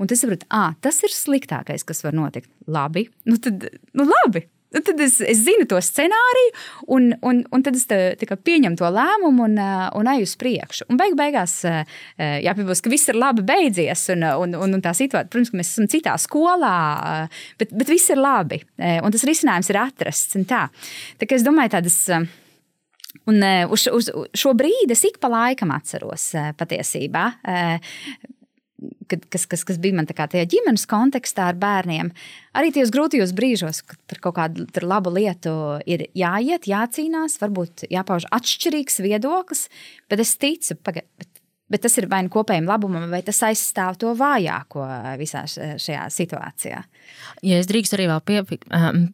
Un 0.00 0.08
tas, 0.08 0.24
à, 0.48 0.62
tas 0.80 1.02
ir 1.04 1.12
sliktākais, 1.12 1.84
kas 1.84 2.00
var 2.06 2.16
notikt. 2.16 2.48
Labi, 2.70 3.04
nu 3.28 3.36
tad, 3.42 3.66
nu 3.92 4.06
labi, 4.08 4.46
tad 4.78 5.00
es, 5.02 5.18
es 5.20 5.42
zinu 5.42 5.66
to 5.68 5.78
scenāriju, 5.82 6.52
un, 6.94 7.10
un, 7.26 7.42
un 7.50 7.64
tad 7.66 7.76
es 7.78 7.86
te, 7.90 7.98
pieņemu 8.20 8.78
to 8.78 8.90
lēmumu 8.94 9.46
un, 9.48 9.58
un 9.98 10.10
eju 10.14 10.28
uz 10.28 10.34
priekšu. 10.40 10.86
Un 10.92 11.00
beig 11.00 11.16
beigās 11.18 11.60
jāpiebilst, 12.16 12.84
ka 12.84 12.92
viss 12.92 13.10
ir 13.10 13.18
labi 13.18 13.44
beidzies, 13.46 14.06
un, 14.14 14.26
un, 14.44 14.58
un, 14.58 14.76
un 14.78 14.84
tā 14.84 14.94
situācija, 14.96 15.30
protams, 15.32 15.52
ka 15.52 15.60
mēs 15.60 15.72
esam 15.74 15.90
citā 15.90 16.16
skolā, 16.20 16.76
bet, 17.60 17.74
bet 17.74 17.90
viss 17.90 18.12
ir 18.14 18.22
labi. 18.22 18.60
Un 18.78 19.10
tas 19.14 19.26
risinājums 19.26 19.72
ir 19.72 19.80
atrasts. 19.82 20.38
Tā. 20.50 20.66
tā 21.18 21.30
es 21.34 21.46
domāju, 21.46 21.74
tādas. 21.76 21.98
Un 23.28 23.42
uz, 23.74 23.84
uz 23.90 24.06
šo 24.38 24.52
brīdi 24.56 24.94
es 24.94 25.02
ik 25.06 25.18
pa 25.22 25.28
laikam 25.30 25.72
atceros 25.74 26.30
patiesībā 26.58 27.24
kad, 29.10 29.24
kas, 29.32 29.46
kas, 29.50 29.64
kas 29.66 29.80
bija 29.82 29.98
man 29.98 30.08
tajā 30.08 30.44
ģimenes 30.50 30.86
kontekstā 30.90 31.50
ar 31.50 31.58
bērniem, 31.60 32.12
arī 32.56 32.72
tajos 32.74 32.92
grūtajos 32.94 33.34
brīžos, 33.36 33.82
kad 33.86 34.00
par 34.10 34.22
kaut 34.26 34.38
kādu 34.38 34.86
labu 34.86 35.12
lietu 35.14 35.52
ir 35.90 36.06
jāiet, 36.16 36.68
jācīnās, 36.70 37.38
varbūt 37.42 37.86
jāpauž 37.90 38.28
atšķirīgs 38.34 39.02
viedoklis, 39.04 39.68
bet 40.10 40.24
es 40.24 40.34
ticu, 40.40 40.78
paga, 40.84 41.04
bet, 41.20 41.28
bet 41.70 41.84
tas 41.86 41.98
ir 42.00 42.08
vai 42.10 42.22
nu 42.26 42.32
kopējiem 42.32 42.68
labumam, 42.68 43.06
vai 43.12 43.22
tas 43.26 43.42
aizstāv 43.46 43.98
to 44.00 44.14
vājāko 44.18 44.86
visā 45.20 45.44
šajā 45.50 46.06
situācijā. 46.14 46.80
Ja 47.46 47.60
es 47.60 47.68
drīkstu 47.70 47.98
arī 47.98 48.08
vēl 48.10 48.24
pie, 48.26 48.40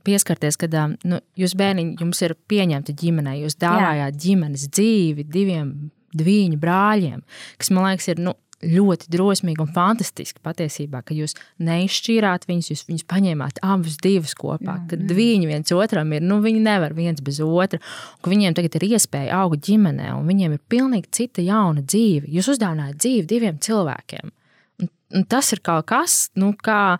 pieskarties, 0.06 0.60
kad 0.60 0.78
nu, 1.04 1.20
jūs 1.38 1.56
bērniņi 1.58 2.00
jums 2.00 2.22
ir 2.24 2.36
pieņemti 2.48 2.96
ģimenē, 3.02 3.36
jūs 3.42 3.58
dāvājāt 3.60 4.14
Jā. 4.14 4.22
ģimenes 4.26 4.70
dzīvi 4.72 5.28
diviem 5.28 5.76
dviņu 6.16 6.58
brāļiem, 6.60 7.22
kas 7.60 7.72
man 7.74 7.90
liekas 7.90 8.10
ir 8.12 8.22
nu, 8.22 8.34
ļoti 8.64 9.10
drosmīgi 9.12 9.60
un 9.60 9.70
fantastiski 9.74 10.40
patiesībā, 10.44 11.02
ka 11.04 11.14
jūs 11.16 11.36
neizšķīrāt 11.62 12.46
viņus, 12.48 12.70
jūs 12.72 12.84
viņus 12.88 13.06
paņēmāt 13.10 13.60
abus 13.66 13.98
divus 14.02 14.32
kopā, 14.38 14.78
jā, 14.78 14.86
kad 14.92 15.04
jā. 15.04 15.16
viņi 15.18 15.50
viens 15.50 15.74
otram 15.76 16.14
ir, 16.16 16.24
nu 16.24 16.40
viņi 16.44 16.62
nevar 16.64 16.96
viens 16.96 17.20
bez 17.24 17.42
otra, 17.44 17.80
ka 18.24 18.32
viņiem 18.32 18.56
tagad 18.56 18.78
ir 18.78 18.88
iespēja 18.92 19.42
augt 19.42 19.66
ģimenē 19.68 20.12
un 20.16 20.26
viņiem 20.30 20.56
ir 20.56 20.64
pilnīgi 20.72 21.12
cita 21.20 21.44
jauna 21.44 21.84
dzīve. 21.84 22.30
Jūs 22.32 22.54
uzdāvinājat 22.56 23.00
dzīvi 23.02 23.28
diviem 23.30 23.60
cilvēkiem. 23.62 24.32
Un, 24.80 24.92
un 25.20 25.26
tas 25.28 25.52
ir 25.52 25.60
kaut 25.64 25.88
kas, 25.92 26.20
nu 26.40 26.54
kā, 26.56 26.96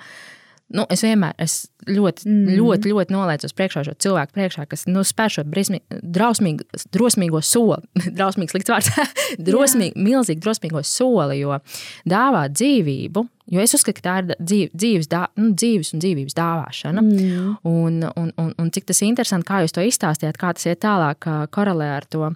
nu, 0.75 0.83
es 0.91 1.03
vienmēr 1.05 1.37
es 1.43 1.55
ļoti, 1.87 2.27
mm. 2.27 2.57
ļoti, 2.59 2.91
ļoti 2.91 3.15
noliecos 3.15 3.55
priekšā 3.57 3.85
šo 3.87 3.95
cilvēku 4.03 4.35
priekšā, 4.35 4.65
kas 4.71 4.87
nu, 4.91 5.05
spēr 5.07 5.31
šo 5.37 5.45
drausmīgu, 5.47 6.67
drosmīgo 6.95 7.43
soli. 7.45 7.79
Drausmīgs 8.19 8.55
slikts 8.55 8.73
vārds. 8.73 8.91
drosmīgi, 9.49 9.95
milzīgi 10.03 10.43
drosmīgo 10.43 10.83
soli, 10.87 11.41
jo 11.43 11.61
dāvāt 12.09 12.57
dzīvību. 12.57 13.25
Jo 13.55 13.63
es 13.63 13.77
uzskatu, 13.79 14.01
ka 14.01 14.07
tā 14.09 14.17
ir 14.23 14.33
dzīve, 14.43 14.73
dzīves, 14.75 15.11
dā, 15.13 15.23
nu, 15.39 15.53
dzīves 15.55 15.93
un 15.95 16.03
dzīvības 16.03 16.35
dāvāšana. 16.35 17.05
Mm. 17.05 17.55
Un, 17.71 18.03
un, 18.11 18.35
un, 18.43 18.53
un 18.59 18.75
cik 18.75 18.91
tas 18.91 19.03
ir 19.03 19.13
interesanti, 19.13 19.47
kā 19.47 19.63
jūs 19.63 19.77
to 19.77 19.87
izstāstījāt, 19.87 20.41
kā 20.41 20.51
tas 20.57 20.67
iet 20.67 20.83
tālāk 20.83 21.31
korelē 21.55 21.93
ar 22.01 22.11
to 22.11 22.33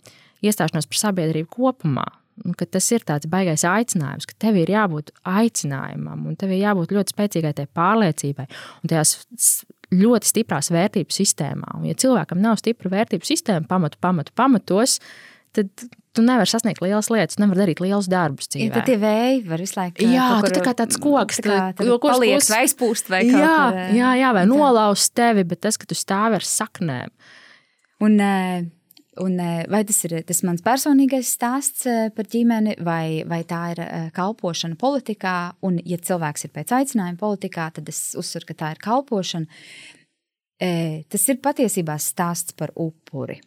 iestāšanos 0.47 0.87
par 0.87 1.03
sabiedrību 1.03 1.51
kopumā 1.51 2.07
ka 2.57 2.67
tas 2.67 2.87
ir 2.95 3.05
tāds 3.07 3.29
baisais 3.31 3.65
aicinājums, 3.69 4.29
ka 4.29 4.37
tev 4.47 4.59
ir 4.61 4.73
jābūt 4.73 5.13
aicinājumam, 5.29 6.25
un 6.31 6.39
tev 6.41 6.55
ir 6.55 6.65
jābūt 6.65 6.95
ļoti 6.97 7.15
spēcīgai 7.15 7.53
tai 7.59 7.67
pārliecībai 7.77 8.47
un 8.49 8.93
tajās 8.93 9.17
ļoti 9.91 10.31
stiprās 10.31 10.71
vērtību 10.73 11.15
sistēmā. 11.15 11.77
Un, 11.79 11.89
ja 11.91 11.99
cilvēkam 11.99 12.41
nav 12.43 12.61
stipra 12.61 12.93
vērtību 12.93 13.27
sistēma, 13.27 13.67
pamatu, 13.71 13.99
pamatu, 14.03 14.35
pamatos, 14.39 14.99
tad 15.57 15.71
tu 16.15 16.25
nevari 16.27 16.51
sasniegt 16.51 16.83
lielas 16.83 17.11
lietas, 17.13 17.39
nevar 17.43 17.59
darīt 17.61 17.83
lielus 17.83 18.09
darbus. 18.11 18.49
Dzīvē. 18.51 18.67
Ja 18.67 18.75
tad 18.79 18.89
tie 18.89 18.97
vēji 19.03 19.45
var 19.51 19.63
visu 19.63 19.79
laiku 19.79 20.07
jā, 20.11 20.27
kur, 20.43 20.55
tā 20.55 20.65
kā 20.65 20.75
tāds 20.79 20.99
koks, 21.03 21.41
tā 21.43 21.51
kā, 21.51 21.61
tā, 21.79 21.87
kurš 21.87 22.17
paliek 22.17 22.49
vai 22.51 22.61
aizpūst 22.65 23.13
vai 23.13 23.23
kaut 23.29 23.45
jā, 23.45 23.87
jā, 23.99 24.11
jā, 24.23 24.33
vai 24.37 24.45
nolaust 24.51 25.15
tevi, 25.19 25.47
bet 25.51 25.63
tas, 25.67 25.79
ka 25.79 25.91
tu 25.91 25.99
stāvi 25.99 26.39
ar 26.41 26.47
saknēm. 26.47 27.15
Un, 28.01 28.17
uh, 28.17 28.63
Un, 29.19 29.39
eh, 29.39 29.65
vai 29.67 29.83
tas 29.85 29.97
ir 30.07 30.13
tas 30.23 30.39
mans 30.47 30.63
personīgais 30.63 31.33
stāsts 31.35 31.87
eh, 31.91 32.13
par 32.15 32.29
ģimeni, 32.31 32.77
vai, 32.87 33.25
vai 33.27 33.41
tā 33.43 33.63
ir 33.73 33.81
eh, 33.83 34.11
kalpošana 34.15 34.79
politikā? 34.79 35.37
Un, 35.67 35.81
ja 35.83 35.99
cilvēks 35.99 36.47
ir 36.47 36.53
pēc 36.55 36.71
aicinājuma 36.77 37.19
politikā, 37.19 37.73
tad 37.75 37.91
es 37.91 38.15
uzsveru, 38.19 38.47
ka 38.47 38.55
tā 38.61 38.69
ir 38.75 38.83
kalpošana. 38.85 39.63
Tas 40.61 41.23
ir 41.33 41.39
patiesībā 41.41 41.95
stāsts 41.97 42.53
par 42.53 42.69
upuri. 42.77 43.39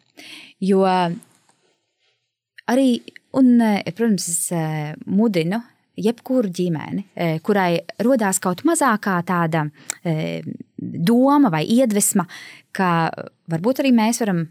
Jo 0.66 0.80
arī, 2.74 2.88
un, 3.38 3.52
protams, 3.86 4.26
es 4.32 4.50
mudinu 5.06 5.60
jebkuru 5.94 6.50
ģimeni, 6.50 7.04
kurai 7.46 7.84
radās 8.02 8.42
kaut 8.42 8.66
mazākā 8.66 9.20
tāda 9.30 9.68
doma 10.82 11.54
vai 11.54 11.62
iedvesma, 11.70 12.26
ka 12.74 12.90
varbūt 13.54 13.84
arī 13.86 13.94
mēs 13.94 14.24
varam 14.26 14.48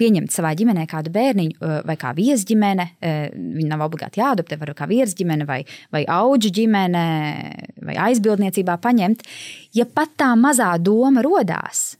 pieņemt 0.00 0.32
savā 0.34 0.52
ģimenē 0.58 0.86
kādu 0.90 1.12
bērniņu 1.14 1.72
vai 1.86 1.96
kā 2.00 2.12
viesģimene. 2.16 2.86
Viņa 3.34 3.70
nav 3.70 3.84
obligāti 3.86 4.22
jāadoptē, 4.22 4.58
var 4.60 4.74
kā 4.78 4.88
viesģimene 4.90 5.46
vai, 5.48 5.60
vai 5.94 6.04
auģu 6.10 6.52
ģimene 6.58 7.04
vai 7.84 7.98
aizbildniecībā 8.08 8.78
paņemt. 8.82 9.26
Ja 9.78 9.86
pat 9.86 10.16
tā 10.20 10.32
mazā 10.38 10.72
doma 10.82 11.22
rodās, 11.24 11.92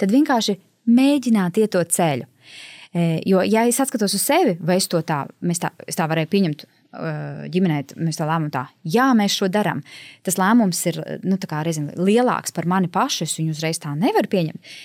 tad 0.00 0.14
vienkārši 0.14 0.56
mēģināt 0.94 1.60
iet 1.60 1.74
to 1.76 1.84
ceļu. 1.84 2.28
Jo, 3.26 3.42
ja 3.42 3.64
es 3.66 3.80
skatos 3.82 4.14
uz 4.14 4.22
sevi, 4.22 4.54
vai 4.62 4.78
es 4.78 4.86
to 4.88 5.00
tā, 5.02 5.24
tā, 5.26 5.72
es 5.88 5.98
tā 5.98 6.06
varēju 6.08 6.30
pieņemt 6.30 6.66
ģimenē 7.50 7.80
mēs 7.98 8.20
tā 8.20 8.26
lēmām, 8.28 8.52
tā, 8.54 8.68
jā, 8.86 9.08
mēs 9.18 9.34
šo 9.34 9.48
darām. 9.50 9.80
Tas 10.22 10.38
lēmums 10.38 10.78
ir 10.92 11.00
nu, 11.26 11.38
reizēm 11.40 11.90
lielāks 11.98 12.54
par 12.54 12.68
mani 12.70 12.90
pašu, 12.92 13.24
es 13.26 13.34
viņu 13.40 13.54
uzreiz 13.56 13.82
tā 13.82 13.96
nevaru 13.98 14.30
pieņemt. 14.30 14.76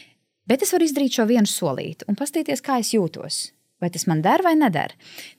Bet 0.49 0.65
es 0.65 0.73
varu 0.73 0.87
izdarīt 0.87 1.13
šo 1.13 1.27
vienu 1.29 1.49
solīti 1.49 2.07
un 2.09 2.17
paskatīties, 2.17 2.65
kā 2.65 2.79
es 2.81 2.95
jūtos. 2.95 3.51
Vai 3.79 3.91
tas 3.93 4.07
man 4.09 4.23
der 4.25 4.43
vai 4.43 4.57
neder? 4.59 4.91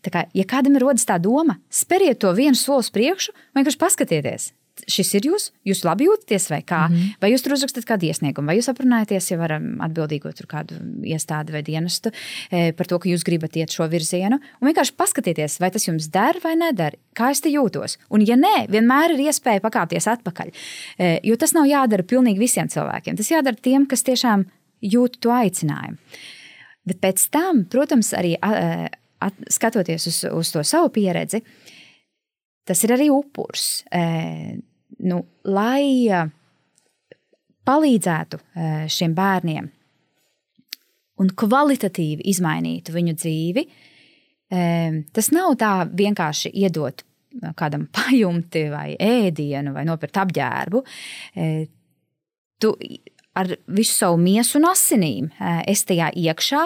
Tā 0.04 0.12
kā, 0.12 0.24
ja 0.32 0.46
kādam 0.48 0.78
ir 0.78 0.86
rodas 0.86 1.04
tā 1.08 1.18
doma, 1.20 1.58
speriet 1.68 2.22
to 2.22 2.32
vienu 2.36 2.56
soli 2.56 2.86
uz 2.86 2.88
priekšu, 2.94 3.36
vienkārši 3.58 3.80
paskatieties. 3.82 4.52
Šis 4.88 5.10
ir 5.18 5.26
jūs, 5.28 5.50
jūs 5.66 5.82
labi 5.84 6.06
jūtaties, 6.06 6.46
vai 6.48 6.62
kā? 6.64 6.86
Mm 6.88 6.94
-hmm. 6.94 7.16
Vai 7.20 7.30
jūs 7.32 7.42
tur 7.44 7.52
uzrakstat 7.52 7.84
kādu 7.84 8.06
iesniegumu, 8.06 8.46
vai 8.46 8.56
jūs 8.56 8.70
aprunājaties 8.72 9.30
jau 9.30 9.40
ar 9.40 9.52
atbildīgo 9.86 10.30
kādu 10.48 10.74
iestādi 11.04 11.52
vai 11.52 11.62
dienestu 11.62 12.10
e, 12.50 12.72
par 12.72 12.86
to, 12.86 12.98
ka 12.98 13.08
jūs 13.08 13.24
gribat 13.24 13.56
iet 13.56 13.70
šo 13.70 13.88
virzienu. 13.88 14.38
Un 14.60 14.68
vienkārši 14.68 14.96
paskatieties, 14.96 15.60
vai 15.60 15.70
tas 15.70 15.88
jums 15.88 16.08
der 16.10 16.40
vai 16.44 16.56
neder, 16.56 16.96
kā 17.14 17.30
es 17.30 17.40
te 17.40 17.48
jūtos. 17.48 17.98
Un, 18.10 18.20
ja 18.20 18.36
nē, 18.36 18.68
vienmēr 18.68 19.10
ir 19.10 19.26
iespēja 19.28 19.60
pakāpties 19.60 20.06
atpakaļ. 20.06 20.50
E, 20.98 21.20
jo 21.22 21.36
tas 21.36 21.52
nav 21.52 21.64
jādara 21.66 22.02
pilnīgi 22.02 22.38
visiem 22.38 22.68
cilvēkiem. 22.68 23.16
Tas 23.16 23.30
jādara 23.30 23.56
tiem, 23.62 23.86
kas 23.86 24.02
tiešām 24.02 24.46
jūtu 24.80 25.20
to 25.26 25.32
aicinājumu. 25.34 25.98
Bet 26.88 27.00
pēc 27.02 27.26
tam, 27.32 27.64
protams, 27.70 28.12
arī 28.16 28.34
at, 28.40 29.36
skatoties 29.52 30.08
uz, 30.08 30.22
uz 30.32 30.52
to 30.54 30.62
savu 30.64 30.88
pieredzi, 30.94 31.42
tas 32.66 32.84
ir 32.86 32.94
arī 32.96 33.10
upurs. 33.12 33.82
E, 33.92 34.56
nu, 35.04 35.20
lai 35.44 36.08
palīdzētu 37.68 38.40
šiem 38.90 39.14
bērniem 39.14 39.68
un 41.20 41.30
kvalitatīvi 41.36 42.24
izmainītu 42.32 42.94
viņu 42.96 43.14
dzīvi, 43.20 43.64
tas 45.14 45.30
nav 45.36 45.54
tā 45.60 45.72
vienkārši 45.86 46.52
iedot 46.64 47.04
kādam 47.58 47.86
pajumti 47.96 48.66
vai 48.72 48.94
ēdienu 48.98 49.74
vai 49.76 49.84
nopirkt 49.88 50.20
apģērbu. 50.24 50.84
Tu 52.60 52.72
ar 53.40 53.54
visu 53.66 53.96
savu 53.96 54.20
miesu 54.20 54.58
un 54.60 54.68
asinīm. 54.70 55.30
Es 55.68 55.86
tajā 55.88 56.12
iekšā, 56.16 56.64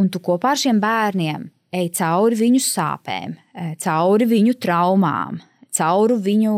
un 0.00 0.10
tu 0.10 0.22
kopā 0.24 0.54
ar 0.54 0.60
šiem 0.60 0.80
bērniem 0.82 1.50
ej 1.74 1.90
cauri 1.98 2.38
viņu 2.38 2.62
sāpēm, 2.62 3.34
cauri 3.82 4.28
viņu 4.30 4.56
traumām, 4.62 5.40
cauri 5.74 6.18
viņu 6.28 6.56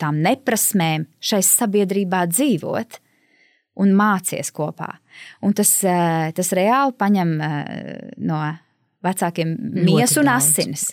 tām 0.00 0.22
neprasmēm 0.24 1.06
šai 1.22 1.42
sabiedrībā 1.46 2.24
dzīvot 2.30 2.98
un 3.78 3.92
mācies 3.98 4.50
kopā. 4.54 4.90
Un 5.46 5.54
tas, 5.54 5.76
tas 6.34 6.54
reāli 6.58 6.96
paņem 6.98 7.36
no 8.26 8.40
vecākiem 9.06 9.54
miesu 9.86 10.24
un 10.24 10.32
asinis. 10.32 10.88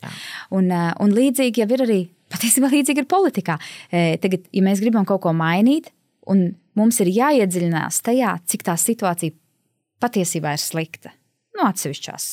Un, 0.53 0.69
un 0.69 1.15
līdzīgi 1.15 1.63
jau 1.63 1.69
ir 1.73 1.85
arī, 1.87 2.01
patiesībā 2.33 2.69
līdzīgi 2.75 3.01
ir 3.01 3.09
politikā. 3.09 3.57
Tagad, 4.21 4.45
ja 4.53 4.65
mēs 4.65 4.83
gribam 4.83 5.07
kaut 5.09 5.23
ko 5.25 5.33
mainīt, 5.33 5.89
un 6.29 6.51
mums 6.75 6.99
ir 7.03 7.11
jāiedziļinās 7.13 8.01
tajā, 8.05 8.35
cik 8.45 8.65
tā 8.67 8.75
situācija 8.79 9.35
patiesībā 10.03 10.55
ir 10.55 10.61
slikta. 10.61 11.13
No 11.55 11.63
nu, 11.63 11.69
atsevišķās 11.69 12.25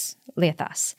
lietās. 0.42 0.92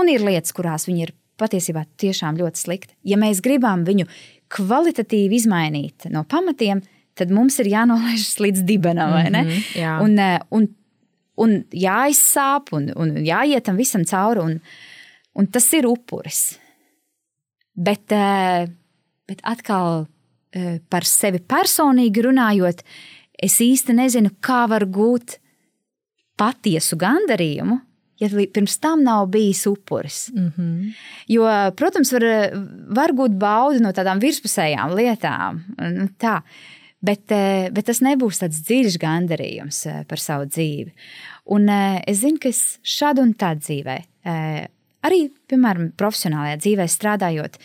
Un 0.00 0.08
ir 0.08 0.24
lietas, 0.24 0.54
kurās 0.56 0.86
viņi 0.88 1.04
ir 1.04 1.14
patiesībā 1.40 1.84
tiešām 2.00 2.38
ļoti 2.40 2.60
slikti. 2.60 2.96
Ja 3.04 3.18
mēs 3.20 3.42
gribam 3.44 3.84
viņu 3.86 4.06
kvalitatīvi 4.52 5.38
izmainīt 5.40 6.08
no 6.12 6.24
pamatiem, 6.28 6.82
tad 7.18 7.32
mums 7.34 7.58
ir 7.60 7.70
jānolaižas 7.72 8.40
līdz 8.42 8.64
dibenam. 8.68 9.12
Mm 9.16 9.34
-hmm, 9.34 9.66
jā. 9.76 9.96
un, 10.04 10.18
eh, 10.18 10.40
un, 10.50 10.68
un 11.36 11.64
jāizsāp, 11.72 12.72
un, 12.72 12.90
un 12.96 13.16
jāiet 13.24 13.64
tam 13.64 13.76
visam 13.76 14.04
cauri. 14.04 14.40
Un, 14.40 14.60
un 15.34 15.46
tas 15.46 15.72
ir 15.72 15.86
upuris. 15.86 16.58
Bet, 17.74 18.12
eh, 18.12 18.68
bet 19.26 19.40
atkal 19.42 20.06
par 20.90 21.06
sevi 21.06 21.38
personīgi 21.38 22.24
runājot, 22.26 22.80
es 23.38 23.60
īsti 23.62 23.94
nezinu, 23.94 24.32
kā 24.42 24.64
var 24.70 24.84
gūt 24.90 25.36
patiesu 26.40 26.98
gandarījumu 26.98 27.78
ja 28.20 28.28
pirms 28.52 28.78
tam 28.78 29.04
nav 29.04 29.26
bijis 29.26 29.66
upuris. 29.66 30.30
Mm 30.34 30.52
-hmm. 30.56 30.92
Jo, 31.28 31.72
protams, 31.76 32.12
var, 32.12 32.22
var 32.88 33.12
būt 33.12 33.38
bauda 33.38 33.78
no 33.80 33.92
tādām 33.92 34.20
virspusējām 34.20 34.94
lietām. 34.96 35.64
Nu, 35.78 36.08
tā. 36.18 36.40
Bet, 37.02 37.32
eh, 37.32 37.70
bet 37.72 37.86
tas 37.86 38.00
nebūs 38.00 38.42
tāds 38.42 38.60
dziļš 38.60 38.98
gandarījums 39.00 39.86
eh, 39.86 40.04
par 40.08 40.18
savu 40.18 40.44
dzīvi. 40.44 40.92
Un 41.44 41.68
eh, 41.68 42.02
es 42.06 42.20
zinu, 42.20 42.38
ka 42.38 42.48
es 42.48 42.78
šādu 42.84 43.22
un 43.22 43.34
tādu 43.34 43.60
dzīvē, 43.60 43.96
arī, 45.02 45.30
piemēram, 45.48 45.92
profesionālajā 45.96 46.56
dzīvē 46.56 46.86
strādājot, 46.88 47.56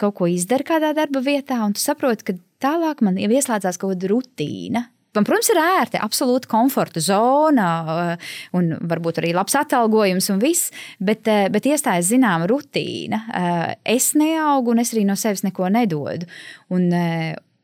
kaut 0.00 0.16
ko 0.20 0.30
izdara 0.30 0.66
kādā 0.66 0.94
darba 0.96 1.22
vietā, 1.24 1.60
un 1.64 1.76
tu 1.76 1.82
saproti, 1.82 2.30
ka 2.30 2.38
tālāk 2.64 3.04
man 3.04 3.20
jau 3.20 3.30
ieslēdzās 3.30 3.80
kaut 3.80 3.94
kāda 3.94 4.10
rutīna 4.14 4.86
Man, 5.10 5.24
protams, 5.26 5.48
ir 5.50 5.58
ērti, 5.58 5.98
absolūti 5.98 6.46
komforta 6.50 7.00
zona, 7.02 7.66
eh, 7.94 8.28
un 8.54 8.76
varbūt 8.92 9.18
arī 9.18 9.32
labs 9.34 9.56
atalgojums 9.58 10.30
un 10.30 10.38
viss, 10.38 10.70
bet, 11.02 11.26
eh, 11.26 11.48
bet 11.50 11.66
iestājas 11.66 12.12
zināma 12.12 12.46
rutīna. 12.46 13.18
Eh, 13.34 13.74
es 13.84 14.12
neaugu, 14.14 14.70
un 14.70 14.78
es 14.78 14.94
arī 14.94 15.04
no 15.04 15.14
sevis 15.14 15.42
neko 15.42 15.66
nedodu. 15.66 16.28
Un 16.70 16.90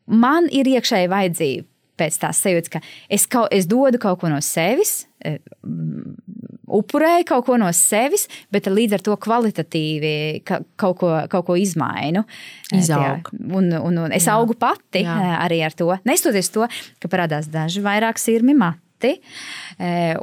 man 0.06 0.48
ir 0.50 0.64
iekšēji 0.64 1.08
vajadzība 1.08 1.64
pēc 1.98 2.18
tās 2.22 2.40
sajūtas, 2.44 2.72
ka 2.72 2.82
es, 3.12 3.26
kaut, 3.30 3.48
es 3.54 3.68
dodu 3.70 4.00
kaut 4.02 4.20
ko 4.20 4.30
no 4.32 4.40
sevis, 4.44 5.04
upurēju 6.66 7.26
kaut 7.28 7.46
ko 7.46 7.56
no 7.60 7.68
sevis, 7.74 8.26
bet 8.52 8.68
līdz 8.70 8.98
ar 8.98 9.04
to 9.06 9.16
kvalitatīvi 9.22 10.14
ka, 10.46 10.60
kaut, 10.78 10.98
ko, 11.00 11.12
kaut 11.32 11.46
ko 11.48 11.56
izmainu. 11.58 12.24
Izaug. 12.76 13.30
Un, 13.46 13.70
un, 13.78 14.00
un 14.06 14.14
es 14.14 14.26
Jā. 14.26 14.36
augu 14.36 14.56
pati 14.58 15.04
Jā. 15.06 15.16
arī 15.44 15.62
ar 15.66 15.76
to. 15.76 15.90
Nestoties 16.08 16.50
to, 16.54 16.66
ka 17.02 17.10
parādās 17.12 17.50
daži 17.52 17.84
vairāk 17.84 18.20
sirmi 18.22 18.56
mati 18.58 19.16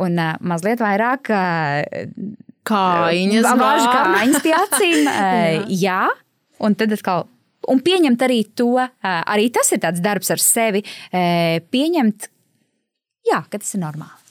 un 0.02 0.18
mazliet 0.42 0.82
vairāk 0.82 1.30
kājiņas, 2.68 3.48
vāžu 3.60 3.88
kājiņas 3.92 4.44
pie 4.44 4.58
acīm. 4.58 5.00
Jā. 5.14 5.64
Jā. 5.84 6.02
Un 6.64 6.76
tad 6.80 6.94
atkal 6.96 7.26
un 7.72 7.84
pieņemt 7.84 8.26
arī 8.26 8.42
to, 8.58 8.74
arī 9.04 9.50
tas 9.54 9.72
ir 9.76 9.84
tāds 9.84 10.04
darbs 10.04 10.34
ar 10.34 10.42
sevi, 10.42 10.84
pieņemt, 11.12 12.30
jā, 13.30 13.40
ka 13.48 13.60
tas 13.60 13.74
ir 13.78 13.84
normāli 13.86 14.24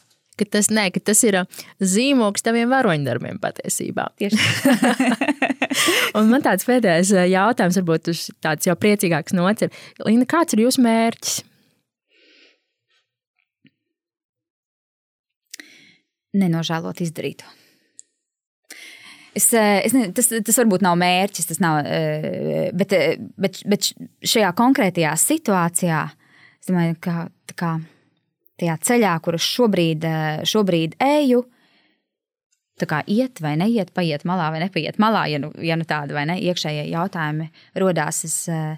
ka 0.43 0.47
tas, 0.59 0.70
ne, 0.72 0.89
ka 0.93 1.01
tas 1.05 1.20
ir 1.26 1.39
zīmogs 1.78 2.45
taviem 2.45 2.70
varoņdarbiem 2.72 3.39
patiesībā. 3.43 4.09
Tieši 4.18 4.41
Un 6.18 6.28
man 6.33 6.45
tāds 6.45 6.66
pēdējais 6.68 7.12
jautājums, 7.30 7.78
varbūt 7.80 8.12
tāds 8.45 8.68
jau 8.68 8.76
priecīgāks 8.78 9.37
nots 9.37 9.66
ir, 9.66 9.72
Linda, 10.07 10.28
kāds 10.28 10.57
ir 10.57 10.64
jūsu 10.64 10.85
mērķis? 10.85 11.41
Nenožēlot 16.43 17.03
izdarīto. 17.05 17.45
Es, 19.33 19.47
es 19.57 19.95
ne, 19.97 20.11
tas, 20.12 20.26
tas 20.28 20.59
varbūt 20.61 20.83
nav 20.85 20.99
mērķis, 21.01 21.47
tas 21.49 21.61
nav, 21.62 21.78
bet, 22.76 22.93
bet, 23.41 23.62
bet 23.64 23.87
šajā 24.28 24.51
konkrētajā 24.59 25.14
situācijā 25.16 26.03
es 26.62 26.68
domāju, 26.68 26.99
ka 27.01 27.14
kā, 27.59 27.72
tajā 28.62 28.76
ceļā, 28.87 29.16
kuras 29.24 29.47
šobrīd, 29.47 30.07
eh, 30.07 30.45
šobrīd 30.47 30.97
eju, 31.03 31.45
kā 32.83 32.99
iet 33.07 33.39
vai 33.39 33.55
neiet, 33.55 33.93
paiet 33.95 34.24
malā 34.26 34.49
vai 34.51 34.59
nepaiet 34.64 34.97
malā, 34.99 35.28
ja 35.30 35.39
nu, 35.39 35.53
ja 35.62 35.76
nu 35.78 35.85
tāda 35.87 36.16
vai 36.16 36.24
ne 36.26 36.35
iekšējie 36.43 36.89
jautājumi 36.91 37.47
rodās. 37.78 38.24
Es, 38.26 38.49
eh, 38.49 38.76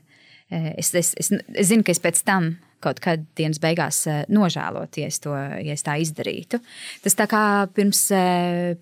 es, 0.50 0.92
es, 0.94 1.14
es, 1.16 1.30
es 1.32 1.70
zinu, 1.70 1.84
ka 1.84 1.94
es 1.94 2.02
pēc 2.04 2.20
tam 2.24 2.58
kaut 2.84 3.00
kad 3.04 3.24
dienas 3.38 3.60
beigās 3.62 4.02
eh, 4.10 4.22
nožēlot, 4.32 4.98
ja 5.00 5.08
es, 5.10 5.20
to, 5.24 5.32
ja 5.34 5.74
es 5.74 5.84
tā 5.86 5.96
izdarītu. 6.02 6.60
Tas 7.04 7.18
tā 7.18 7.26
kā 7.30 7.42
pirms, 7.74 8.06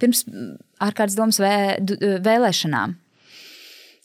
pirms 0.03 0.25
ārkārtas 0.83 1.17
domas 1.19 1.41
vē, 1.43 1.55
vēlēšanām, 2.25 2.97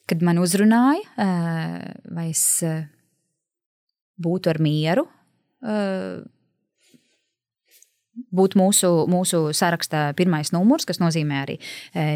kad 0.08 0.24
man 0.24 0.40
uzrunāja, 0.40 1.28
vai 2.16 2.30
es 2.32 2.46
būtu 4.24 4.54
ar 4.54 4.62
mieru 4.64 5.08
būt 8.38 8.56
mūsu, 8.58 8.90
mūsu 9.10 9.42
saraksta 9.58 10.12
pirmais 10.18 10.54
numurs, 10.56 10.88
kas 10.90 11.02
nozīmē 11.02 11.42
arī 11.44 11.58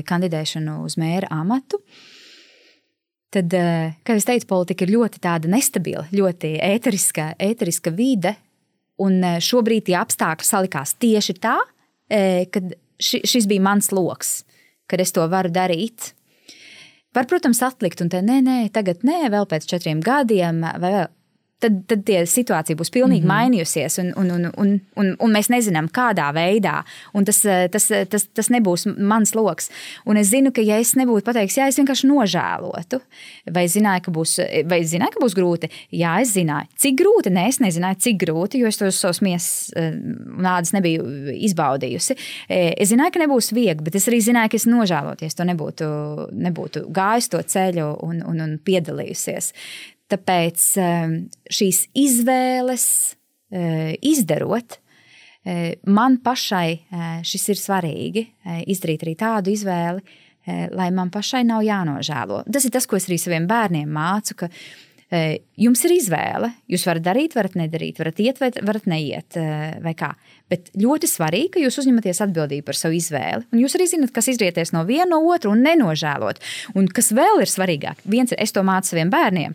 kandidēšanu 0.07 0.79
uz 0.86 0.97
mēra 1.01 1.29
amatu. 1.34 1.82
Tad, 3.32 3.53
e, 3.55 3.91
kā 4.03 4.15
jau 4.17 4.23
teicu, 4.27 4.47
politika 4.49 4.86
ir 4.86 4.93
ļoti 4.95 5.21
nestabila, 5.51 6.05
ļoti 6.11 6.57
ēteriska, 6.67 7.36
ēteriska 7.39 7.93
vide. 7.95 8.36
Un 9.01 9.21
e, 9.23 9.38
šobrīd 9.39 9.88
tie 9.88 9.95
apstākļi 9.99 10.47
salikās 10.47 10.95
tieši 10.99 11.38
tā, 11.39 11.57
ka 12.11 12.59
šis 12.99 13.47
bija 13.47 13.63
mans 13.63 13.88
lokus, 13.95 14.41
kad 14.91 14.99
es 14.99 15.13
to 15.15 15.23
varu 15.32 15.47
darīt. 15.47 16.11
Var, 17.15 17.27
protams, 17.27 17.61
atlikt, 17.63 18.03
un 18.03 18.11
te 18.11 18.19
nē, 18.23 18.41
nē, 18.43 18.57
tagad 18.75 19.05
nē, 19.07 19.29
vēl 19.32 19.47
pēc 19.47 19.67
četriem 19.67 20.03
gadiem, 20.03 20.59
vai 20.79 20.91
vēl 20.97 21.09
tad, 21.62 21.82
tad 21.89 22.03
tie 22.07 22.22
situācija 22.28 22.78
būs 22.80 22.91
pilnīgi 22.93 23.24
mm 23.24 23.30
-hmm. 23.30 23.41
mainījusies, 23.51 23.99
un, 24.01 24.12
un, 24.18 24.32
un, 24.36 24.47
un, 24.57 24.74
un, 24.99 25.12
un 25.20 25.34
mēs 25.34 25.51
nezinām, 25.53 25.89
kādā 25.93 26.32
veidā. 26.36 26.82
Tas, 27.26 27.41
tas, 27.72 27.88
tas, 28.09 28.26
tas 28.34 28.49
nebūs 28.49 28.88
mans 28.97 29.36
lokus. 29.36 29.70
Un 30.05 30.18
es 30.18 30.32
zinu, 30.32 30.51
ka, 30.51 30.62
ja 30.62 30.80
es 30.82 30.93
nebūtu 30.95 31.26
pateicis, 31.26 31.57
jā, 31.57 31.68
es 31.68 31.78
vienkārši 31.80 32.09
nožēlotu, 32.09 33.01
vai 33.53 33.66
zināju, 33.68 34.05
ka 34.07 34.12
būs, 34.12 34.38
vai 34.70 34.82
zināju, 34.84 35.16
ka 35.16 35.24
būs 35.24 35.38
grūti, 35.38 35.70
jā, 35.91 36.16
es 36.22 36.34
zināju, 36.36 36.68
cik 36.78 36.97
grūti, 37.01 37.34
nē, 37.34 37.47
es 37.47 37.59
nezināju, 37.64 37.99
cik 37.99 38.18
grūti, 38.26 38.62
jo 38.62 38.68
es 38.68 38.78
tos 38.78 38.99
savus 38.99 39.22
miesas 39.22 39.72
eh, 39.76 39.93
nādas 40.41 40.74
nebiju 40.74 41.05
izbaudījusi. 41.49 42.18
Eh, 42.49 42.74
es 42.78 42.91
zināju, 42.91 43.16
ka 43.16 43.24
nebūs 43.24 43.53
viegli, 43.53 43.84
bet 43.84 43.95
es 43.95 44.07
arī 44.07 44.22
zināju, 44.22 44.49
ka 44.53 44.62
es 44.62 44.68
nožēloties 44.70 45.38
to 45.38 45.47
nebūtu, 45.47 45.88
nebūtu 46.32 46.86
gājis 46.89 47.32
to 47.32 47.41
ceļu 47.53 47.89
un, 48.07 48.22
un, 48.28 48.41
un 48.41 48.59
piedalījusies. 48.66 49.53
Tāpēc 50.12 50.64
ehm, 50.82 51.16
šīs 51.51 51.86
izvēles 51.97 52.86
eh, 53.53 53.93
izdarot, 54.03 54.78
eh, 55.45 55.80
man 55.88 56.20
pašai 56.24 56.68
eh, 56.74 57.07
šis 57.28 57.49
ir 57.53 57.62
svarīgi 57.62 58.28
izdarīt 58.72 59.05
arī 59.07 59.16
tādu 59.20 59.55
izvēli, 59.55 60.20
lai 60.74 60.88
man 60.89 61.12
pašai 61.14 61.43
nav 61.45 61.62
jānožēlo. 61.62 62.39
Tas 62.49 62.64
ir 62.66 62.72
tas, 62.74 62.88
ko 62.89 62.97
es 62.97 63.05
arī 63.05 63.20
saviem 63.22 63.43
bērniem 63.45 63.91
mācu. 63.93 64.47
Jums 65.62 65.84
ir 65.86 65.93
izvēle. 65.93 66.49
Jūs 66.72 66.86
varat 66.88 67.05
darīt, 67.05 67.36
varat 67.38 67.53
nedarīt, 67.59 67.99
varat 68.01 68.22
iet, 68.24 68.41
varat 68.41 68.88
neiet. 68.89 69.38
Vai 69.86 69.93
kā. 69.99 70.09
Bet 70.49 70.72
ļoti 70.82 71.12
svarīgi, 71.12 71.51
ka 71.53 71.62
jūs 71.62 71.78
uzņematies 71.84 72.24
atbildību 72.26 72.66
par 72.72 72.80
savu 72.80 72.97
izvēli. 72.97 73.45
Un 73.53 73.62
jūs 73.62 73.78
arī 73.78 73.86
zinat, 73.91 74.16
kas 74.16 74.32
izrieties 74.34 74.74
no 74.74 74.82
viena, 74.89 75.12
no 75.14 75.22
otra 75.30 75.53
un 75.53 75.62
nenožēlot. 75.62 76.41
Un 76.74 76.89
kas 76.89 77.14
vēl 77.14 77.45
ir 77.45 77.53
svarīgāk, 77.53 78.01
viens 78.09 78.34
ir, 78.34 78.41
es 78.41 78.57
to 78.57 78.66
mācu 78.66 78.95
saviem 78.95 79.14
bērniem. 79.14 79.53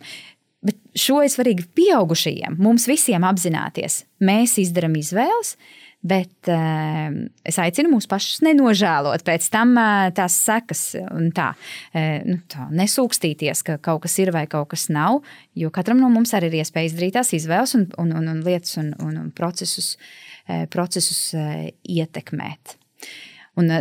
Bet 0.65 0.77
šo 0.97 1.21
ir 1.21 1.31
svarīgi 1.31 1.67
pieaugušajiem, 1.77 2.57
mums 2.61 2.87
visiem 2.89 3.25
apzināties. 3.27 4.01
Mēs 4.25 4.55
izdarām 4.61 4.95
izvēles, 4.97 5.53
bet 6.07 6.49
uh, 6.49 7.13
es 7.45 7.59
aicinu 7.61 7.91
mūs 7.91 8.07
pašus 8.09 8.41
nenožēlot 8.45 9.25
pēc 9.27 9.47
tam 9.53 9.75
uh, 9.77 10.07
tās 10.17 10.35
sekas 10.47 10.81
un 11.03 11.29
tā, 11.35 11.51
uh, 11.53 12.25
nu, 12.25 12.39
tā 12.49 12.67
nesūkstīties, 12.73 13.63
ka 13.67 13.77
kaut 13.83 14.03
kas 14.07 14.17
ir 14.23 14.33
vai 14.33 14.47
kaut 14.49 14.71
kas 14.73 14.87
nav. 14.93 15.21
Jo 15.57 15.69
katram 15.73 16.01
no 16.01 16.09
mums 16.13 16.33
arī 16.37 16.49
ir 16.51 16.59
iespēja 16.63 16.91
izdarīt 16.91 17.17
tās 17.19 17.33
izvēles 17.37 17.77
un, 17.77 17.87
un, 18.01 18.15
un, 18.17 18.33
un 18.33 18.41
lietas 18.45 18.79
un, 18.81 18.91
un, 19.03 19.13
un 19.25 19.31
procesus, 19.37 19.93
uh, 20.49 20.65
procesus 20.73 21.21
ietekmēt. 21.37 22.77
Un, 23.57 23.73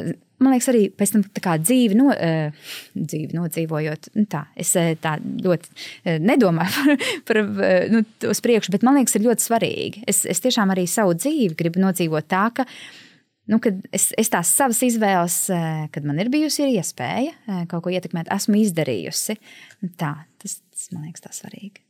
man 0.43 0.55
liekas, 0.55 0.69
arī 0.73 0.83
pēc 0.93 1.15
tam 1.15 1.25
tā 1.37 1.57
dzīvi, 1.63 1.97
no, 1.99 2.11
uh, 2.13 2.69
dzīvi 2.97 3.37
nodzīvojot, 3.37 4.11
nu 4.19 4.27
tā, 4.33 4.45
es 4.59 4.75
tā 5.03 5.17
ļoti 5.23 5.73
uh, 5.73 6.19
nedomāju 6.23 6.99
par, 7.29 7.43
par 7.57 7.91
nu, 7.93 8.05
uz 8.31 8.43
priekšu, 8.45 8.75
bet 8.75 8.87
man 8.87 9.01
liekas, 9.01 9.17
ir 9.19 9.27
ļoti 9.27 9.47
svarīgi. 9.49 10.05
Es, 10.11 10.25
es 10.29 10.43
tiešām 10.45 10.75
arī 10.75 10.87
savu 10.91 11.17
dzīvi 11.19 11.57
gribu 11.59 11.83
nodzīvot 11.85 12.29
tā, 12.33 12.47
ka 12.57 12.67
nu, 13.53 13.61
es, 13.95 14.11
es 14.19 14.33
tās 14.33 14.53
savas 14.59 14.83
izvēles, 14.87 15.41
kad 15.95 16.07
man 16.07 16.21
ir 16.23 16.31
bijusi 16.33 16.67
ir 16.67 16.77
iespēja 16.81 17.67
kaut 17.71 17.87
ko 17.87 17.95
ietekmēt, 17.95 18.31
esmu 18.35 18.59
izdarījusi. 18.65 19.39
Tā, 20.01 20.15
tas, 20.43 20.61
tas 20.73 20.89
man 20.95 21.07
liekas, 21.07 21.29
tas 21.29 21.43
svarīgi. 21.45 21.87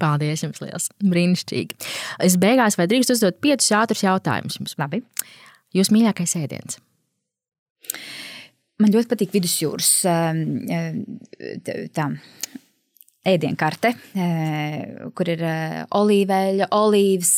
Paldies 0.00 0.44
jums 0.44 0.62
liels! 0.64 0.88
Brīnišķīgi! 1.04 1.76
Es 2.24 2.38
beigās 2.40 2.78
vai 2.80 2.88
drīkst 2.90 3.12
uzdot 3.16 3.40
piecus 3.44 3.68
ātrus 3.76 4.04
jautājumus 4.06 4.56
jums? 4.56 4.78
Labi. 4.80 5.02
Jūs 5.76 5.92
mīļākais 5.92 6.38
ēdiens? 6.40 6.80
Man 8.80 8.94
ļoti 8.94 9.10
patīk 9.10 9.34
vidusjūras 9.36 9.90
ehm, 10.08 10.44
ehm, 10.72 11.00
tā, 11.92 12.06
ēdienkarte, 13.28 13.92
ehm, 14.16 15.10
kur 15.16 15.28
ir 15.28 15.44
olīveļa, 15.98 16.70
olīvas, 16.76 17.34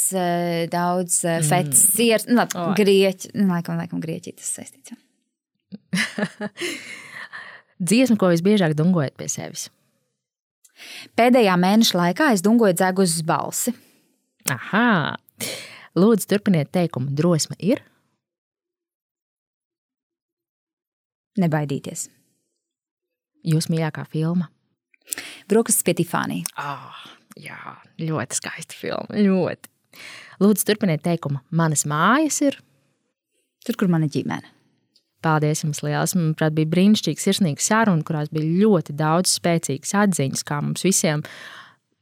daudz 0.71 1.19
fets, 1.25 1.83
mm. 1.83 1.95
ciers, 1.99 2.29
nu, 2.31 2.47
oh. 2.47 2.75
grieķi, 2.79 3.35
nu, 3.41 3.49
laikam, 3.51 3.81
laikam 3.81 4.03
grieķi 4.03 4.37
tas 4.39 4.55
saistīts. 4.61 4.95
Dziesma, 7.83 8.19
ko 8.21 8.31
visbiežāk 8.31 8.77
dungojat 8.79 9.17
pie 9.19 9.27
sevis? 9.33 9.67
Pēdējā 11.19 11.55
mēneša 11.59 11.99
laikā 11.99 12.31
es 12.35 12.43
dungoju 12.45 12.77
dzegus 12.79 13.19
balsi. 13.27 13.75
Aha! 14.51 15.17
Lūdzu, 15.99 16.29
turpiniet 16.31 16.71
teikumu. 16.75 17.11
Drosme 17.17 17.59
ir? 17.59 17.83
Nebaidīties. 21.41 22.09
Jūs 23.49 23.69
mīļākā 23.73 24.05
filma? 24.13 24.51
Brokastis 25.51 25.85
pie 25.87 25.95
Tifānija. 25.99 26.49
Oh, 26.61 27.05
jā, 27.41 27.59
ļoti 28.01 28.39
skaista 28.39 28.77
filma. 28.79 29.17
Ļoti. 29.17 29.71
Lūdzu, 30.43 30.67
turpiniet 30.69 31.03
teikumu. 31.05 31.43
Manas 31.55 31.85
mājas 31.89 32.41
ir 32.45 32.59
tur, 33.67 33.79
kur 33.79 33.91
mana 33.93 34.09
ģimene. 34.11 34.49
Paldies 35.23 35.63
jums 35.63 35.83
liels. 35.87 36.17
Manuprāt, 36.19 36.55
bija 36.57 36.71
brīnišķīga, 36.73 37.23
sirsnīga 37.23 37.63
saruna, 37.63 38.03
kurās 38.07 38.33
bija 38.35 38.65
ļoti 38.65 38.97
daudz 38.99 39.37
spēcīgas 39.39 39.95
atziņas, 40.03 40.43
kā 40.49 40.59
mums 40.65 40.83
visiem 40.87 41.23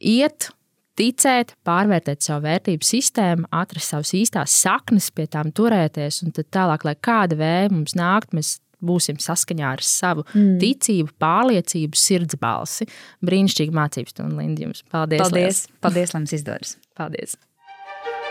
iet, 0.01 0.49
ticēt, 0.97 1.53
pārvērtēt 1.69 2.25
savu 2.25 2.47
vērtību 2.49 2.87
sistēmu, 2.87 3.49
atrast 3.53 3.93
savas 3.93 4.15
īstās 4.17 4.57
saknes, 4.63 5.11
pie 5.13 5.29
tām 5.31 5.53
turēties, 5.57 6.23
un 6.25 6.35
tad 6.37 6.49
tālāk, 6.53 6.87
lai 6.89 6.97
kāda 6.97 7.37
vēja 7.41 7.73
mums 7.73 7.97
nākt, 7.99 8.33
mēs 8.37 8.57
būsim 8.85 9.21
saskaņā 9.23 9.75
ar 9.77 9.85
savu 9.85 10.25
mm. 10.33 10.57
ticību, 10.63 11.15
pārliecību, 11.23 12.01
sirdsbalsi. 12.01 12.89
Brīnišķīgi 13.27 13.77
mācības 13.77 14.17
stundu, 14.17 14.41
Linda. 14.41 14.67
Jums 14.67 14.85
paldies! 14.91 15.23
Paldies, 15.23 15.63
paldies 15.85 16.15
lai 16.15 16.25
jums 16.25 16.37
izdodas! 16.41 16.77
Paldies! 16.99 17.39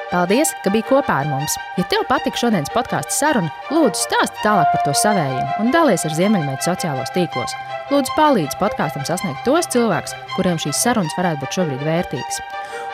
Paldies, 0.09 0.49
ka 0.63 0.71
biji 0.73 0.87
kopā 0.89 1.19
ar 1.21 1.27
mums! 1.29 1.53
Ja 1.77 1.83
tev 1.91 2.01
patika 2.09 2.39
šodienas 2.41 2.71
podkāstu 2.73 3.13
saruna, 3.13 3.51
lūdzu 3.69 4.07
stāsti 4.07 4.41
tālāk 4.41 4.71
par 4.71 4.81
to 4.87 4.93
savējiem 4.97 5.61
un 5.61 5.69
dalies 5.75 6.05
ar 6.07 6.15
Ziemeļmeitu 6.17 6.65
sociālos 6.65 7.13
tīklos. 7.13 7.53
Lūdzu, 7.91 8.15
palīdzi 8.17 8.57
podkāstam 8.57 9.05
sasniegt 9.05 9.45
tos 9.45 9.69
cilvēkus, 9.69 10.15
kuriem 10.33 10.57
šīs 10.61 10.81
sarunas 10.81 11.13
varētu 11.17 11.43
būt 11.43 11.59
šobrīd 11.59 11.85
vērtīgas. 11.85 12.41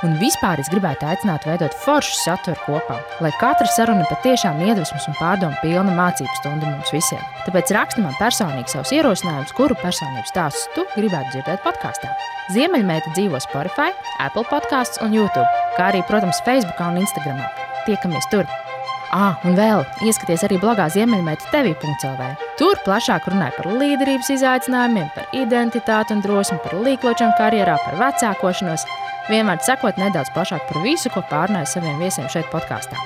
Un 0.03 0.19
vispār 0.19 0.59
es 0.59 0.67
gribētu 0.73 1.07
aicināt 1.07 1.47
veidot 1.47 1.79
foršu 1.85 2.19
saturu 2.19 2.59
kopā, 2.67 2.99
lai 3.23 3.31
katra 3.39 3.71
saruna 3.71 4.03
patiešām 4.11 4.59
iedvesmas 4.67 5.07
un 5.07 5.15
pārdomu 5.15 5.55
pilna 5.63 5.95
mācību 5.95 6.39
stunda 6.41 6.67
mums 6.67 6.91
visiem. 6.91 7.23
Tāpēc 7.47 7.71
raksti 7.79 8.03
man 8.03 8.19
personīgi 8.19 8.75
savus 8.75 8.91
ierosinājumus, 8.99 9.55
kuru 9.55 9.79
personību 9.79 10.27
stāstus 10.27 10.67
tu 10.75 10.83
gribētu 10.97 11.37
dzirdēt 11.37 11.63
podkāstā. 11.63 12.11
Ziemeļmeita 12.53 13.09
dzīvo 13.15 13.39
Spotify, 13.41 13.89
Apple 14.21 14.43
podkāstus 14.51 15.01
un 15.01 15.15
YouTube, 15.15 15.47
kā 15.79 15.89
arī, 15.89 16.03
protams, 16.05 16.37
Facebook 16.45 16.77
un 16.83 16.99
Instagram. 17.01 17.41
Tiekamies 17.87 18.27
tur! 18.29 18.45
Ah, 19.15 19.39
un 19.47 19.55
vēl 19.57 19.81
ieskaties 20.05 20.43
arī 20.45 20.59
blogā 20.61 20.85
Ziemeļmeita 20.93 21.49
TV.CLV. 21.49 22.27
Tur 22.59 22.77
plašāk 22.85 23.31
runāja 23.31 23.55
par 23.57 23.71
līderības 23.79 24.29
izaicinājumiem, 24.35 25.09
par 25.15 25.25
identitāti 25.33 26.13
un 26.13 26.21
drosmi, 26.21 26.59
par 26.61 26.77
līkločiem 26.85 27.33
karjerā, 27.39 27.79
par 27.81 27.97
vecākošanos 28.03 28.85
vienmēr 29.31 29.65
sakot 29.65 29.97
nedaudz 29.97 30.29
plašāk 30.37 30.69
par 30.69 30.81
visu, 30.85 31.09
ko 31.13 31.25
pārnāja 31.31 31.73
saviem 31.73 31.97
viesiem 32.01 32.29
šeit 32.29 32.49
podkāstā. 32.53 32.99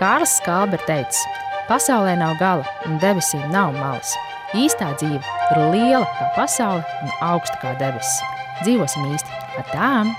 Kārlis 0.00 0.38
Skalbe 0.40 0.80
ir 0.80 0.88
teicis, 0.88 1.20
pasaulē 1.68 2.16
nav 2.16 2.38
gala 2.40 2.64
un 2.88 2.96
debesīm 3.02 3.44
nav 3.52 3.76
malas. 3.76 4.16
Īstā 4.56 4.94
dzīve 4.96 5.20
ir 5.20 5.64
liela 5.76 6.06
kā 6.16 6.34
pasaule 6.40 6.84
un 7.04 7.16
augsta 7.34 7.60
kā 7.60 7.76
debesis. 7.76 8.39
Dzīvosim 8.60 9.06
īsti 9.14 9.40
ar 9.60 9.70
tām! 9.72 10.12